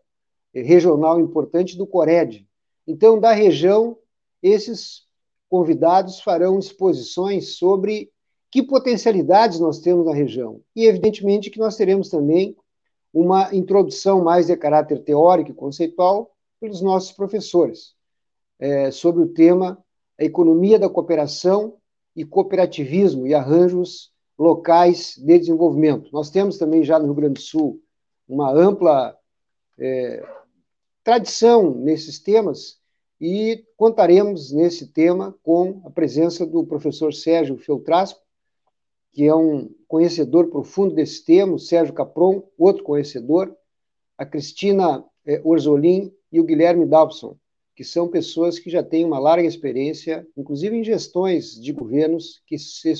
é, 0.53 0.61
regional 0.61 1.21
importante 1.21 1.79
do 1.79 1.87
Cored. 1.87 2.45
Então, 2.85 3.21
da 3.21 3.33
região, 3.33 3.97
esses 4.43 5.07
convidados 5.49 6.21
farão 6.21 6.59
exposições 6.59 7.57
sobre 7.57 8.11
que 8.51 8.61
potencialidades 8.61 9.61
nós 9.61 9.79
temos 9.79 10.05
na 10.05 10.13
região. 10.13 10.61
E, 10.75 10.85
evidentemente, 10.85 11.49
que 11.49 11.61
nós 11.61 11.77
teremos 11.77 12.09
também 12.09 12.57
uma 13.13 13.55
introdução 13.55 14.23
mais 14.23 14.47
de 14.47 14.57
caráter 14.57 15.03
teórico 15.03 15.51
e 15.51 15.55
conceitual 15.55 16.35
pelos 16.61 16.81
nossos 16.81 17.13
professores, 17.13 17.95
é, 18.59 18.91
sobre 18.91 19.23
o 19.23 19.29
tema 19.29 19.83
a 20.19 20.25
economia 20.25 20.79
da 20.79 20.89
cooperação 20.89 21.77
e 22.15 22.25
cooperativismo 22.25 23.27
e 23.27 23.35
arranjos 23.35 24.13
locais 24.39 25.17
de 25.17 25.39
desenvolvimento. 25.39 26.11
Nós 26.13 26.31
temos 26.31 26.59
também 26.59 26.85
já 26.85 26.99
no 26.99 27.07
Rio 27.07 27.15
Grande 27.15 27.35
do 27.35 27.41
Sul 27.41 27.83
uma 28.29 28.53
ampla 28.53 29.17
é, 29.79 30.25
tradição 31.03 31.75
nesses 31.75 32.19
temas 32.19 32.79
e 33.21 33.65
contaremos 33.77 34.53
nesse 34.53 34.87
tema 34.89 35.35
com 35.43 35.83
a 35.85 35.91
presença 35.91 36.47
do 36.47 36.65
professor 36.65 37.13
Sérgio 37.13 37.57
Feltrasco, 37.59 38.21
que 39.13 39.27
é 39.27 39.35
um 39.35 39.71
conhecedor 39.87 40.49
profundo 40.49 40.95
desse 40.95 41.25
tema, 41.25 41.55
o 41.55 41.59
Sérgio 41.59 41.95
Capron, 41.95 42.43
outro 42.57 42.83
conhecedor, 42.83 43.55
a 44.17 44.25
Cristina 44.25 45.05
é, 45.27 45.41
Orzolim 45.45 46.13
e 46.31 46.41
o 46.41 46.45
Guilherme 46.45 46.87
Dalpson, 46.87 47.37
que 47.77 47.85
são 47.85 48.09
pessoas 48.09 48.59
que 48.59 48.71
já 48.71 48.83
têm 48.83 49.05
uma 49.05 49.19
larga 49.19 49.47
experiência, 49.47 50.27
inclusive 50.37 50.77
em 50.77 50.85
gestões 50.85 51.61
de 51.61 51.73
governos 51.73 52.43
que 52.47 52.59
se 52.59 52.95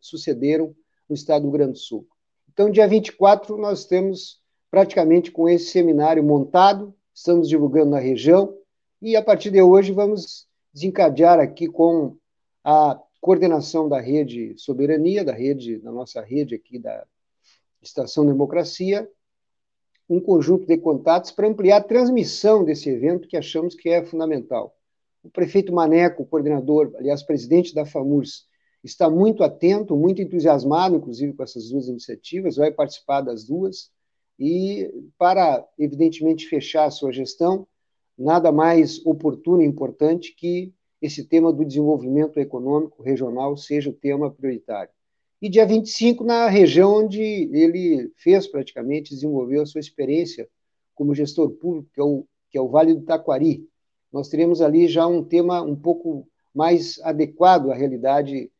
sucederam 0.00 0.74
no 1.08 1.14
estado 1.14 1.42
do 1.42 1.48
Rio 1.48 1.58
Grande 1.58 1.72
do 1.72 1.78
Sul. 1.78 2.06
Então, 2.52 2.70
dia 2.70 2.86
24, 2.86 3.56
nós 3.56 3.84
temos 3.84 4.40
praticamente 4.70 5.30
com 5.30 5.48
esse 5.48 5.66
seminário 5.66 6.24
montado, 6.24 6.94
estamos 7.14 7.48
divulgando 7.48 7.90
na 7.90 7.98
região, 7.98 8.56
e 9.00 9.16
a 9.16 9.22
partir 9.22 9.50
de 9.50 9.60
hoje 9.60 9.92
vamos 9.92 10.46
desencadear 10.72 11.38
aqui 11.38 11.66
com 11.66 12.16
a 12.64 13.00
coordenação 13.22 13.88
da 13.88 14.00
rede 14.00 14.52
Soberania, 14.58 15.24
da 15.24 15.32
rede, 15.32 15.78
da 15.78 15.92
nossa 15.92 16.20
rede 16.20 16.56
aqui 16.56 16.76
da 16.76 17.06
Estação 17.80 18.26
Democracia, 18.26 19.08
um 20.10 20.20
conjunto 20.20 20.66
de 20.66 20.76
contatos 20.76 21.30
para 21.30 21.46
ampliar 21.46 21.76
a 21.76 21.84
transmissão 21.84 22.64
desse 22.64 22.90
evento 22.90 23.28
que 23.28 23.36
achamos 23.36 23.76
que 23.76 23.88
é 23.88 24.04
fundamental. 24.04 24.76
O 25.22 25.30
prefeito 25.30 25.72
Maneco, 25.72 26.26
coordenador, 26.26 26.92
aliás, 26.96 27.22
presidente 27.22 27.72
da 27.72 27.86
FAMURS, 27.86 28.48
está 28.82 29.08
muito 29.08 29.44
atento, 29.44 29.96
muito 29.96 30.20
entusiasmado, 30.20 30.96
inclusive, 30.96 31.32
com 31.32 31.44
essas 31.44 31.68
duas 31.70 31.86
iniciativas, 31.86 32.56
vai 32.56 32.72
participar 32.72 33.20
das 33.20 33.44
duas, 33.44 33.92
e 34.36 34.92
para, 35.16 35.64
evidentemente, 35.78 36.48
fechar 36.48 36.86
a 36.86 36.90
sua 36.90 37.12
gestão, 37.12 37.68
nada 38.18 38.50
mais 38.50 39.00
oportuno 39.06 39.62
e 39.62 39.66
importante 39.66 40.34
que 40.36 40.74
esse 41.02 41.24
tema 41.24 41.52
do 41.52 41.64
desenvolvimento 41.64 42.38
econômico 42.38 43.02
regional 43.02 43.56
seja 43.56 43.90
o 43.90 43.92
tema 43.92 44.30
prioritário. 44.30 44.92
E 45.42 45.48
dia 45.48 45.66
25, 45.66 46.22
na 46.22 46.48
região 46.48 47.04
onde 47.04 47.20
ele 47.20 48.12
fez 48.14 48.46
praticamente, 48.46 49.12
desenvolveu 49.12 49.62
a 49.62 49.66
sua 49.66 49.80
experiência 49.80 50.48
como 50.94 51.12
gestor 51.12 51.50
público, 51.50 51.90
que 51.92 52.00
é 52.00 52.04
o, 52.04 52.24
que 52.48 52.56
é 52.56 52.60
o 52.60 52.68
Vale 52.68 52.94
do 52.94 53.02
Taquari. 53.02 53.68
Nós 54.12 54.28
teremos 54.28 54.62
ali 54.62 54.86
já 54.86 55.04
um 55.04 55.24
tema 55.24 55.60
um 55.60 55.74
pouco 55.74 56.28
mais 56.54 57.00
adequado 57.02 57.72
à 57.72 57.74
realidade 57.74 58.52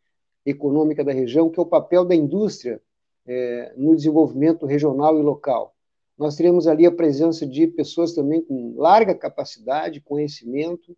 econômica 0.45 1.05
da 1.05 1.13
região, 1.13 1.49
que 1.49 1.61
é 1.61 1.63
o 1.63 1.67
papel 1.67 2.05
da 2.05 2.17
indústria 2.17 2.83
é, 3.25 3.73
no 3.77 3.95
desenvolvimento 3.95 4.67
regional 4.67 5.17
e 5.17 5.23
local. 5.23 5.77
Nós 6.19 6.35
teremos 6.35 6.67
ali 6.67 6.85
a 6.85 6.91
presença 6.91 7.47
de 7.47 7.69
pessoas 7.69 8.13
também 8.13 8.43
com 8.43 8.75
larga 8.77 9.15
capacidade, 9.15 10.01
conhecimento 10.01 10.97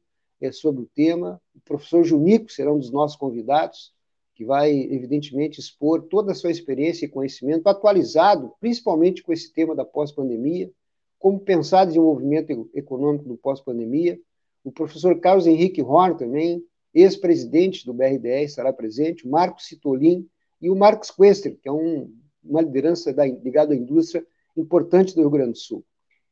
sobre 0.53 0.83
o 0.83 0.89
tema. 0.95 1.41
O 1.55 1.61
professor 1.61 2.05
Junico 2.05 2.51
será 2.51 2.73
um 2.73 2.79
dos 2.79 2.91
nossos 2.91 3.17
convidados, 3.17 3.93
que 4.35 4.45
vai, 4.45 4.73
evidentemente, 4.73 5.61
expor 5.61 6.03
toda 6.03 6.33
a 6.33 6.35
sua 6.35 6.51
experiência 6.51 7.07
e 7.07 7.09
conhecimento 7.09 7.69
atualizado, 7.69 8.53
principalmente 8.61 9.23
com 9.23 9.33
esse 9.33 9.53
tema 9.53 9.75
da 9.75 9.85
pós-pandemia, 9.85 10.71
como 11.19 11.39
pensar 11.39 11.85
desenvolvimento 11.85 12.69
econômico 12.75 13.29
do 13.29 13.37
pós-pandemia. 13.37 14.21
O 14.65 14.73
professor 14.73 15.19
Carlos 15.21 15.47
Henrique 15.47 15.83
Horn 15.83 16.19
também 16.19 16.65
ex-presidente 16.95 17.85
do 17.85 17.93
BRDE, 17.93 18.45
estará 18.45 18.73
presente, 18.73 19.27
o 19.27 19.31
Marco 19.31 19.61
Citolin, 19.61 20.27
e 20.63 20.71
o 20.71 20.77
Marcos 20.77 21.11
Quester, 21.11 21.59
que 21.61 21.69
é 21.69 21.73
um, 21.73 22.11
uma 22.43 22.63
liderança 22.63 23.13
da, 23.13 23.27
ligada 23.27 23.75
à 23.75 23.77
indústria 23.77 24.25
importante 24.57 25.15
do 25.15 25.21
Rio 25.21 25.31
Grande 25.31 25.53
do 25.53 25.59
Sul. 25.59 25.85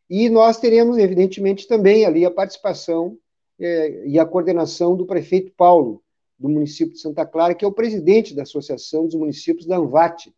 E 0.09 0.29
nós 0.29 0.59
teremos, 0.59 0.97
evidentemente, 0.97 1.67
também 1.67 2.07
ali 2.07 2.25
a 2.25 2.31
participação 2.31 3.19
é, 3.63 4.07
e 4.09 4.19
a 4.19 4.27
coordenação 4.27 4.97
do 4.97 5.07
prefeito 5.07 5.53
Paulo, 5.57 6.03
do 6.37 6.49
município 6.49 6.95
de 6.95 7.01
Santa 7.01 7.25
Clara, 7.25 7.55
que 7.55 7.65
é 7.65 7.69
o 7.69 7.73
presidente 7.73 8.35
da 8.35 8.43
Associação 8.43 9.07
dos 9.07 9.15
Municípios 9.15 9.67
da 9.67 9.77
ANVAT. 9.77 10.35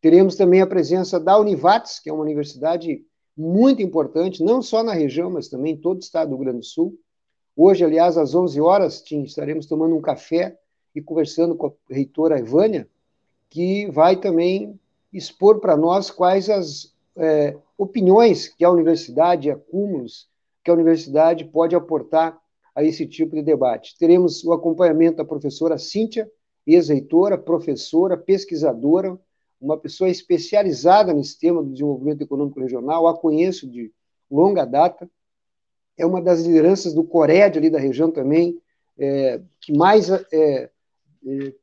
Teremos 0.00 0.34
também 0.34 0.60
a 0.60 0.66
presença 0.66 1.20
da 1.20 1.38
Univates, 1.38 2.00
que 2.00 2.10
é 2.10 2.12
uma 2.12 2.24
universidade 2.24 3.04
muito 3.36 3.80
importante, 3.80 4.42
não 4.42 4.60
só 4.60 4.82
na 4.82 4.92
região, 4.92 5.30
mas 5.30 5.48
também 5.48 5.74
em 5.74 5.76
todo 5.76 5.98
o 5.98 6.00
estado 6.00 6.30
do 6.30 6.34
Rio 6.34 6.46
Grande 6.46 6.58
do 6.58 6.64
Sul. 6.64 6.98
Hoje, 7.56 7.84
aliás, 7.84 8.18
às 8.18 8.34
11 8.34 8.60
horas, 8.60 9.04
estaremos 9.08 9.66
tomando 9.66 9.94
um 9.94 10.00
café 10.00 10.58
e 10.94 11.00
conversando 11.00 11.54
com 11.54 11.68
a 11.68 11.72
reitora 11.88 12.40
Evânia, 12.40 12.88
que 13.48 13.88
vai 13.92 14.16
também 14.16 14.78
expor 15.12 15.60
para 15.60 15.76
nós 15.76 16.10
quais 16.10 16.50
as 16.50 16.92
é, 17.16 17.56
opiniões 17.76 18.48
que 18.48 18.64
a 18.64 18.70
universidade, 18.70 19.48
acúmulos 19.48 20.28
que 20.64 20.70
a 20.70 20.74
universidade 20.74 21.44
pode 21.44 21.76
aportar 21.76 22.38
a 22.78 22.84
esse 22.84 23.04
tipo 23.08 23.34
de 23.34 23.42
debate. 23.42 23.98
Teremos 23.98 24.44
o 24.44 24.52
acompanhamento 24.52 25.16
da 25.16 25.24
professora 25.24 25.76
Cíntia, 25.76 26.30
ex-reitora, 26.64 27.36
professora, 27.36 28.16
pesquisadora, 28.16 29.18
uma 29.60 29.76
pessoa 29.76 30.08
especializada 30.08 31.12
nesse 31.12 31.36
tema 31.40 31.60
do 31.60 31.72
desenvolvimento 31.72 32.22
econômico 32.22 32.60
regional, 32.60 33.08
a 33.08 33.18
conheço 33.18 33.68
de 33.68 33.90
longa 34.30 34.64
data, 34.64 35.10
é 35.96 36.06
uma 36.06 36.22
das 36.22 36.44
lideranças 36.44 36.94
do 36.94 37.02
Cored 37.02 37.58
ali 37.58 37.68
da 37.68 37.80
região 37.80 38.12
também, 38.12 38.62
é, 38.96 39.40
que 39.60 39.76
mais 39.76 40.08
é, 40.08 40.22
é, 40.32 40.70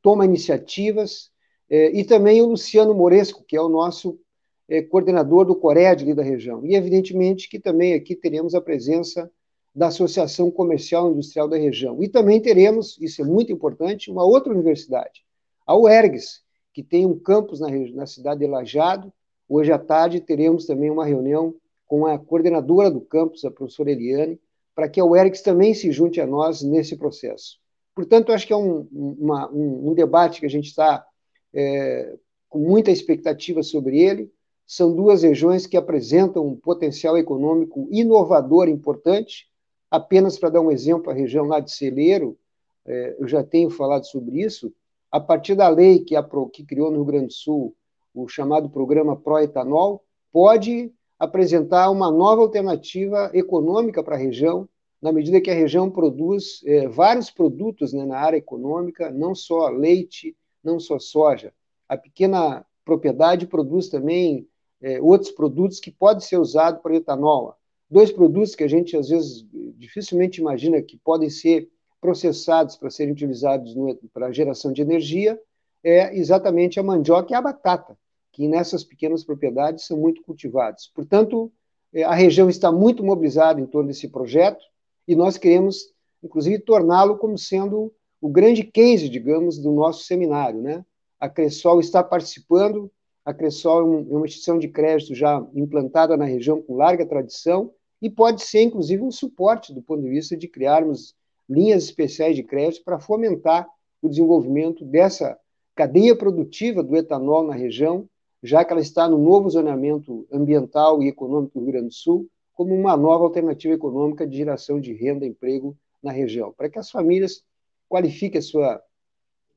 toma 0.01 0.25
iniciativas, 0.25 1.31
é, 1.69 1.97
e 1.97 2.03
também 2.03 2.41
o 2.41 2.47
Luciano 2.47 2.93
Moresco, 2.93 3.41
que 3.47 3.55
é 3.55 3.61
o 3.61 3.69
nosso 3.69 4.19
é, 4.67 4.81
coordenador 4.81 5.45
do 5.45 5.55
Cored 5.55 6.03
ali 6.03 6.13
da 6.13 6.23
região. 6.23 6.65
E, 6.65 6.75
evidentemente, 6.75 7.47
que 7.47 7.57
também 7.57 7.93
aqui 7.93 8.17
teremos 8.17 8.53
a 8.53 8.59
presença 8.59 9.31
da 9.75 9.87
Associação 9.87 10.49
Comercial 10.49 11.09
e 11.09 11.11
Industrial 11.11 11.47
da 11.49 11.57
região. 11.57 12.01
E 12.01 12.07
também 12.07 12.39
teremos, 12.39 12.97
isso 13.01 13.21
é 13.21 13.25
muito 13.25 13.51
importante, 13.51 14.09
uma 14.09 14.23
outra 14.23 14.53
universidade, 14.53 15.25
a 15.67 15.75
UERGS, 15.75 16.41
que 16.73 16.81
tem 16.81 17.05
um 17.05 17.19
campus 17.19 17.59
na, 17.59 17.69
na 17.69 18.05
cidade 18.05 18.39
de 18.39 18.47
Lajado. 18.47 19.11
Hoje 19.49 19.71
à 19.71 19.77
tarde 19.77 20.21
teremos 20.21 20.65
também 20.65 20.89
uma 20.89 21.05
reunião 21.05 21.53
com 21.85 22.05
a 22.05 22.17
coordenadora 22.17 22.89
do 22.89 23.01
campus, 23.01 23.43
a 23.43 23.51
professora 23.51 23.91
Eliane, 23.91 24.39
para 24.73 24.89
que 24.89 24.99
a 24.99 25.05
UERGS 25.05 25.41
também 25.41 25.73
se 25.73 25.91
junte 25.91 26.21
a 26.21 26.27
nós 26.27 26.61
nesse 26.61 26.95
processo. 26.95 27.57
Portanto, 27.93 28.31
acho 28.31 28.47
que 28.47 28.53
é 28.53 28.57
um, 28.57 28.87
uma, 28.91 29.49
um, 29.51 29.89
um 29.89 29.93
debate 29.93 30.39
que 30.39 30.45
a 30.45 30.49
gente 30.49 30.67
está 30.67 31.05
é, 31.53 32.17
com 32.49 32.59
muita 32.59 32.91
expectativa 32.91 33.63
sobre 33.63 33.99
ele. 33.99 34.31
São 34.65 34.93
duas 34.93 35.23
regiões 35.23 35.65
que 35.65 35.77
apresentam 35.77 36.45
um 36.45 36.55
potencial 36.55 37.17
econômico 37.17 37.87
inovador 37.91 38.67
importante. 38.67 39.47
Apenas 39.89 40.37
para 40.37 40.49
dar 40.49 40.61
um 40.61 40.71
exemplo, 40.71 41.09
a 41.09 41.13
região 41.13 41.45
lá 41.45 41.59
de 41.59 41.71
Celeiro, 41.71 42.37
é, 42.85 43.15
eu 43.19 43.27
já 43.27 43.43
tenho 43.43 43.69
falado 43.69 44.05
sobre 44.05 44.41
isso, 44.41 44.71
a 45.11 45.19
partir 45.19 45.55
da 45.55 45.67
lei 45.67 45.99
que, 45.99 46.15
a, 46.15 46.27
que 46.51 46.63
criou 46.63 46.89
no 46.89 46.97
Rio 46.97 47.05
Grande 47.05 47.27
do 47.27 47.33
Sul 47.33 47.75
o 48.13 48.27
chamado 48.27 48.69
programa 48.69 49.15
Proetanol, 49.15 50.03
pode 50.31 50.91
apresentar 51.19 51.89
uma 51.89 52.11
nova 52.11 52.41
alternativa 52.41 53.29
econômica 53.33 54.03
para 54.03 54.15
a 54.15 54.19
região, 54.19 54.67
na 55.01 55.11
medida 55.11 55.41
que 55.41 55.51
a 55.51 55.55
região 55.55 55.89
produz 55.89 56.61
é, 56.65 56.87
vários 56.87 57.29
produtos 57.29 57.93
né, 57.93 58.05
na 58.05 58.17
área 58.17 58.37
econômica, 58.37 59.11
não 59.11 59.35
só 59.35 59.67
leite, 59.67 60.35
não 60.63 60.79
só 60.79 60.97
soja. 60.97 61.53
A 61.87 61.97
pequena 61.97 62.65
propriedade 62.83 63.47
produz 63.47 63.89
também 63.89 64.47
é, 64.81 65.01
outros 65.01 65.31
produtos 65.31 65.79
que 65.79 65.91
podem 65.91 66.21
ser 66.21 66.37
usados 66.37 66.81
para 66.81 66.95
etanol. 66.95 67.55
Dois 67.89 68.11
produtos 68.11 68.55
que 68.55 68.63
a 68.63 68.67
gente, 68.67 68.97
às 68.97 69.09
vezes, 69.09 69.45
dificilmente 69.77 70.41
imagina 70.41 70.81
que 70.81 70.97
podem 70.97 71.29
ser 71.29 71.69
processados 72.01 72.75
para 72.75 72.89
serem 72.89 73.13
utilizados 73.13 73.75
para 74.13 74.31
geração 74.31 74.71
de 74.71 74.81
energia 74.81 75.39
é 75.83 76.17
exatamente 76.17 76.79
a 76.79 76.83
mandioca 76.83 77.31
e 77.31 77.35
a 77.35 77.41
batata, 77.41 77.95
que 78.31 78.47
nessas 78.47 78.83
pequenas 78.83 79.23
propriedades 79.23 79.85
são 79.85 79.97
muito 79.97 80.23
cultivados. 80.23 80.91
Portanto, 80.93 81.51
é, 81.93 82.03
a 82.03 82.13
região 82.13 82.49
está 82.49 82.71
muito 82.71 83.03
mobilizada 83.03 83.61
em 83.61 83.67
torno 83.67 83.87
desse 83.89 84.07
projeto 84.07 84.63
e 85.07 85.15
nós 85.15 85.37
queremos, 85.37 85.93
inclusive, 86.23 86.59
torná-lo 86.59 87.17
como 87.17 87.37
sendo 87.37 87.93
o 88.19 88.27
grande 88.27 88.63
case, 88.63 89.07
digamos, 89.07 89.59
do 89.59 89.71
nosso 89.71 90.03
seminário. 90.05 90.59
Né? 90.61 90.83
A 91.19 91.29
Cressol 91.29 91.79
está 91.79 92.03
participando, 92.03 92.91
a 93.25 93.33
Cressol 93.33 93.81
é 93.81 94.15
uma 94.15 94.25
instituição 94.25 94.59
de 94.59 94.67
crédito 94.67 95.15
já 95.15 95.43
implantada 95.55 96.15
na 96.15 96.25
região 96.25 96.61
com 96.61 96.75
larga 96.75 97.05
tradição 97.05 97.73
e 97.99 98.07
pode 98.07 98.43
ser, 98.43 98.61
inclusive, 98.61 99.01
um 99.01 99.11
suporte 99.11 99.73
do 99.73 99.81
ponto 99.81 100.03
de 100.03 100.09
vista 100.09 100.37
de 100.37 100.47
criarmos 100.47 101.15
linhas 101.49 101.85
especiais 101.85 102.35
de 102.35 102.43
crédito 102.43 102.83
para 102.83 102.99
fomentar 102.99 103.67
o 103.99 104.07
desenvolvimento 104.07 104.85
dessa 104.85 105.37
cadeia 105.73 106.15
produtiva 106.15 106.83
do 106.83 106.95
etanol 106.95 107.43
na 107.43 107.55
região, 107.55 108.07
já 108.43 108.63
que 108.63 108.71
ela 108.71 108.81
está 108.81 109.09
no 109.09 109.17
novo 109.17 109.49
zoneamento 109.49 110.27
ambiental 110.31 111.01
e 111.01 111.07
econômico 111.07 111.57
do 111.57 111.65
Rio 111.65 111.73
Grande 111.73 111.87
do 111.87 111.93
Sul, 111.93 112.29
como 112.53 112.75
uma 112.75 112.95
nova 112.95 113.23
alternativa 113.23 113.73
econômica 113.73 114.27
de 114.27 114.37
geração 114.37 114.79
de 114.79 114.93
renda 114.93 115.25
e 115.25 115.29
emprego 115.29 115.75
na 116.01 116.11
região, 116.11 116.53
para 116.55 116.69
que 116.69 116.77
as 116.77 116.91
famílias 116.91 117.43
qualifique 117.89 118.37
a 118.37 118.41
sua 118.41 118.81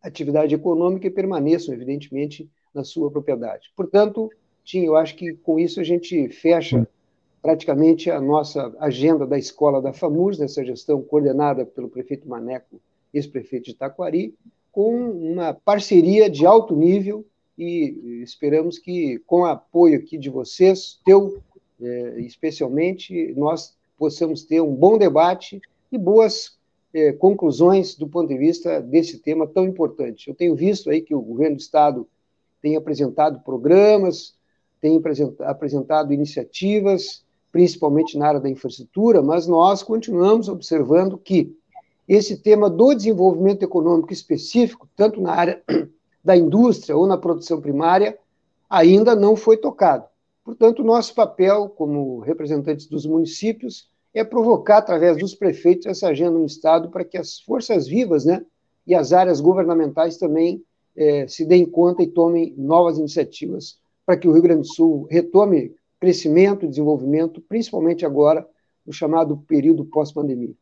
atividade 0.02 0.54
econômica 0.54 1.06
e 1.06 1.10
permaneçam, 1.10 1.74
evidentemente, 1.74 2.50
na 2.74 2.84
sua 2.84 3.10
propriedade. 3.10 3.70
Portanto, 3.76 4.30
Tim, 4.64 4.84
eu 4.84 4.96
acho 4.96 5.16
que 5.16 5.34
com 5.34 5.58
isso 5.58 5.80
a 5.80 5.84
gente 5.84 6.28
fecha 6.28 6.86
praticamente 7.40 8.10
a 8.10 8.20
nossa 8.20 8.74
agenda 8.80 9.26
da 9.26 9.38
escola 9.38 9.80
da 9.80 9.92
FAMURS, 9.92 10.38
nessa 10.38 10.64
gestão 10.64 11.00
coordenada 11.00 11.64
pelo 11.64 11.88
prefeito 11.88 12.28
Maneco, 12.28 12.80
ex-prefeito 13.14 13.66
de 13.66 13.74
Taquari, 13.74 14.34
com 14.70 15.10
uma 15.10 15.54
parceria 15.54 16.28
de 16.28 16.44
alto 16.44 16.76
nível 16.76 17.24
e 17.56 18.20
esperamos 18.22 18.78
que, 18.78 19.18
com 19.26 19.40
o 19.40 19.46
apoio 19.46 19.98
aqui 19.98 20.16
de 20.16 20.28
vocês, 20.28 21.00
teu 21.04 21.42
eh, 21.80 22.16
especialmente, 22.18 23.32
nós 23.36 23.76
possamos 23.96 24.44
ter 24.44 24.60
um 24.60 24.74
bom 24.74 24.98
debate 24.98 25.60
e 25.90 25.98
boas 25.98 26.56
eh, 26.92 27.12
conclusões 27.12 27.94
do 27.94 28.08
ponto 28.08 28.28
de 28.28 28.38
vista 28.38 28.80
desse 28.80 29.18
tema 29.18 29.46
tão 29.46 29.64
importante. 29.64 30.28
Eu 30.28 30.34
tenho 30.34 30.54
visto 30.54 30.90
aí 30.90 31.00
que 31.00 31.14
o 31.14 31.20
governo 31.20 31.56
do 31.56 31.60
Estado 31.60 32.06
tem 32.60 32.76
apresentado 32.76 33.40
programas, 33.40 34.34
tem 34.80 35.00
apresentado 35.40 36.12
iniciativas, 36.12 37.24
principalmente 37.50 38.16
na 38.16 38.28
área 38.28 38.40
da 38.40 38.50
infraestrutura, 38.50 39.22
mas 39.22 39.46
nós 39.46 39.82
continuamos 39.82 40.48
observando 40.48 41.18
que 41.18 41.56
esse 42.06 42.38
tema 42.38 42.70
do 42.70 42.94
desenvolvimento 42.94 43.62
econômico 43.62 44.12
específico, 44.12 44.88
tanto 44.96 45.20
na 45.20 45.32
área 45.32 45.62
da 46.24 46.36
indústria 46.36 46.96
ou 46.96 47.06
na 47.06 47.18
produção 47.18 47.60
primária, 47.60 48.18
ainda 48.68 49.14
não 49.14 49.36
foi 49.36 49.56
tocado. 49.56 50.06
Portanto, 50.44 50.82
nosso 50.82 51.14
papel 51.14 51.68
como 51.68 52.20
representantes 52.20 52.86
dos 52.86 53.04
municípios 53.04 53.90
é 54.14 54.24
provocar, 54.24 54.78
através 54.78 55.18
dos 55.18 55.34
prefeitos, 55.34 55.86
essa 55.86 56.08
agenda 56.08 56.38
no 56.38 56.46
Estado 56.46 56.88
para 56.88 57.04
que 57.04 57.18
as 57.18 57.38
forças 57.40 57.86
vivas 57.86 58.24
né, 58.24 58.44
e 58.86 58.94
as 58.94 59.12
áreas 59.12 59.40
governamentais 59.40 60.16
também 60.16 60.64
é, 60.98 61.28
se 61.28 61.46
deem 61.46 61.64
conta 61.64 62.02
e 62.02 62.08
tomem 62.08 62.52
novas 62.58 62.98
iniciativas 62.98 63.78
para 64.04 64.16
que 64.16 64.26
o 64.26 64.32
Rio 64.32 64.42
Grande 64.42 64.62
do 64.62 64.74
Sul 64.74 65.06
retome 65.08 65.72
crescimento 66.00 66.64
e 66.64 66.68
desenvolvimento, 66.68 67.40
principalmente 67.40 68.04
agora, 68.04 68.44
no 68.84 68.92
chamado 68.92 69.36
período 69.36 69.84
pós-pandemia. 69.84 70.54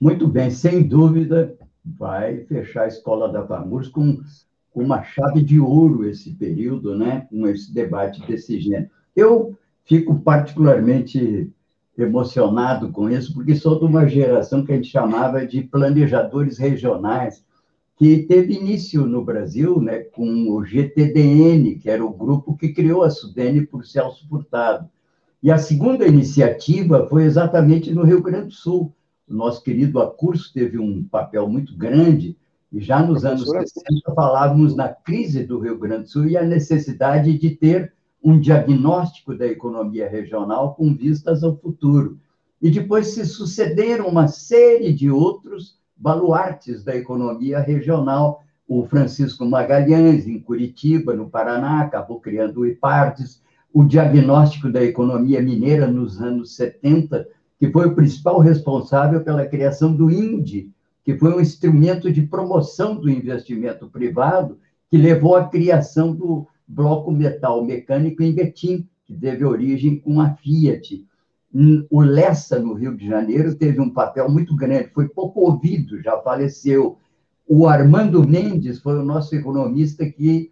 Muito 0.00 0.26
bem, 0.26 0.50
sem 0.50 0.82
dúvida, 0.82 1.56
vai 1.84 2.38
fechar 2.46 2.84
a 2.84 2.88
Escola 2.88 3.28
da 3.28 3.46
FAMURS 3.46 3.88
com, 3.88 4.20
uma 4.74 5.04
chave 5.04 5.40
de 5.40 5.60
ouro 5.60 6.08
esse 6.08 6.32
período, 6.32 6.96
né? 6.96 7.28
com 7.30 7.46
esse 7.46 7.72
debate 7.72 8.20
desse 8.26 8.58
gênero. 8.58 8.90
Eu 9.14 9.56
fico 9.84 10.18
particularmente 10.18 11.48
emocionado 11.96 12.90
com 12.90 13.08
isso, 13.08 13.32
porque 13.32 13.54
sou 13.54 13.78
de 13.78 13.84
uma 13.84 14.08
geração 14.08 14.64
que 14.64 14.72
a 14.72 14.74
gente 14.74 14.88
chamava 14.88 15.46
de 15.46 15.62
planejadores 15.62 16.58
regionais, 16.58 17.44
que 17.96 18.24
teve 18.24 18.54
início 18.54 19.06
no 19.06 19.24
Brasil 19.24 19.80
né, 19.80 20.00
com 20.00 20.50
o 20.50 20.64
GTDN, 20.64 21.76
que 21.76 21.88
era 21.88 22.04
o 22.04 22.12
grupo 22.12 22.56
que 22.56 22.72
criou 22.72 23.04
a 23.04 23.10
Sudene 23.10 23.66
por 23.66 23.86
Celso 23.86 24.28
Furtado. 24.28 24.88
E 25.42 25.50
a 25.50 25.58
segunda 25.58 26.06
iniciativa 26.06 27.06
foi 27.08 27.24
exatamente 27.24 27.92
no 27.92 28.02
Rio 28.02 28.22
Grande 28.22 28.46
do 28.46 28.52
Sul. 28.52 28.92
O 29.28 29.34
nosso 29.34 29.62
querido 29.62 30.00
Acurso 30.00 30.52
teve 30.52 30.78
um 30.78 31.04
papel 31.04 31.48
muito 31.48 31.76
grande, 31.76 32.36
e 32.72 32.80
já 32.80 33.00
nos 33.00 33.24
anos 33.24 33.48
60 33.48 34.12
falávamos 34.14 34.74
na 34.74 34.88
crise 34.88 35.44
do 35.44 35.60
Rio 35.60 35.78
Grande 35.78 36.04
do 36.04 36.08
Sul 36.08 36.26
e 36.26 36.36
a 36.36 36.42
necessidade 36.42 37.38
de 37.38 37.50
ter 37.50 37.92
um 38.22 38.40
diagnóstico 38.40 39.36
da 39.36 39.46
economia 39.46 40.08
regional 40.08 40.74
com 40.74 40.94
vistas 40.94 41.44
ao 41.44 41.56
futuro. 41.56 42.18
E 42.60 42.70
depois 42.70 43.08
se 43.08 43.24
sucederam 43.26 44.08
uma 44.08 44.26
série 44.26 44.92
de 44.92 45.10
outros 45.10 45.78
baluartes 46.04 46.84
da 46.84 46.94
economia 46.94 47.60
regional, 47.60 48.42
o 48.68 48.84
Francisco 48.84 49.46
Magalhães, 49.46 50.28
em 50.28 50.38
Curitiba, 50.38 51.14
no 51.14 51.30
Paraná, 51.30 51.80
acabou 51.80 52.20
criando 52.20 52.60
o 52.60 52.66
IPARDES, 52.66 53.42
o 53.72 53.82
diagnóstico 53.82 54.70
da 54.70 54.84
economia 54.84 55.40
mineira 55.40 55.86
nos 55.86 56.20
anos 56.20 56.56
70, 56.56 57.26
que 57.58 57.70
foi 57.70 57.86
o 57.86 57.94
principal 57.94 58.38
responsável 58.38 59.24
pela 59.24 59.46
criação 59.46 59.96
do 59.96 60.10
INDE, 60.10 60.70
que 61.02 61.16
foi 61.16 61.34
um 61.34 61.40
instrumento 61.40 62.12
de 62.12 62.20
promoção 62.20 62.96
do 62.96 63.08
investimento 63.08 63.88
privado, 63.88 64.58
que 64.90 64.98
levou 64.98 65.36
à 65.36 65.48
criação 65.48 66.14
do 66.14 66.46
bloco 66.68 67.10
metal 67.10 67.64
mecânico 67.64 68.22
em 68.22 68.34
Betim, 68.34 68.86
que 69.06 69.14
teve 69.14 69.42
origem 69.42 69.98
com 70.00 70.20
a 70.20 70.34
Fiat. 70.34 71.02
O 71.88 72.02
Lessa, 72.02 72.58
no 72.58 72.74
Rio 72.74 72.96
de 72.96 73.06
Janeiro, 73.06 73.54
teve 73.54 73.80
um 73.80 73.90
papel 73.90 74.28
muito 74.28 74.56
grande, 74.56 74.90
foi 74.92 75.08
pouco 75.08 75.40
ouvido, 75.40 76.02
já 76.02 76.18
faleceu. 76.18 76.98
O 77.48 77.68
Armando 77.68 78.26
Mendes 78.26 78.80
foi 78.80 78.98
o 78.98 79.04
nosso 79.04 79.36
economista 79.36 80.04
que 80.04 80.50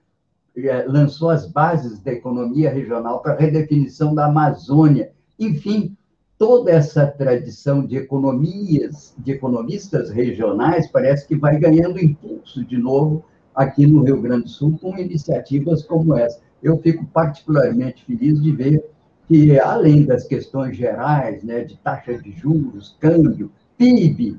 eh, 0.57 0.85
lançou 0.87 1.31
as 1.31 1.51
bases 1.51 1.99
da 1.99 2.13
economia 2.13 2.71
regional 2.71 3.21
para 3.21 3.33
a 3.33 3.37
redefinição 3.37 4.15
da 4.15 4.27
Amazônia. 4.27 5.11
Enfim, 5.41 5.97
toda 6.39 6.71
essa 6.71 7.07
tradição 7.07 7.85
de 7.85 7.97
economias, 7.97 9.15
de 9.19 9.33
economistas 9.33 10.11
regionais, 10.11 10.89
parece 10.89 11.27
que 11.27 11.35
vai 11.35 11.59
ganhando 11.59 11.99
impulso 11.99 12.65
de 12.65 12.77
novo 12.77 13.25
aqui 13.55 13.87
no 13.87 14.03
Rio 14.03 14.21
Grande 14.21 14.45
do 14.45 14.51
Sul 14.51 14.79
com 14.81 14.97
iniciativas 14.97 15.83
como 15.83 16.17
essa. 16.17 16.41
Eu 16.63 16.79
fico 16.79 17.05
particularmente 17.07 18.05
feliz 18.05 18.41
de 18.41 18.53
ver 18.53 18.85
que, 19.29 19.59
além 19.59 20.05
das 20.05 20.25
questões 20.25 20.77
gerais, 20.77 21.43
né, 21.43 21.65
de 21.65 21.77
taxa 21.77 22.15
de 22.15 22.33
juros, 22.33 22.97
câmbio, 23.01 23.51
PIB, 23.79 24.39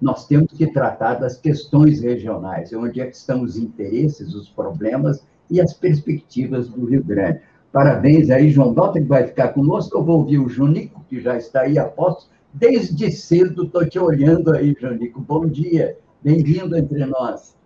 nós 0.00 0.26
temos 0.26 0.52
que 0.52 0.66
tratar 0.66 1.14
das 1.14 1.36
questões 1.36 2.00
regionais, 2.00 2.72
onde 2.72 3.00
é 3.00 3.06
que 3.06 3.16
estão 3.16 3.42
os 3.42 3.56
interesses, 3.56 4.34
os 4.34 4.48
problemas 4.48 5.24
e 5.50 5.60
as 5.60 5.72
perspectivas 5.72 6.68
do 6.68 6.86
Rio 6.86 7.02
Grande. 7.02 7.40
Parabéns 7.72 8.30
aí, 8.30 8.50
João 8.50 8.72
Dota, 8.72 9.00
que 9.00 9.06
vai 9.06 9.26
ficar 9.26 9.48
conosco. 9.48 9.96
Eu 9.96 10.04
vou 10.04 10.20
ouvir 10.20 10.38
o 10.38 10.48
Junico, 10.48 11.04
que 11.08 11.20
já 11.20 11.36
está 11.36 11.62
aí 11.62 11.78
a 11.78 11.84
postos. 11.84 12.30
Desde 12.52 13.10
cedo 13.10 13.64
estou 13.64 13.86
te 13.86 13.98
olhando 13.98 14.54
aí, 14.54 14.74
Junico. 14.78 15.20
Bom 15.20 15.46
dia, 15.46 15.98
bem-vindo 16.22 16.76
entre 16.76 17.04
nós. 17.04 17.56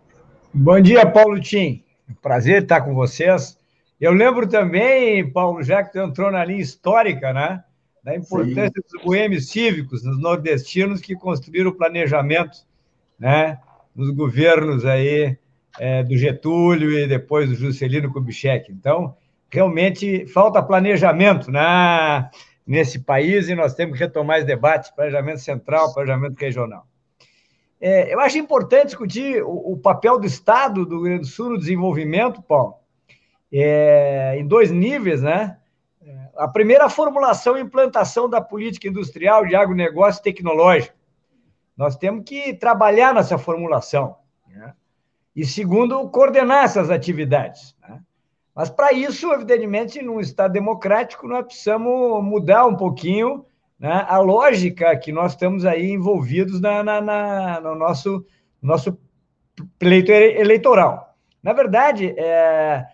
Bom 0.52 0.80
dia, 0.80 1.06
Paulo 1.06 1.40
Tim. 1.40 1.82
Prazer 2.20 2.62
estar 2.62 2.80
com 2.80 2.94
vocês. 2.94 3.56
Eu 4.02 4.12
lembro 4.12 4.48
também, 4.48 5.30
Paulo, 5.30 5.62
já 5.62 5.84
que 5.84 5.92
tu 5.92 6.00
entrou 6.00 6.28
na 6.28 6.44
linha 6.44 6.60
histórica, 6.60 7.32
né? 7.32 7.62
Da 8.02 8.16
importância 8.16 8.72
Sim. 8.74 8.98
dos 8.98 9.04
boêmios 9.04 9.48
cívicos, 9.48 10.02
nos 10.02 10.20
nordestinos 10.20 11.00
que 11.00 11.14
construíram 11.14 11.70
o 11.70 11.76
planejamento, 11.76 12.66
né? 13.16 13.60
Nos 13.94 14.10
governos 14.10 14.84
aí 14.84 15.38
é, 15.78 16.02
do 16.02 16.16
Getúlio 16.16 16.98
e 16.98 17.06
depois 17.06 17.48
do 17.48 17.54
Juscelino 17.54 18.12
Kubitschek. 18.12 18.72
Então, 18.72 19.16
realmente 19.48 20.26
falta 20.26 20.60
planejamento 20.60 21.48
né, 21.48 22.28
nesse 22.66 22.98
país 22.98 23.48
e 23.48 23.54
nós 23.54 23.72
temos 23.72 23.96
que 23.96 24.02
retomar 24.02 24.38
esse 24.38 24.46
debate, 24.48 24.92
planejamento 24.96 25.38
central, 25.38 25.94
planejamento 25.94 26.36
regional. 26.36 26.88
É, 27.80 28.12
eu 28.12 28.18
acho 28.18 28.36
importante 28.36 28.86
discutir 28.86 29.44
o, 29.44 29.74
o, 29.74 29.76
papel 29.76 30.18
do 30.18 30.26
Estado 30.26 30.84
do 30.84 30.96
Rio 30.96 31.04
Grande 31.04 31.20
do 31.20 31.26
Sul 31.28 31.50
no 31.50 31.58
desenvolvimento, 31.58 32.42
Paulo, 32.42 32.81
é, 33.52 34.36
em 34.38 34.46
dois 34.46 34.70
níveis, 34.70 35.22
né? 35.22 35.58
A 36.36 36.48
primeira, 36.48 36.86
a 36.86 36.90
formulação 36.90 37.56
e 37.56 37.60
implantação 37.60 38.28
da 38.28 38.40
política 38.40 38.88
industrial 38.88 39.46
de 39.46 39.54
agronegócio 39.54 40.22
tecnológico. 40.22 40.96
Nós 41.76 41.96
temos 41.96 42.24
que 42.24 42.54
trabalhar 42.54 43.14
nessa 43.14 43.36
formulação. 43.36 44.16
Né? 44.48 44.72
E 45.36 45.44
segundo, 45.44 46.08
coordenar 46.08 46.64
essas 46.64 46.90
atividades. 46.90 47.76
Né? 47.80 48.00
Mas 48.54 48.70
para 48.70 48.92
isso, 48.92 49.32
evidentemente, 49.32 50.02
num 50.02 50.20
Estado 50.20 50.52
democrático, 50.52 51.28
nós 51.28 51.44
precisamos 51.44 52.24
mudar 52.24 52.66
um 52.66 52.76
pouquinho 52.76 53.44
né, 53.78 54.04
a 54.08 54.18
lógica 54.18 54.96
que 54.96 55.12
nós 55.12 55.32
estamos 55.32 55.64
aí 55.64 55.90
envolvidos 55.90 56.60
na, 56.60 56.82
na, 56.82 57.00
na 57.00 57.60
no 57.60 57.74
nosso, 57.74 58.24
nosso 58.60 58.98
pleito 59.78 60.10
eleitoral. 60.12 61.16
Na 61.42 61.52
verdade, 61.52 62.14
é, 62.16 62.86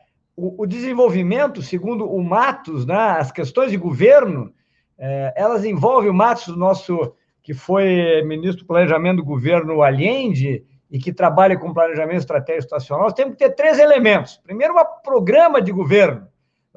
o, 0.58 0.66
desenvolvimento, 0.66 1.62
segundo 1.62 2.08
o 2.08 2.22
Matos, 2.22 2.86
né, 2.86 2.94
as 2.94 3.32
questões 3.32 3.70
de 3.70 3.76
governo, 3.76 4.52
é, 4.96 5.34
elas 5.36 5.64
envolvem 5.64 6.10
o 6.10 6.14
Matos, 6.14 6.56
nosso 6.56 7.14
que 7.42 7.54
foi 7.54 8.22
ministro 8.24 8.62
do 8.62 8.66
Planejamento 8.66 9.16
do 9.16 9.24
governo 9.24 9.82
Allende 9.82 10.64
e 10.90 10.98
que 10.98 11.12
trabalha 11.12 11.58
com 11.58 11.72
planejamento 11.72 12.18
estratégico 12.18 12.64
estacional, 12.64 13.04
nós 13.04 13.14
temos 13.14 13.34
que 13.34 13.38
ter 13.38 13.54
três 13.54 13.78
elementos. 13.78 14.38
Primeiro, 14.38 14.74
um 14.74 14.84
programa 15.02 15.60
de 15.60 15.72
governo 15.72 16.28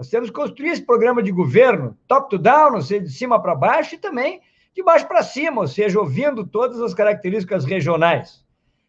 nós 0.02 0.10
temos 0.10 0.30
que 0.30 0.36
construir 0.36 0.70
esse 0.70 0.82
programa 0.84 1.22
de 1.22 1.32
governo 1.32 1.96
top-to-down, 2.08 2.74
ou 2.74 2.82
seja, 2.82 3.04
de 3.04 3.12
cima 3.12 3.40
para 3.40 3.54
baixo, 3.54 3.94
e 3.94 3.98
também 4.00 4.42
de 4.74 4.82
baixo 4.82 5.08
para 5.08 5.22
cima, 5.22 5.62
ou 5.62 5.68
seja, 5.68 6.00
ouvindo 6.00 6.44
todas 6.44 6.82
as 6.82 6.94
características 6.94 7.66
regionais. 7.66 8.44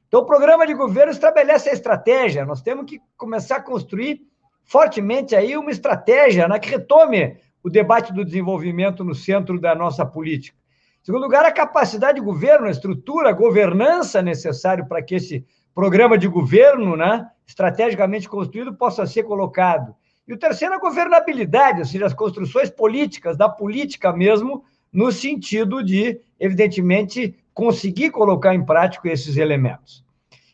Então, 0.09 0.21
o 0.21 0.25
programa 0.25 0.67
de 0.67 0.73
governo 0.73 1.13
estabelece 1.13 1.69
a 1.69 1.75
estratégia. 1.75 2.47
Nós 2.47 2.63
temos 2.63 2.87
que 2.87 2.99
começar 3.15 3.57
a 3.57 3.63
construir 3.63 4.23
fortemente 4.65 5.35
aí 5.35 5.57
uma 5.57 5.71
estratégia 5.71 6.49
né, 6.49 6.59
que 6.59 6.71
retome 6.71 7.37
o 7.63 7.71
debate 7.71 8.13
do 8.13 8.25
desenvolvimento 8.25 9.05
no 9.05 9.15
centro 9.15 9.61
da 9.61 9.75
nossa 9.75 10.05
política. 10.05 10.57
Em 11.03 11.05
segundo 11.05 11.23
lugar, 11.23 11.45
a 11.45 11.53
capacidade 11.53 12.19
de 12.19 12.25
governo, 12.25 12.67
a 12.67 12.71
estrutura, 12.71 13.31
a 13.31 13.33
governança 13.33 14.23
necessária 14.23 14.85
para 14.85 15.03
que 15.03 15.17
esse 15.17 15.45
programa 15.75 16.17
de 16.17 16.29
governo, 16.29 16.97
né, 16.97 17.29
estrategicamente 17.47 18.29
construído, 18.29 18.75
possa 18.75 19.07
ser 19.07 19.25
colocado. 19.25 19.95
E 20.27 20.33
o 20.33 20.39
terceiro 20.39 20.75
a 20.75 20.79
governabilidade, 20.79 21.81
ou 21.81 21.85
seja, 21.85 22.07
as 22.07 22.15
construções 22.15 22.71
políticas, 22.71 23.37
da 23.37 23.49
política 23.49 24.13
mesmo, 24.13 24.65
no 24.93 25.11
sentido 25.11 25.83
de, 25.83 26.21
evidentemente, 26.39 27.35
conseguir 27.53 28.11
colocar 28.11 28.55
em 28.55 28.65
prática 28.65 29.11
esses 29.11 29.37
elementos. 29.37 30.05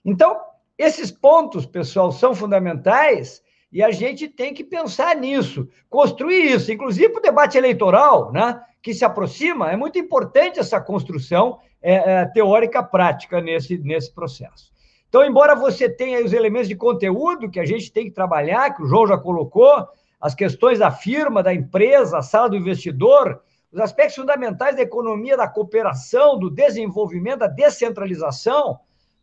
Então, 0.04 0.40
esses 0.78 1.10
pontos, 1.10 1.66
pessoal, 1.66 2.12
são 2.12 2.34
fundamentais 2.34 3.42
e 3.70 3.82
a 3.82 3.90
gente 3.90 4.28
tem 4.28 4.54
que 4.54 4.64
pensar 4.64 5.14
nisso, 5.16 5.68
construir 5.90 6.52
isso, 6.52 6.72
inclusive 6.72 7.10
para 7.10 7.18
o 7.18 7.22
debate 7.22 7.58
eleitoral, 7.58 8.32
né, 8.32 8.60
que 8.82 8.94
se 8.94 9.04
aproxima, 9.04 9.70
é 9.70 9.76
muito 9.76 9.98
importante 9.98 10.58
essa 10.58 10.80
construção 10.80 11.58
é, 11.82 11.94
é, 11.94 12.26
teórica 12.26 12.82
prática 12.82 13.40
nesse, 13.40 13.78
nesse 13.78 14.12
processo. 14.12 14.72
Então, 15.08 15.24
embora 15.24 15.54
você 15.54 15.88
tenha 15.88 16.24
os 16.24 16.32
elementos 16.32 16.68
de 16.68 16.76
conteúdo 16.76 17.50
que 17.50 17.60
a 17.60 17.64
gente 17.64 17.90
tem 17.92 18.04
que 18.04 18.10
trabalhar, 18.10 18.74
que 18.74 18.82
o 18.82 18.86
João 18.86 19.06
já 19.06 19.16
colocou, 19.16 19.86
as 20.20 20.34
questões 20.34 20.78
da 20.78 20.90
firma, 20.90 21.42
da 21.42 21.54
empresa, 21.54 22.18
a 22.18 22.22
sala 22.22 22.50
do 22.50 22.56
investidor, 22.56 23.40
os 23.72 23.80
aspectos 23.80 24.16
fundamentais 24.16 24.76
da 24.76 24.82
economia, 24.82 25.36
da 25.36 25.48
cooperação, 25.48 26.38
do 26.38 26.50
desenvolvimento, 26.50 27.40
da 27.40 27.46
descentralização, 27.46 28.78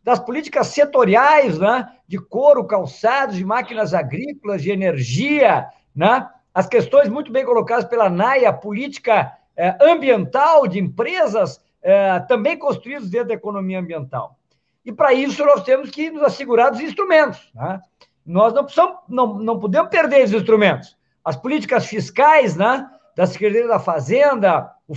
das 0.06 0.20
políticas 0.20 0.68
setoriais, 0.68 1.58
né, 1.58 1.90
de 2.06 2.16
couro, 2.16 2.64
calçados, 2.64 3.34
de 3.34 3.44
máquinas 3.44 3.92
agrícolas, 3.92 4.62
de 4.62 4.70
energia, 4.70 5.66
né, 5.92 6.28
as 6.54 6.68
questões 6.68 7.08
muito 7.08 7.32
bem 7.32 7.44
colocadas 7.44 7.86
pela 7.86 8.08
NAIA, 8.08 8.52
política 8.52 9.32
eh, 9.56 9.76
ambiental 9.80 10.68
de 10.68 10.78
empresas 10.78 11.60
eh, 11.82 12.20
também 12.28 12.56
construídas 12.56 13.10
dentro 13.10 13.28
da 13.28 13.34
economia 13.34 13.80
ambiental. 13.80 14.38
E 14.84 14.92
para 14.92 15.12
isso 15.12 15.44
nós 15.44 15.64
temos 15.64 15.90
que 15.90 16.08
nos 16.08 16.22
assegurar 16.22 16.70
dos 16.70 16.80
instrumentos. 16.80 17.50
Né? 17.52 17.80
Nós 18.24 18.54
não, 18.54 18.62
precisamos, 18.62 18.98
não, 19.08 19.34
não 19.34 19.58
podemos 19.58 19.90
perder 19.90 20.20
esses 20.20 20.36
instrumentos. 20.36 20.96
As 21.24 21.34
políticas 21.34 21.84
fiscais, 21.84 22.54
né? 22.54 22.88
da 23.16 23.26
Secretaria 23.26 23.66
da 23.66 23.80
Fazenda, 23.80 24.70
o 24.86 24.94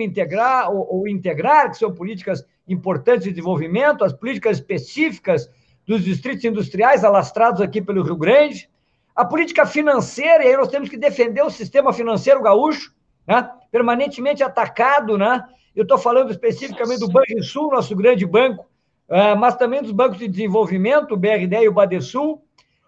Integrar, 0.00 0.72
o, 0.72 1.02
o 1.02 1.06
Integrar, 1.06 1.70
que 1.70 1.76
são 1.76 1.92
políticas 1.92 2.46
importantes 2.68 3.24
de 3.24 3.30
desenvolvimento, 3.30 4.04
as 4.04 4.12
políticas 4.12 4.58
específicas 4.58 5.48
dos 5.86 6.04
distritos 6.04 6.44
industriais 6.44 7.04
alastrados 7.04 7.60
aqui 7.60 7.80
pelo 7.80 8.02
Rio 8.02 8.16
Grande, 8.16 8.68
a 9.16 9.24
política 9.24 9.66
financeira, 9.66 10.44
e 10.44 10.48
aí 10.48 10.56
nós 10.56 10.68
temos 10.68 10.88
que 10.88 10.96
defender 10.96 11.42
o 11.42 11.50
sistema 11.50 11.92
financeiro 11.92 12.42
gaúcho, 12.42 12.92
né? 13.26 13.50
permanentemente 13.70 14.42
atacado, 14.42 15.18
né? 15.18 15.44
Eu 15.74 15.82
estou 15.82 15.98
falando 15.98 16.30
especificamente 16.30 17.00
do 17.00 17.08
Banrisul, 17.08 17.70
nosso 17.70 17.94
grande 17.96 18.26
banco, 18.26 18.66
ah, 19.08 19.34
mas 19.34 19.56
também 19.56 19.82
dos 19.82 19.92
bancos 19.92 20.18
de 20.18 20.28
desenvolvimento, 20.28 21.12
o 21.12 21.16
BRD 21.16 21.56
e 21.62 21.68
o 21.68 21.72
Badesul, 21.72 22.42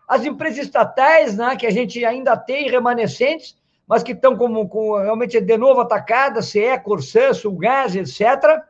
as 0.07 0.25
empresas 0.25 0.67
estatais, 0.67 1.37
né, 1.37 1.55
que 1.57 1.67
a 1.67 1.71
gente 1.71 2.05
ainda 2.05 2.37
tem 2.37 2.69
remanescentes, 2.69 3.57
mas 3.87 4.03
que 4.03 4.13
estão 4.13 4.37
como, 4.37 4.69
com, 4.69 4.99
realmente 4.99 5.41
de 5.41 5.57
novo 5.57 5.81
atacadas, 5.81 6.47
CE, 6.47 6.79
Corsã, 6.83 7.33
Sulgás, 7.33 7.95
etc. 7.95 8.61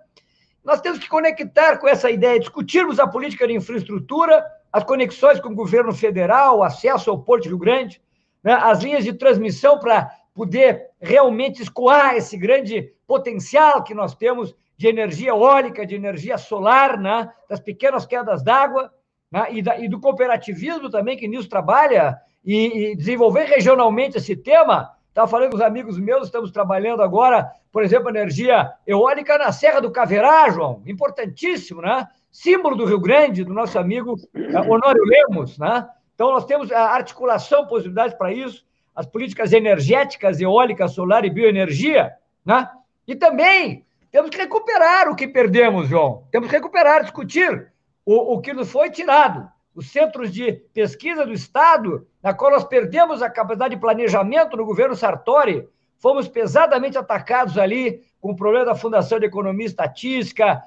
Nós 0.65 0.81
temos 0.81 0.99
que 0.99 1.09
conectar 1.09 1.79
com 1.79 1.89
essa 1.89 2.11
ideia, 2.11 2.39
discutirmos 2.39 2.99
a 2.99 3.07
política 3.07 3.47
de 3.47 3.55
infraestrutura, 3.55 4.45
as 4.73 4.85
conexões 4.85 5.41
com 5.41 5.49
o 5.49 5.55
governo 5.55 5.93
federal, 5.93 6.59
o 6.59 6.63
acesso 6.63 7.11
ao 7.11 7.23
Porto 7.23 7.47
Rio 7.47 7.59
Grande, 7.59 8.01
né, 8.43 8.53
as 8.53 8.83
linhas 8.83 9.05
de 9.05 9.13
transmissão 9.13 9.79
para 9.79 10.11
poder 10.35 10.91
realmente 11.01 11.63
escoar 11.63 12.15
esse 12.15 12.37
grande 12.37 12.93
potencial 13.07 13.83
que 13.83 13.95
nós 13.95 14.15
temos 14.15 14.55
de 14.77 14.87
energia 14.87 15.31
eólica, 15.31 15.85
de 15.85 15.95
energia 15.95 16.39
solar, 16.39 16.99
né? 16.99 17.31
das 17.49 17.61
pequenas 17.61 18.07
quedas 18.07 18.43
d'água. 18.43 18.91
né? 19.31 19.49
e, 19.51 19.61
da, 19.61 19.79
e, 19.79 19.89
do 19.89 20.01
cooperativismo 20.01 20.89
também, 20.89 21.19
que 21.19 21.29
nisso 21.29 21.49
trabalha, 21.49 22.17
e, 22.43 22.93
e 22.93 22.97
desenvolver 22.97 23.45
regionalmente 23.45 24.17
esse 24.17 24.35
tema. 24.35 24.91
Estava 25.11 25.27
falando 25.27 25.51
com 25.51 25.57
os 25.57 25.63
amigos 25.63 25.99
meus, 25.99 26.27
estamos 26.27 26.53
trabalhando 26.53 27.03
agora, 27.03 27.51
por 27.73 27.83
exemplo, 27.83 28.09
energia 28.09 28.73
eólica 28.87 29.37
na 29.37 29.51
Serra 29.51 29.81
do 29.81 29.91
Caverá, 29.91 30.49
João, 30.51 30.83
importantíssimo, 30.87 31.83
né? 31.83 32.07
Símbolo 32.31 32.77
do 32.77 32.85
Rio 32.85 33.01
Grande, 33.01 33.45
do 33.45 33.53
nosso 33.53 33.77
amigo 33.77 34.15
eh, 34.33 34.61
Honório 34.61 35.03
Lemos, 35.05 35.59
né? 35.59 35.89
Então, 36.15 36.31
nós 36.31 36.45
temos 36.45 36.71
a 36.71 36.91
articulação, 36.91 37.67
possibilidades 37.67 38.17
para 38.17 38.33
isso, 38.33 38.65
as 38.95 39.05
políticas 39.05 39.53
energéticas, 39.53 40.41
eólica, 40.41 40.87
solar 40.87 41.25
e 41.25 41.31
bioenergia, 41.31 42.13
né? 42.45 42.69
E 43.05 43.17
também 43.17 43.85
temos 44.13 44.31
que 44.31 44.37
recuperar 44.37 45.09
o 45.09 45.17
que 45.17 45.27
perdemos, 45.27 45.89
João. 45.89 46.25
Temos 46.31 46.49
que 46.49 46.55
recuperar, 46.55 47.03
discutir 47.03 47.73
o, 48.07 48.35
o 48.35 48.41
que 48.41 48.53
nos 48.53 48.71
foi 48.71 48.91
tirado. 48.91 49.49
Os 49.75 49.91
centros 49.91 50.33
de 50.33 50.53
pesquisa 50.53 51.25
do 51.25 51.33
Estado, 51.33 52.07
na 52.23 52.35
qual 52.35 52.51
nós 52.51 52.65
perdemos 52.65 53.23
a 53.23 53.31
capacidade 53.31 53.75
de 53.75 53.81
planejamento 53.81 54.57
no 54.57 54.65
governo 54.65 54.97
Sartori, 54.97 55.69
fomos 55.99 56.27
pesadamente 56.27 56.99
atacados 56.99 57.57
ali 57.57 58.03
com 58.21 58.33
o 58.33 58.37
problema 58.37 58.65
da 58.65 58.75
Fundação 58.75 59.19
de 59.19 59.27
Economia 59.27 59.67
e 59.67 59.69
Estatística, 59.69 60.63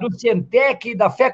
do 0.00 0.12
Cientec, 0.18 0.94
da, 0.94 1.08
FE, 1.08 1.32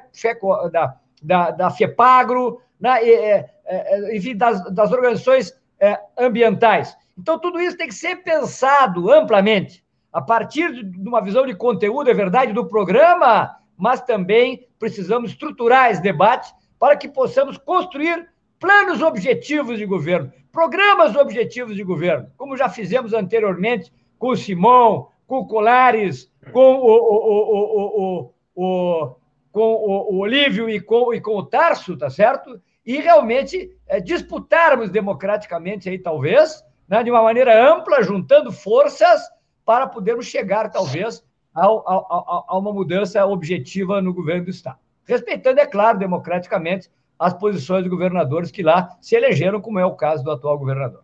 da, 0.71 0.97
da, 1.23 1.51
da 1.51 1.71
FEPAGRO, 1.71 2.61
né, 2.79 3.03
é, 3.03 3.51
é, 3.65 4.17
enfim, 4.17 4.37
das, 4.37 4.63
das 4.73 4.93
organizações 4.93 5.53
é, 5.81 5.99
ambientais. 6.19 6.97
Então, 7.19 7.39
tudo 7.39 7.61
isso 7.61 7.77
tem 7.77 7.89
que 7.89 7.95
ser 7.95 8.17
pensado 8.17 9.11
amplamente, 9.11 9.85
a 10.13 10.21
partir 10.21 10.85
de 10.85 11.09
uma 11.09 11.23
visão 11.23 11.47
de 11.47 11.55
conteúdo, 11.55 12.11
é 12.11 12.15
verdade, 12.15 12.53
do 12.53 12.67
programa, 12.67 13.57
mas 13.77 14.01
também 14.03 14.69
precisamos 14.79 15.31
estruturar 15.31 15.91
esse 15.91 16.03
debate 16.03 16.53
para 16.79 16.97
que 16.97 17.09
possamos 17.09 17.57
construir 17.59 18.29
planos 18.59 19.03
objetivos 19.03 19.79
de 19.79 19.87
governo, 19.87 20.33
programas 20.51 21.17
objetivos 21.17 21.75
de 21.75 21.83
governo, 21.83 22.31
como 22.37 22.57
já 22.57 22.69
fizemos 22.69 23.13
anteriormente 23.13 23.93
com 24.19 24.29
o 24.29 24.37
Simão, 24.37 25.09
com 25.27 25.39
o 25.39 25.47
Colares, 25.47 26.31
com 26.53 26.75
o, 26.77 26.87
o, 26.87 28.35
o, 28.55 29.17
com 29.51 29.61
o, 29.61 30.19
Olívio 30.19 30.69
e 30.69 30.81
com, 30.81 31.13
e 31.13 31.21
com 31.21 31.37
o 31.37 31.45
Tarso, 31.45 31.97
tá 31.97 32.11
certo? 32.11 32.61
E 32.85 32.99
realmente 32.99 33.71
é, 33.87 34.01
disputarmos 34.01 34.91
democraticamente 34.91 35.89
aí, 35.89 35.99
talvez, 35.99 36.63
né, 36.89 37.03
de 37.03 37.11
uma 37.11 37.23
maneira 37.23 37.73
ampla, 37.73 38.03
juntando 38.03 38.53
forças 38.53 39.23
para 39.65 39.87
podermos 39.87 40.27
chegar, 40.27 40.71
talvez, 40.71 41.25
a, 41.55 41.67
a, 41.67 42.45
a 42.49 42.59
uma 42.59 42.73
mudança 42.73 43.25
objetiva 43.25 44.03
no 44.03 44.13
governo 44.13 44.45
do 44.45 44.51
Estado. 44.51 44.79
Respeitando, 45.07 45.61
é 45.61 45.67
claro, 45.67 45.99
democraticamente, 45.99 46.91
as 47.19 47.35
posições 47.35 47.83
dos 47.83 47.91
governadores 47.91 48.51
que 48.51 48.63
lá 48.63 48.97
se 49.01 49.15
elegeram, 49.15 49.61
como 49.61 49.79
é 49.79 49.85
o 49.85 49.95
caso 49.95 50.25
do 50.25 50.31
atual 50.31 50.59
governador. 50.59 51.03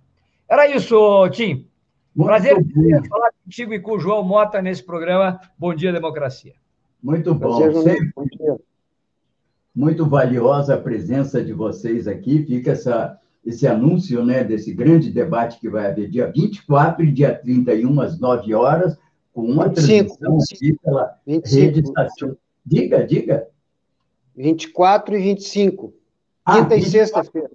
Era 0.48 0.66
isso, 0.68 1.28
Tim. 1.30 1.66
Muito 2.14 2.26
Prazer 2.28 2.60
bom. 2.60 3.04
falar 3.08 3.30
contigo 3.44 3.72
e 3.72 3.80
com 3.80 3.92
o 3.92 4.00
João 4.00 4.24
Mota 4.24 4.60
nesse 4.60 4.82
programa 4.82 5.40
Bom 5.56 5.74
Dia 5.74 5.92
Democracia. 5.92 6.54
Muito 7.02 7.34
bom. 7.34 7.70
Prazer, 7.70 8.12
bom 8.14 8.24
dia. 8.24 8.56
Muito 9.74 10.04
valiosa 10.04 10.74
a 10.74 10.78
presença 10.78 11.42
de 11.42 11.52
vocês 11.52 12.08
aqui. 12.08 12.44
Fica 12.44 12.72
essa, 12.72 13.16
esse 13.46 13.66
anúncio 13.66 14.24
né, 14.24 14.42
desse 14.42 14.74
grande 14.74 15.10
debate 15.10 15.60
que 15.60 15.70
vai 15.70 15.86
haver 15.86 16.10
dia 16.10 16.30
24 16.30 17.04
e 17.04 17.12
dia 17.12 17.34
31, 17.34 18.00
às 18.00 18.18
9 18.18 18.54
horas, 18.54 18.98
com 19.32 19.42
uma 19.42 19.68
25, 19.68 20.18
transmissão 20.18 20.38
25, 20.38 20.54
aqui 20.54 20.78
pela 20.82 21.18
25, 21.26 21.60
rede 21.60 21.80
estação. 21.80 22.36
Diga, 22.66 23.06
diga. 23.06 23.46
24 24.40 25.16
e 25.16 25.22
25. 25.22 25.94
Ah, 26.44 26.56
Quinta 26.56 26.74
24. 26.74 26.86
e 26.86 26.90
sexta-feira. 26.90 27.50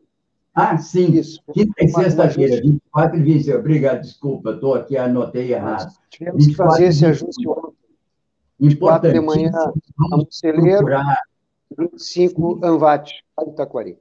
Ah, 0.54 0.78
sim. 0.78 1.12
Isso. 1.12 1.42
Quinta 1.54 1.84
e 1.84 1.88
sexta-feira, 1.90 2.62
24 2.62 3.18
e 3.18 3.24
25. 3.24 3.58
Obrigado, 3.58 4.02
desculpa, 4.02 4.52
estou 4.52 4.74
aqui, 4.74 4.98
anotei 4.98 5.52
errado. 5.52 5.92
Tivemos 6.10 6.48
que 6.48 6.54
fazer 6.54 6.88
esse 6.88 7.06
ajuste 7.06 7.48
ontem. 7.48 7.76
24 8.58 9.12
de 9.12 9.20
manhã, 9.20 9.52
a 9.52 10.20
Celeiro, 10.30 10.88
25, 11.78 12.62
Anvate, 12.64 13.26
Itaquari. 13.46 13.98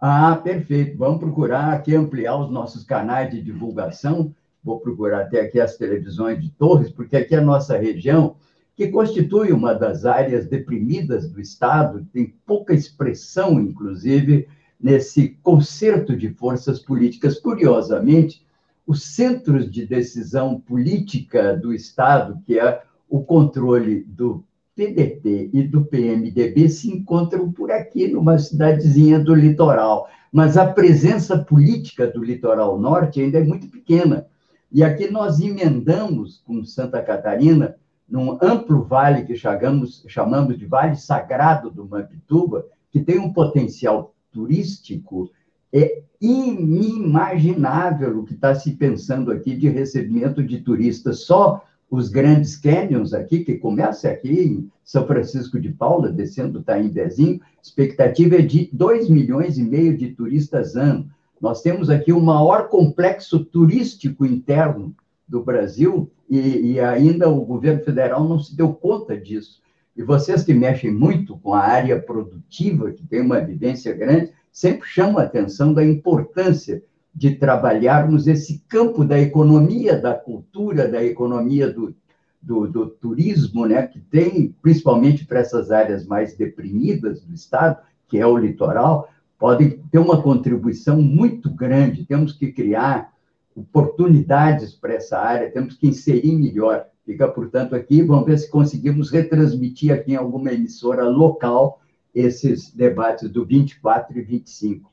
Ah, 0.00 0.34
perfeito. 0.42 0.98
Vamos 0.98 1.20
procurar 1.20 1.72
aqui 1.72 1.94
ampliar 1.94 2.36
os 2.38 2.50
nossos 2.50 2.82
canais 2.82 3.30
de 3.30 3.40
divulgação. 3.40 4.34
Vou 4.64 4.80
procurar 4.80 5.22
até 5.22 5.42
aqui 5.42 5.60
as 5.60 5.76
televisões 5.76 6.40
de 6.40 6.50
Torres, 6.50 6.90
porque 6.90 7.16
aqui 7.16 7.36
é 7.36 7.38
a 7.38 7.42
nossa 7.42 7.76
região 7.78 8.34
que 8.78 8.86
constitui 8.86 9.50
uma 9.50 9.74
das 9.74 10.06
áreas 10.06 10.46
deprimidas 10.46 11.28
do 11.28 11.40
Estado, 11.40 12.06
tem 12.12 12.32
pouca 12.46 12.72
expressão, 12.72 13.58
inclusive, 13.60 14.46
nesse 14.80 15.30
concerto 15.42 16.16
de 16.16 16.28
forças 16.28 16.78
políticas. 16.78 17.40
Curiosamente, 17.40 18.46
os 18.86 19.02
centros 19.02 19.68
de 19.68 19.84
decisão 19.84 20.60
política 20.60 21.56
do 21.56 21.74
Estado, 21.74 22.40
que 22.46 22.56
é 22.56 22.80
o 23.08 23.20
controle 23.20 24.04
do 24.04 24.44
PDT 24.76 25.50
e 25.52 25.62
do 25.64 25.84
PMDB, 25.84 26.68
se 26.68 26.88
encontram 26.88 27.50
por 27.50 27.72
aqui, 27.72 28.06
numa 28.06 28.38
cidadezinha 28.38 29.18
do 29.18 29.34
litoral. 29.34 30.08
Mas 30.30 30.56
a 30.56 30.72
presença 30.72 31.36
política 31.36 32.06
do 32.06 32.22
litoral 32.22 32.78
norte 32.78 33.20
ainda 33.20 33.38
é 33.38 33.44
muito 33.44 33.66
pequena. 33.66 34.28
E 34.70 34.84
aqui 34.84 35.10
nós 35.10 35.40
emendamos 35.40 36.40
com 36.46 36.64
Santa 36.64 37.02
Catarina 37.02 37.74
num 38.08 38.38
amplo 38.42 38.82
vale 38.82 39.24
que 39.24 39.36
chamamos, 39.36 40.04
chamamos 40.08 40.58
de 40.58 40.66
Vale 40.66 40.96
Sagrado 40.96 41.70
do 41.70 41.86
Mampituba, 41.86 42.66
que 42.90 43.00
tem 43.00 43.18
um 43.18 43.32
potencial 43.32 44.14
turístico 44.32 45.30
é 45.72 46.02
inimaginável 46.20 48.18
o 48.18 48.24
que 48.24 48.34
está 48.34 48.54
se 48.54 48.72
pensando 48.72 49.30
aqui 49.30 49.54
de 49.54 49.68
recebimento 49.68 50.42
de 50.42 50.58
turistas. 50.58 51.20
Só 51.20 51.62
os 51.90 52.08
grandes 52.08 52.56
canyons 52.56 53.14
aqui, 53.14 53.44
que 53.44 53.56
começa 53.56 54.08
aqui 54.08 54.40
em 54.40 54.70
São 54.84 55.06
Francisco 55.06 55.60
de 55.60 55.70
Paula, 55.70 56.10
descendo 56.10 56.62
Taimbezinho, 56.62 57.40
expectativa 57.62 58.36
é 58.36 58.42
de 58.42 58.68
2 58.72 59.08
milhões 59.08 59.58
e 59.58 59.62
meio 59.62 59.96
de 59.96 60.08
turistas 60.08 60.76
ano. 60.76 61.08
Nós 61.40 61.62
temos 61.62 61.88
aqui 61.88 62.12
o 62.12 62.20
maior 62.20 62.68
complexo 62.68 63.44
turístico 63.44 64.26
interno 64.26 64.94
do 65.28 65.42
Brasil 65.42 66.10
e, 66.28 66.72
e, 66.72 66.80
ainda 66.80 67.28
o 67.28 67.44
governo 67.44 67.82
federal 67.84 68.26
não 68.26 68.38
se 68.38 68.56
deu 68.56 68.72
conta 68.72 69.16
disso. 69.16 69.60
E 69.96 70.02
vocês 70.02 70.42
que 70.42 70.54
mexem 70.54 70.92
muito 70.92 71.36
com 71.38 71.54
a 71.54 71.60
área 71.60 72.00
produtiva, 72.00 72.92
que 72.92 73.06
tem 73.06 73.20
uma 73.20 73.38
evidência 73.38 73.92
grande, 73.94 74.32
sempre 74.52 74.86
chamam 74.86 75.18
a 75.18 75.24
atenção 75.24 75.74
da 75.74 75.84
importância 75.84 76.82
de 77.14 77.34
trabalharmos 77.34 78.26
esse 78.26 78.62
campo 78.68 79.04
da 79.04 79.18
economia, 79.18 80.00
da 80.00 80.14
cultura, 80.14 80.86
da 80.86 81.02
economia 81.02 81.70
do, 81.70 81.94
do, 82.40 82.68
do 82.68 82.86
turismo, 82.86 83.66
né, 83.66 83.86
que 83.86 83.98
tem, 83.98 84.54
principalmente 84.62 85.26
para 85.26 85.40
essas 85.40 85.70
áreas 85.70 86.06
mais 86.06 86.36
deprimidas 86.36 87.22
do 87.22 87.34
Estado, 87.34 87.78
que 88.06 88.18
é 88.18 88.26
o 88.26 88.36
litoral, 88.36 89.08
podem 89.38 89.82
ter 89.90 89.98
uma 89.98 90.22
contribuição 90.22 91.00
muito 91.00 91.50
grande. 91.50 92.04
Temos 92.04 92.32
que 92.32 92.52
criar 92.52 93.12
oportunidades 93.60 94.74
para 94.74 94.94
essa 94.94 95.18
área, 95.18 95.50
temos 95.50 95.74
que 95.74 95.88
inserir 95.88 96.36
melhor. 96.36 96.86
Fica, 97.04 97.26
portanto, 97.26 97.74
aqui, 97.74 98.02
vamos 98.02 98.26
ver 98.26 98.38
se 98.38 98.50
conseguimos 98.50 99.10
retransmitir 99.10 99.92
aqui 99.92 100.12
em 100.12 100.16
alguma 100.16 100.52
emissora 100.52 101.04
local 101.04 101.80
esses 102.14 102.72
debates 102.74 103.30
do 103.30 103.44
24 103.44 104.18
e 104.18 104.22
25. 104.22 104.92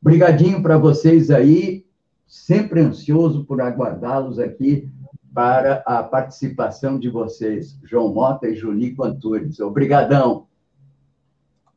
Obrigadinho 0.00 0.62
para 0.62 0.76
vocês 0.76 1.30
aí, 1.30 1.86
sempre 2.26 2.80
ansioso 2.80 3.44
por 3.44 3.60
aguardá-los 3.60 4.38
aqui 4.38 4.90
para 5.32 5.82
a 5.86 6.02
participação 6.02 6.98
de 6.98 7.08
vocês, 7.08 7.78
João 7.82 8.12
Mota 8.12 8.46
e 8.46 8.54
Junico 8.54 9.02
Antunes. 9.02 9.58
Obrigadão. 9.58 10.46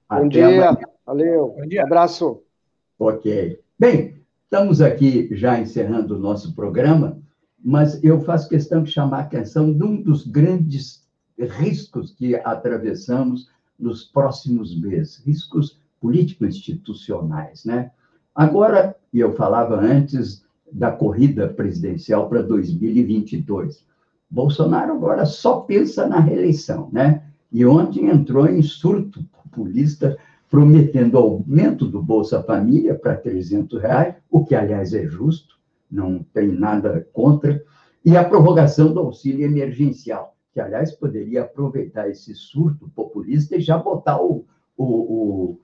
Bom 0.09 0.15
Até 0.15 0.27
dia, 0.27 0.45
amanhã. 0.45 0.77
valeu. 1.05 1.55
Bom 1.57 1.67
dia. 1.67 1.83
Abraço. 1.83 2.43
Ok. 2.99 3.59
Bem, 3.79 4.21
Estamos 4.49 4.79
aqui 4.79 5.27
já 5.33 5.59
encerrando 5.59 6.15
o 6.15 6.19
nosso 6.19 6.55
programa, 6.55 7.19
mas 7.61 8.01
eu 8.01 8.21
faço 8.21 8.47
questão 8.47 8.81
de 8.81 8.89
chamar 8.89 9.17
a 9.17 9.21
atenção 9.23 9.73
de 9.73 9.83
um 9.83 10.01
dos 10.01 10.25
grandes 10.25 11.05
riscos 11.37 12.13
que 12.13 12.33
atravessamos 12.33 13.49
nos 13.77 14.05
próximos 14.05 14.73
meses, 14.79 15.21
riscos 15.25 15.81
político-institucionais, 15.99 17.65
né? 17.65 17.91
Agora, 18.33 18.95
e 19.11 19.19
eu 19.19 19.33
falava 19.33 19.75
antes 19.81 20.45
da 20.71 20.93
corrida 20.93 21.49
presidencial 21.49 22.29
para 22.29 22.41
2022, 22.41 23.85
Bolsonaro 24.31 24.93
agora 24.93 25.25
só 25.25 25.59
pensa 25.59 26.07
na 26.07 26.21
reeleição, 26.21 26.87
né? 26.93 27.21
E 27.51 27.65
ontem 27.65 28.07
entrou 28.07 28.47
em 28.47 28.61
surto 28.61 29.21
populista 29.25 30.17
prometendo 30.49 31.17
aumento 31.17 31.85
do 31.85 32.01
Bolsa 32.01 32.41
Família 32.41 32.95
para 32.95 33.15
300 33.15 33.81
reais, 33.81 34.15
o 34.29 34.45
que, 34.45 34.55
aliás, 34.55 34.93
é 34.93 35.05
justo, 35.05 35.55
não 35.89 36.23
tem 36.33 36.47
nada 36.47 37.07
contra, 37.11 37.63
e 38.03 38.15
a 38.15 38.23
prorrogação 38.23 38.93
do 38.93 38.99
auxílio 38.99 39.45
emergencial, 39.45 40.35
que, 40.53 40.59
aliás, 40.59 40.91
poderia 40.91 41.41
aproveitar 41.41 42.09
esse 42.09 42.33
surto 42.33 42.89
populista 42.95 43.57
e 43.57 43.61
já 43.61 43.77
botar 43.77 44.21
o, 44.21 44.45
o, 44.77 44.83
o 44.85 45.59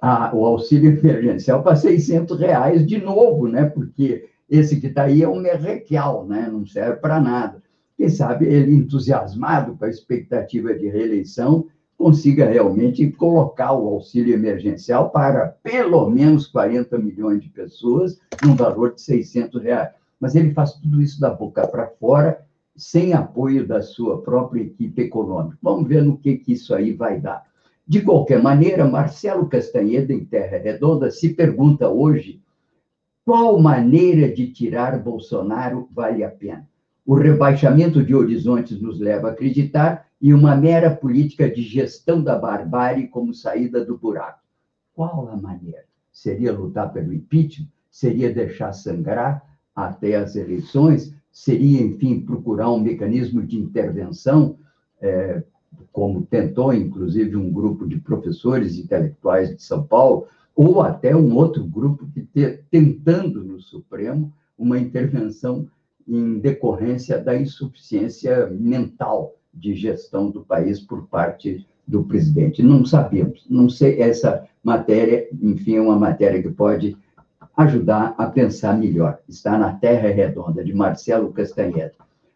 a, 0.00 0.34
o 0.34 0.46
auxílio 0.46 0.98
emergencial 0.98 1.62
para 1.62 1.74
600 1.76 2.38
reais 2.38 2.86
de 2.86 2.98
novo, 2.98 3.48
né? 3.48 3.64
Porque 3.64 4.28
esse 4.48 4.80
que 4.80 4.86
está 4.86 5.04
aí 5.04 5.22
é 5.22 5.28
um 5.28 5.40
merrequial, 5.40 6.26
né? 6.26 6.48
Não 6.50 6.64
serve 6.64 6.96
para 6.96 7.20
nada. 7.20 7.62
Quem 7.96 8.08
sabe 8.08 8.46
ele, 8.46 8.74
entusiasmado 8.74 9.76
com 9.76 9.84
a 9.84 9.90
expectativa 9.90 10.72
de 10.74 10.88
reeleição, 10.88 11.66
consiga 12.00 12.46
realmente 12.46 13.10
colocar 13.12 13.74
o 13.74 13.86
auxílio 13.86 14.32
emergencial 14.32 15.10
para 15.10 15.48
pelo 15.62 16.08
menos 16.08 16.46
40 16.46 16.96
milhões 16.96 17.42
de 17.42 17.50
pessoas, 17.50 18.18
num 18.42 18.56
valor 18.56 18.94
de 18.94 19.02
600 19.02 19.62
reais. 19.62 19.90
Mas 20.18 20.34
ele 20.34 20.54
faz 20.54 20.72
tudo 20.72 21.02
isso 21.02 21.20
da 21.20 21.28
boca 21.28 21.68
para 21.68 21.88
fora, 22.00 22.40
sem 22.74 23.12
apoio 23.12 23.66
da 23.66 23.82
sua 23.82 24.22
própria 24.22 24.62
equipe 24.62 25.02
econômica. 25.02 25.58
Vamos 25.60 25.86
ver 25.86 26.02
no 26.02 26.16
que, 26.16 26.38
que 26.38 26.54
isso 26.54 26.74
aí 26.74 26.90
vai 26.90 27.20
dar. 27.20 27.44
De 27.86 28.00
qualquer 28.00 28.42
maneira, 28.42 28.88
Marcelo 28.88 29.46
Castanheda, 29.46 30.14
em 30.14 30.24
Terra 30.24 30.56
Redonda, 30.56 31.10
se 31.10 31.34
pergunta 31.34 31.90
hoje 31.90 32.40
qual 33.26 33.60
maneira 33.60 34.32
de 34.32 34.50
tirar 34.50 34.98
Bolsonaro 34.98 35.86
vale 35.92 36.24
a 36.24 36.30
pena. 36.30 36.66
O 37.06 37.14
rebaixamento 37.14 38.04
de 38.04 38.14
horizontes 38.14 38.80
nos 38.80 39.00
leva 39.00 39.28
a 39.28 39.30
acreditar 39.32 40.06
e 40.20 40.34
uma 40.34 40.54
mera 40.54 40.94
política 40.94 41.50
de 41.50 41.62
gestão 41.62 42.22
da 42.22 42.38
barbárie 42.38 43.08
como 43.08 43.32
saída 43.32 43.84
do 43.84 43.96
buraco. 43.96 44.40
Qual 44.94 45.28
a 45.28 45.36
maneira? 45.36 45.84
Seria 46.12 46.52
lutar 46.52 46.92
pelo 46.92 47.12
impeachment? 47.12 47.68
Seria 47.90 48.32
deixar 48.32 48.72
sangrar 48.72 49.42
até 49.74 50.16
as 50.16 50.36
eleições? 50.36 51.14
Seria, 51.32 51.80
enfim, 51.80 52.20
procurar 52.20 52.70
um 52.70 52.80
mecanismo 52.80 53.42
de 53.42 53.58
intervenção, 53.58 54.58
é, 55.00 55.42
como 55.92 56.22
tentou, 56.26 56.74
inclusive, 56.74 57.36
um 57.36 57.50
grupo 57.50 57.86
de 57.86 57.98
professores 57.98 58.76
intelectuais 58.76 59.56
de 59.56 59.62
São 59.62 59.84
Paulo, 59.84 60.26
ou 60.54 60.82
até 60.82 61.16
um 61.16 61.34
outro 61.36 61.64
grupo 61.64 62.06
que 62.12 62.22
te, 62.22 62.62
tentando 62.70 63.42
no 63.42 63.60
Supremo 63.60 64.32
uma 64.58 64.78
intervenção 64.78 65.66
em 66.06 66.38
decorrência 66.38 67.18
da 67.18 67.36
insuficiência 67.36 68.46
mental 68.48 69.36
de 69.52 69.74
gestão 69.74 70.30
do 70.30 70.44
país 70.44 70.80
por 70.80 71.06
parte 71.06 71.66
do 71.86 72.04
presidente. 72.04 72.62
Não 72.62 72.84
sabemos, 72.84 73.44
não 73.48 73.68
sei, 73.68 74.00
essa 74.00 74.46
matéria, 74.62 75.28
enfim, 75.42 75.76
é 75.76 75.80
uma 75.80 75.98
matéria 75.98 76.42
que 76.42 76.50
pode 76.50 76.96
ajudar 77.56 78.14
a 78.16 78.26
pensar 78.26 78.78
melhor. 78.78 79.18
Está 79.28 79.58
na 79.58 79.74
Terra 79.74 80.08
Redonda, 80.08 80.64
de 80.64 80.72
Marcelo 80.72 81.32
Castanheira. 81.32 81.92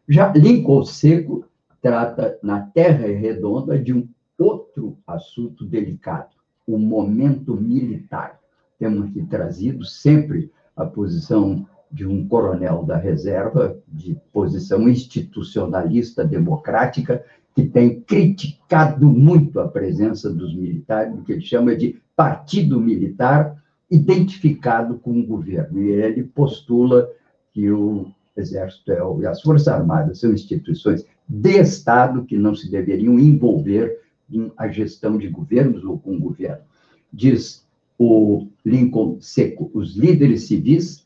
Já 0.09 0.33
Lincoln 0.33 0.85
Seco 0.85 1.45
trata 1.81 2.39
na 2.43 2.61
Terra 2.61 3.07
Redonda 3.07 3.79
de 3.79 3.93
um 3.93 4.09
outro 4.39 4.99
assunto 5.07 5.65
delicado, 5.65 6.35
o 6.67 6.77
momento 6.77 7.55
militar. 7.55 8.39
Temos 8.79 9.09
aqui 9.09 9.23
trazido 9.25 9.85
sempre 9.85 10.51
a 10.77 10.85
posição 10.85 11.67
de 11.95 12.05
um 12.05 12.27
coronel 12.27 12.83
da 12.83 12.97
reserva, 12.97 13.79
de 13.87 14.17
posição 14.33 14.89
institucionalista 14.89 16.25
democrática, 16.25 17.25
que 17.55 17.65
tem 17.65 18.01
criticado 18.01 19.09
muito 19.09 19.61
a 19.61 19.69
presença 19.69 20.29
dos 20.29 20.53
militares, 20.57 21.15
o 21.15 21.23
que 21.23 21.35
ele 21.35 21.41
chama 21.41 21.77
de 21.77 22.01
partido 22.17 22.81
militar 22.81 23.57
identificado 23.89 24.99
com 24.99 25.21
o 25.21 25.25
governo. 25.25 25.81
E 25.81 25.91
ele 25.91 26.25
postula 26.25 27.09
que 27.53 27.71
o 27.71 28.09
Exército 28.37 28.91
e 29.21 29.27
as 29.27 29.41
Forças 29.41 29.69
Armadas 29.69 30.19
são 30.19 30.33
instituições 30.33 31.07
de 31.29 31.61
Estado 31.61 32.25
que 32.25 32.37
não 32.37 32.57
se 32.57 32.69
deveriam 32.69 33.21
envolver 33.21 34.01
em 34.29 34.51
a 34.57 34.67
gestão 34.67 35.17
de 35.17 35.29
governos 35.29 35.85
ou 35.85 35.97
com 35.97 36.17
o 36.17 36.21
governo. 36.21 36.65
Diz 37.13 37.65
o 37.97 38.49
Lincoln 38.67 39.19
Seco, 39.21 39.71
os 39.73 39.95
líderes 39.95 40.49
civis 40.49 41.04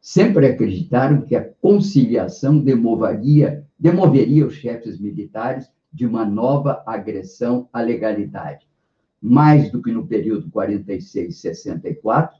sempre 0.00 0.46
acreditaram 0.46 1.20
que 1.22 1.36
a 1.36 1.44
conciliação 1.44 2.58
demoveria, 2.58 3.66
demoveria 3.78 4.46
os 4.46 4.54
chefes 4.54 4.98
militares 4.98 5.70
de 5.92 6.06
uma 6.06 6.24
nova 6.24 6.82
agressão 6.86 7.68
à 7.72 7.80
legalidade. 7.82 8.66
Mais 9.20 9.70
do 9.70 9.82
que 9.82 9.92
no 9.92 10.06
período 10.06 10.48
46-64, 10.50 12.30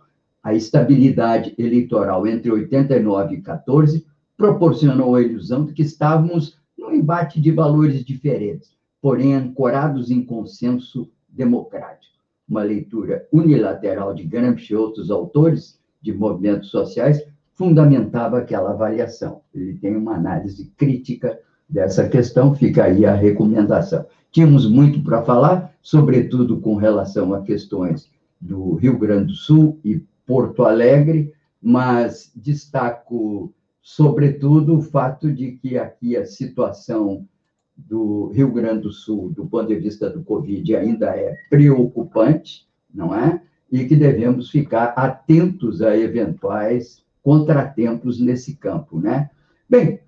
a 0.42 0.54
estabilidade 0.54 1.54
eleitoral 1.58 2.26
entre 2.26 2.50
89 2.50 3.34
e 3.34 3.42
14 3.42 4.06
proporcionou 4.36 5.14
a 5.14 5.20
ilusão 5.20 5.66
de 5.66 5.74
que 5.74 5.82
estávamos 5.82 6.58
num 6.78 6.94
embate 6.94 7.38
de 7.38 7.50
valores 7.50 8.02
diferentes, 8.02 8.74
porém 9.02 9.34
ancorados 9.34 10.10
em 10.10 10.24
consenso 10.24 11.10
democrático. 11.28 12.14
Uma 12.48 12.62
leitura 12.62 13.28
unilateral 13.30 14.14
de 14.14 14.24
Gramsci 14.24 14.72
e 14.72 14.76
outros 14.76 15.10
autores 15.10 15.78
de 16.00 16.12
movimentos 16.12 16.70
sociais 16.70 17.22
fundamentava 17.60 18.38
aquela 18.38 18.70
avaliação. 18.70 19.42
Ele 19.54 19.74
tem 19.74 19.94
uma 19.94 20.14
análise 20.14 20.72
crítica 20.78 21.38
dessa 21.68 22.08
questão, 22.08 22.54
fica 22.54 22.84
aí 22.84 23.04
a 23.04 23.14
recomendação. 23.14 24.06
Tínhamos 24.32 24.66
muito 24.66 25.02
para 25.02 25.22
falar, 25.22 25.70
sobretudo 25.82 26.58
com 26.58 26.74
relação 26.76 27.34
a 27.34 27.42
questões 27.42 28.10
do 28.40 28.76
Rio 28.76 28.98
Grande 28.98 29.26
do 29.26 29.34
Sul 29.34 29.78
e 29.84 30.02
Porto 30.26 30.62
Alegre, 30.62 31.34
mas 31.60 32.32
destaco, 32.34 33.52
sobretudo, 33.82 34.78
o 34.78 34.82
fato 34.82 35.30
de 35.30 35.52
que 35.52 35.76
aqui 35.76 36.16
a 36.16 36.24
situação 36.24 37.28
do 37.76 38.28
Rio 38.28 38.50
Grande 38.50 38.84
do 38.84 38.90
Sul, 38.90 39.28
do 39.28 39.44
ponto 39.44 39.68
de 39.68 39.74
vista 39.76 40.08
do 40.08 40.22
Covid, 40.22 40.74
ainda 40.76 41.14
é 41.14 41.36
preocupante, 41.50 42.66
não 42.92 43.14
é? 43.14 43.42
E 43.70 43.84
que 43.84 43.96
devemos 43.96 44.50
ficar 44.50 44.94
atentos 44.96 45.82
a 45.82 45.94
eventuais 45.94 47.04
contratempos 47.22 48.20
nesse 48.20 48.56
campo, 48.56 48.98
né? 48.98 49.30
Bem, 49.68 50.00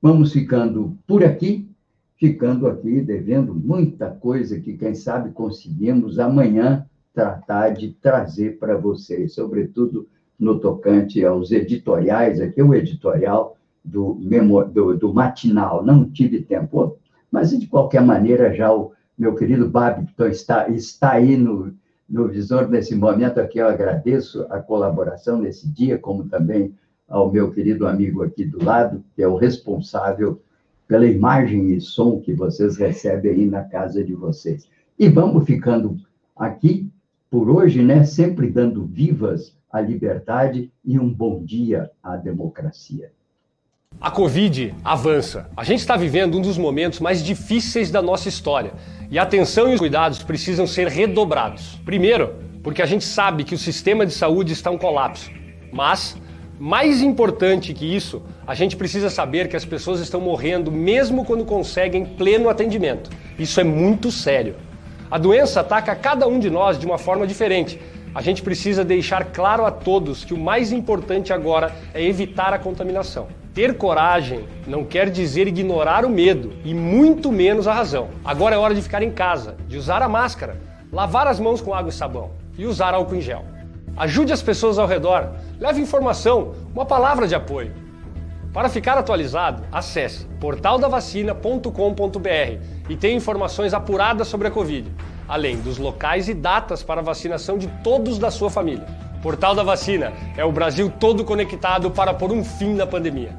vamos 0.00 0.32
ficando 0.32 0.96
por 1.06 1.24
aqui, 1.24 1.68
ficando 2.16 2.66
aqui 2.66 3.00
devendo 3.00 3.54
muita 3.54 4.10
coisa 4.10 4.60
que, 4.60 4.76
quem 4.76 4.94
sabe, 4.94 5.30
conseguimos 5.32 6.18
amanhã 6.18 6.86
tratar 7.12 7.70
de 7.70 7.92
trazer 7.92 8.58
para 8.58 8.76
vocês, 8.76 9.34
sobretudo 9.34 10.08
no 10.38 10.58
tocante 10.58 11.24
aos 11.24 11.52
editoriais, 11.52 12.40
aqui 12.40 12.62
o 12.62 12.74
editorial 12.74 13.56
do, 13.84 14.14
do, 14.72 14.96
do 14.96 15.14
matinal, 15.14 15.84
não 15.84 16.08
tive 16.08 16.42
tempo, 16.42 16.98
mas 17.30 17.58
de 17.58 17.66
qualquer 17.66 18.02
maneira 18.02 18.54
já 18.54 18.72
o 18.72 18.92
meu 19.16 19.34
querido 19.34 19.68
Babington 19.68 20.26
está, 20.26 20.68
está 20.68 21.12
aí 21.12 21.36
no, 21.36 21.74
no 22.12 22.28
visor 22.28 22.68
nesse 22.68 22.94
momento 22.94 23.40
aqui, 23.40 23.58
eu 23.58 23.66
agradeço 23.66 24.46
a 24.50 24.60
colaboração 24.60 25.40
nesse 25.40 25.66
dia, 25.66 25.96
como 25.96 26.28
também 26.28 26.74
ao 27.08 27.32
meu 27.32 27.50
querido 27.50 27.86
amigo 27.86 28.22
aqui 28.22 28.44
do 28.44 28.62
lado, 28.62 29.02
que 29.16 29.22
é 29.22 29.26
o 29.26 29.36
responsável 29.36 30.38
pela 30.86 31.06
imagem 31.06 31.72
e 31.72 31.80
som 31.80 32.20
que 32.20 32.34
vocês 32.34 32.76
recebem 32.76 33.32
aí 33.32 33.46
na 33.46 33.64
casa 33.64 34.04
de 34.04 34.12
vocês. 34.14 34.68
E 34.98 35.08
vamos 35.08 35.46
ficando 35.46 35.96
aqui 36.36 36.86
por 37.30 37.48
hoje, 37.48 37.82
né? 37.82 38.04
Sempre 38.04 38.50
dando 38.50 38.84
vivas 38.84 39.56
à 39.70 39.80
liberdade 39.80 40.70
e 40.84 40.98
um 40.98 41.08
bom 41.10 41.42
dia 41.42 41.90
à 42.02 42.14
democracia. 42.14 43.10
A 44.00 44.10
Covid 44.10 44.74
avança. 44.84 45.48
A 45.56 45.62
gente 45.62 45.80
está 45.80 45.96
vivendo 45.96 46.36
um 46.36 46.40
dos 46.40 46.58
momentos 46.58 46.98
mais 46.98 47.22
difíceis 47.22 47.90
da 47.90 48.02
nossa 48.02 48.28
história 48.28 48.72
e 49.10 49.18
a 49.18 49.22
atenção 49.22 49.70
e 49.70 49.74
os 49.74 49.78
cuidados 49.78 50.22
precisam 50.22 50.66
ser 50.66 50.88
redobrados. 50.88 51.78
Primeiro, 51.84 52.34
porque 52.62 52.82
a 52.82 52.86
gente 52.86 53.04
sabe 53.04 53.44
que 53.44 53.54
o 53.54 53.58
sistema 53.58 54.04
de 54.04 54.12
saúde 54.12 54.52
está 54.52 54.72
em 54.72 54.78
colapso. 54.78 55.30
Mas, 55.72 56.16
mais 56.58 57.00
importante 57.02 57.72
que 57.74 57.84
isso, 57.84 58.22
a 58.46 58.54
gente 58.54 58.76
precisa 58.76 59.08
saber 59.08 59.48
que 59.48 59.56
as 59.56 59.64
pessoas 59.64 60.00
estão 60.00 60.20
morrendo 60.20 60.72
mesmo 60.72 61.24
quando 61.24 61.44
conseguem 61.44 62.04
pleno 62.04 62.48
atendimento. 62.48 63.10
Isso 63.38 63.60
é 63.60 63.64
muito 63.64 64.10
sério. 64.10 64.56
A 65.10 65.18
doença 65.18 65.60
ataca 65.60 65.94
cada 65.94 66.26
um 66.26 66.38
de 66.38 66.50
nós 66.50 66.78
de 66.78 66.86
uma 66.86 66.98
forma 66.98 67.26
diferente. 67.26 67.78
A 68.14 68.20
gente 68.20 68.42
precisa 68.42 68.84
deixar 68.84 69.26
claro 69.26 69.64
a 69.64 69.70
todos 69.70 70.24
que 70.24 70.34
o 70.34 70.38
mais 70.38 70.72
importante 70.72 71.32
agora 71.32 71.74
é 71.94 72.02
evitar 72.02 72.52
a 72.52 72.58
contaminação. 72.58 73.28
Ter 73.54 73.76
coragem 73.76 74.48
não 74.66 74.82
quer 74.82 75.10
dizer 75.10 75.46
ignorar 75.46 76.06
o 76.06 76.08
medo 76.08 76.54
e 76.64 76.72
muito 76.72 77.30
menos 77.30 77.68
a 77.68 77.74
razão. 77.74 78.08
Agora 78.24 78.54
é 78.54 78.58
hora 78.58 78.74
de 78.74 78.80
ficar 78.80 79.02
em 79.02 79.10
casa, 79.10 79.56
de 79.68 79.76
usar 79.76 80.00
a 80.00 80.08
máscara, 80.08 80.58
lavar 80.90 81.26
as 81.26 81.38
mãos 81.38 81.60
com 81.60 81.74
água 81.74 81.90
e 81.90 81.92
sabão 81.92 82.30
e 82.56 82.64
usar 82.64 82.94
álcool 82.94 83.16
em 83.16 83.20
gel. 83.20 83.44
Ajude 83.94 84.32
as 84.32 84.40
pessoas 84.40 84.78
ao 84.78 84.86
redor, 84.86 85.32
leve 85.60 85.82
informação, 85.82 86.54
uma 86.72 86.86
palavra 86.86 87.28
de 87.28 87.34
apoio. 87.34 87.74
Para 88.54 88.70
ficar 88.70 88.96
atualizado, 88.96 89.64
acesse 89.70 90.24
portaldavacina.com.br 90.40 92.64
e 92.88 92.96
tenha 92.96 93.16
informações 93.16 93.74
apuradas 93.74 94.28
sobre 94.28 94.48
a 94.48 94.50
Covid, 94.50 94.90
além 95.28 95.58
dos 95.58 95.76
locais 95.76 96.26
e 96.26 96.32
datas 96.32 96.82
para 96.82 97.02
vacinação 97.02 97.58
de 97.58 97.66
todos 97.84 98.18
da 98.18 98.30
sua 98.30 98.48
família. 98.48 99.11
Portal 99.22 99.54
da 99.54 99.62
Vacina 99.62 100.12
é 100.36 100.44
o 100.44 100.50
Brasil 100.50 100.90
todo 100.90 101.24
conectado 101.24 101.92
para 101.92 102.12
pôr 102.12 102.32
um 102.32 102.44
fim 102.44 102.74
na 102.74 102.84
pandemia. 102.84 103.38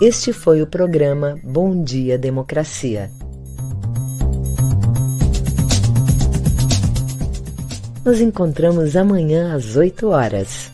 Este 0.00 0.32
foi 0.32 0.62
o 0.62 0.66
programa 0.66 1.38
Bom 1.44 1.84
Dia 1.84 2.16
Democracia. 2.16 3.10
Nos 8.02 8.18
encontramos 8.18 8.96
amanhã 8.96 9.54
às 9.54 9.76
8 9.76 10.08
horas. 10.08 10.72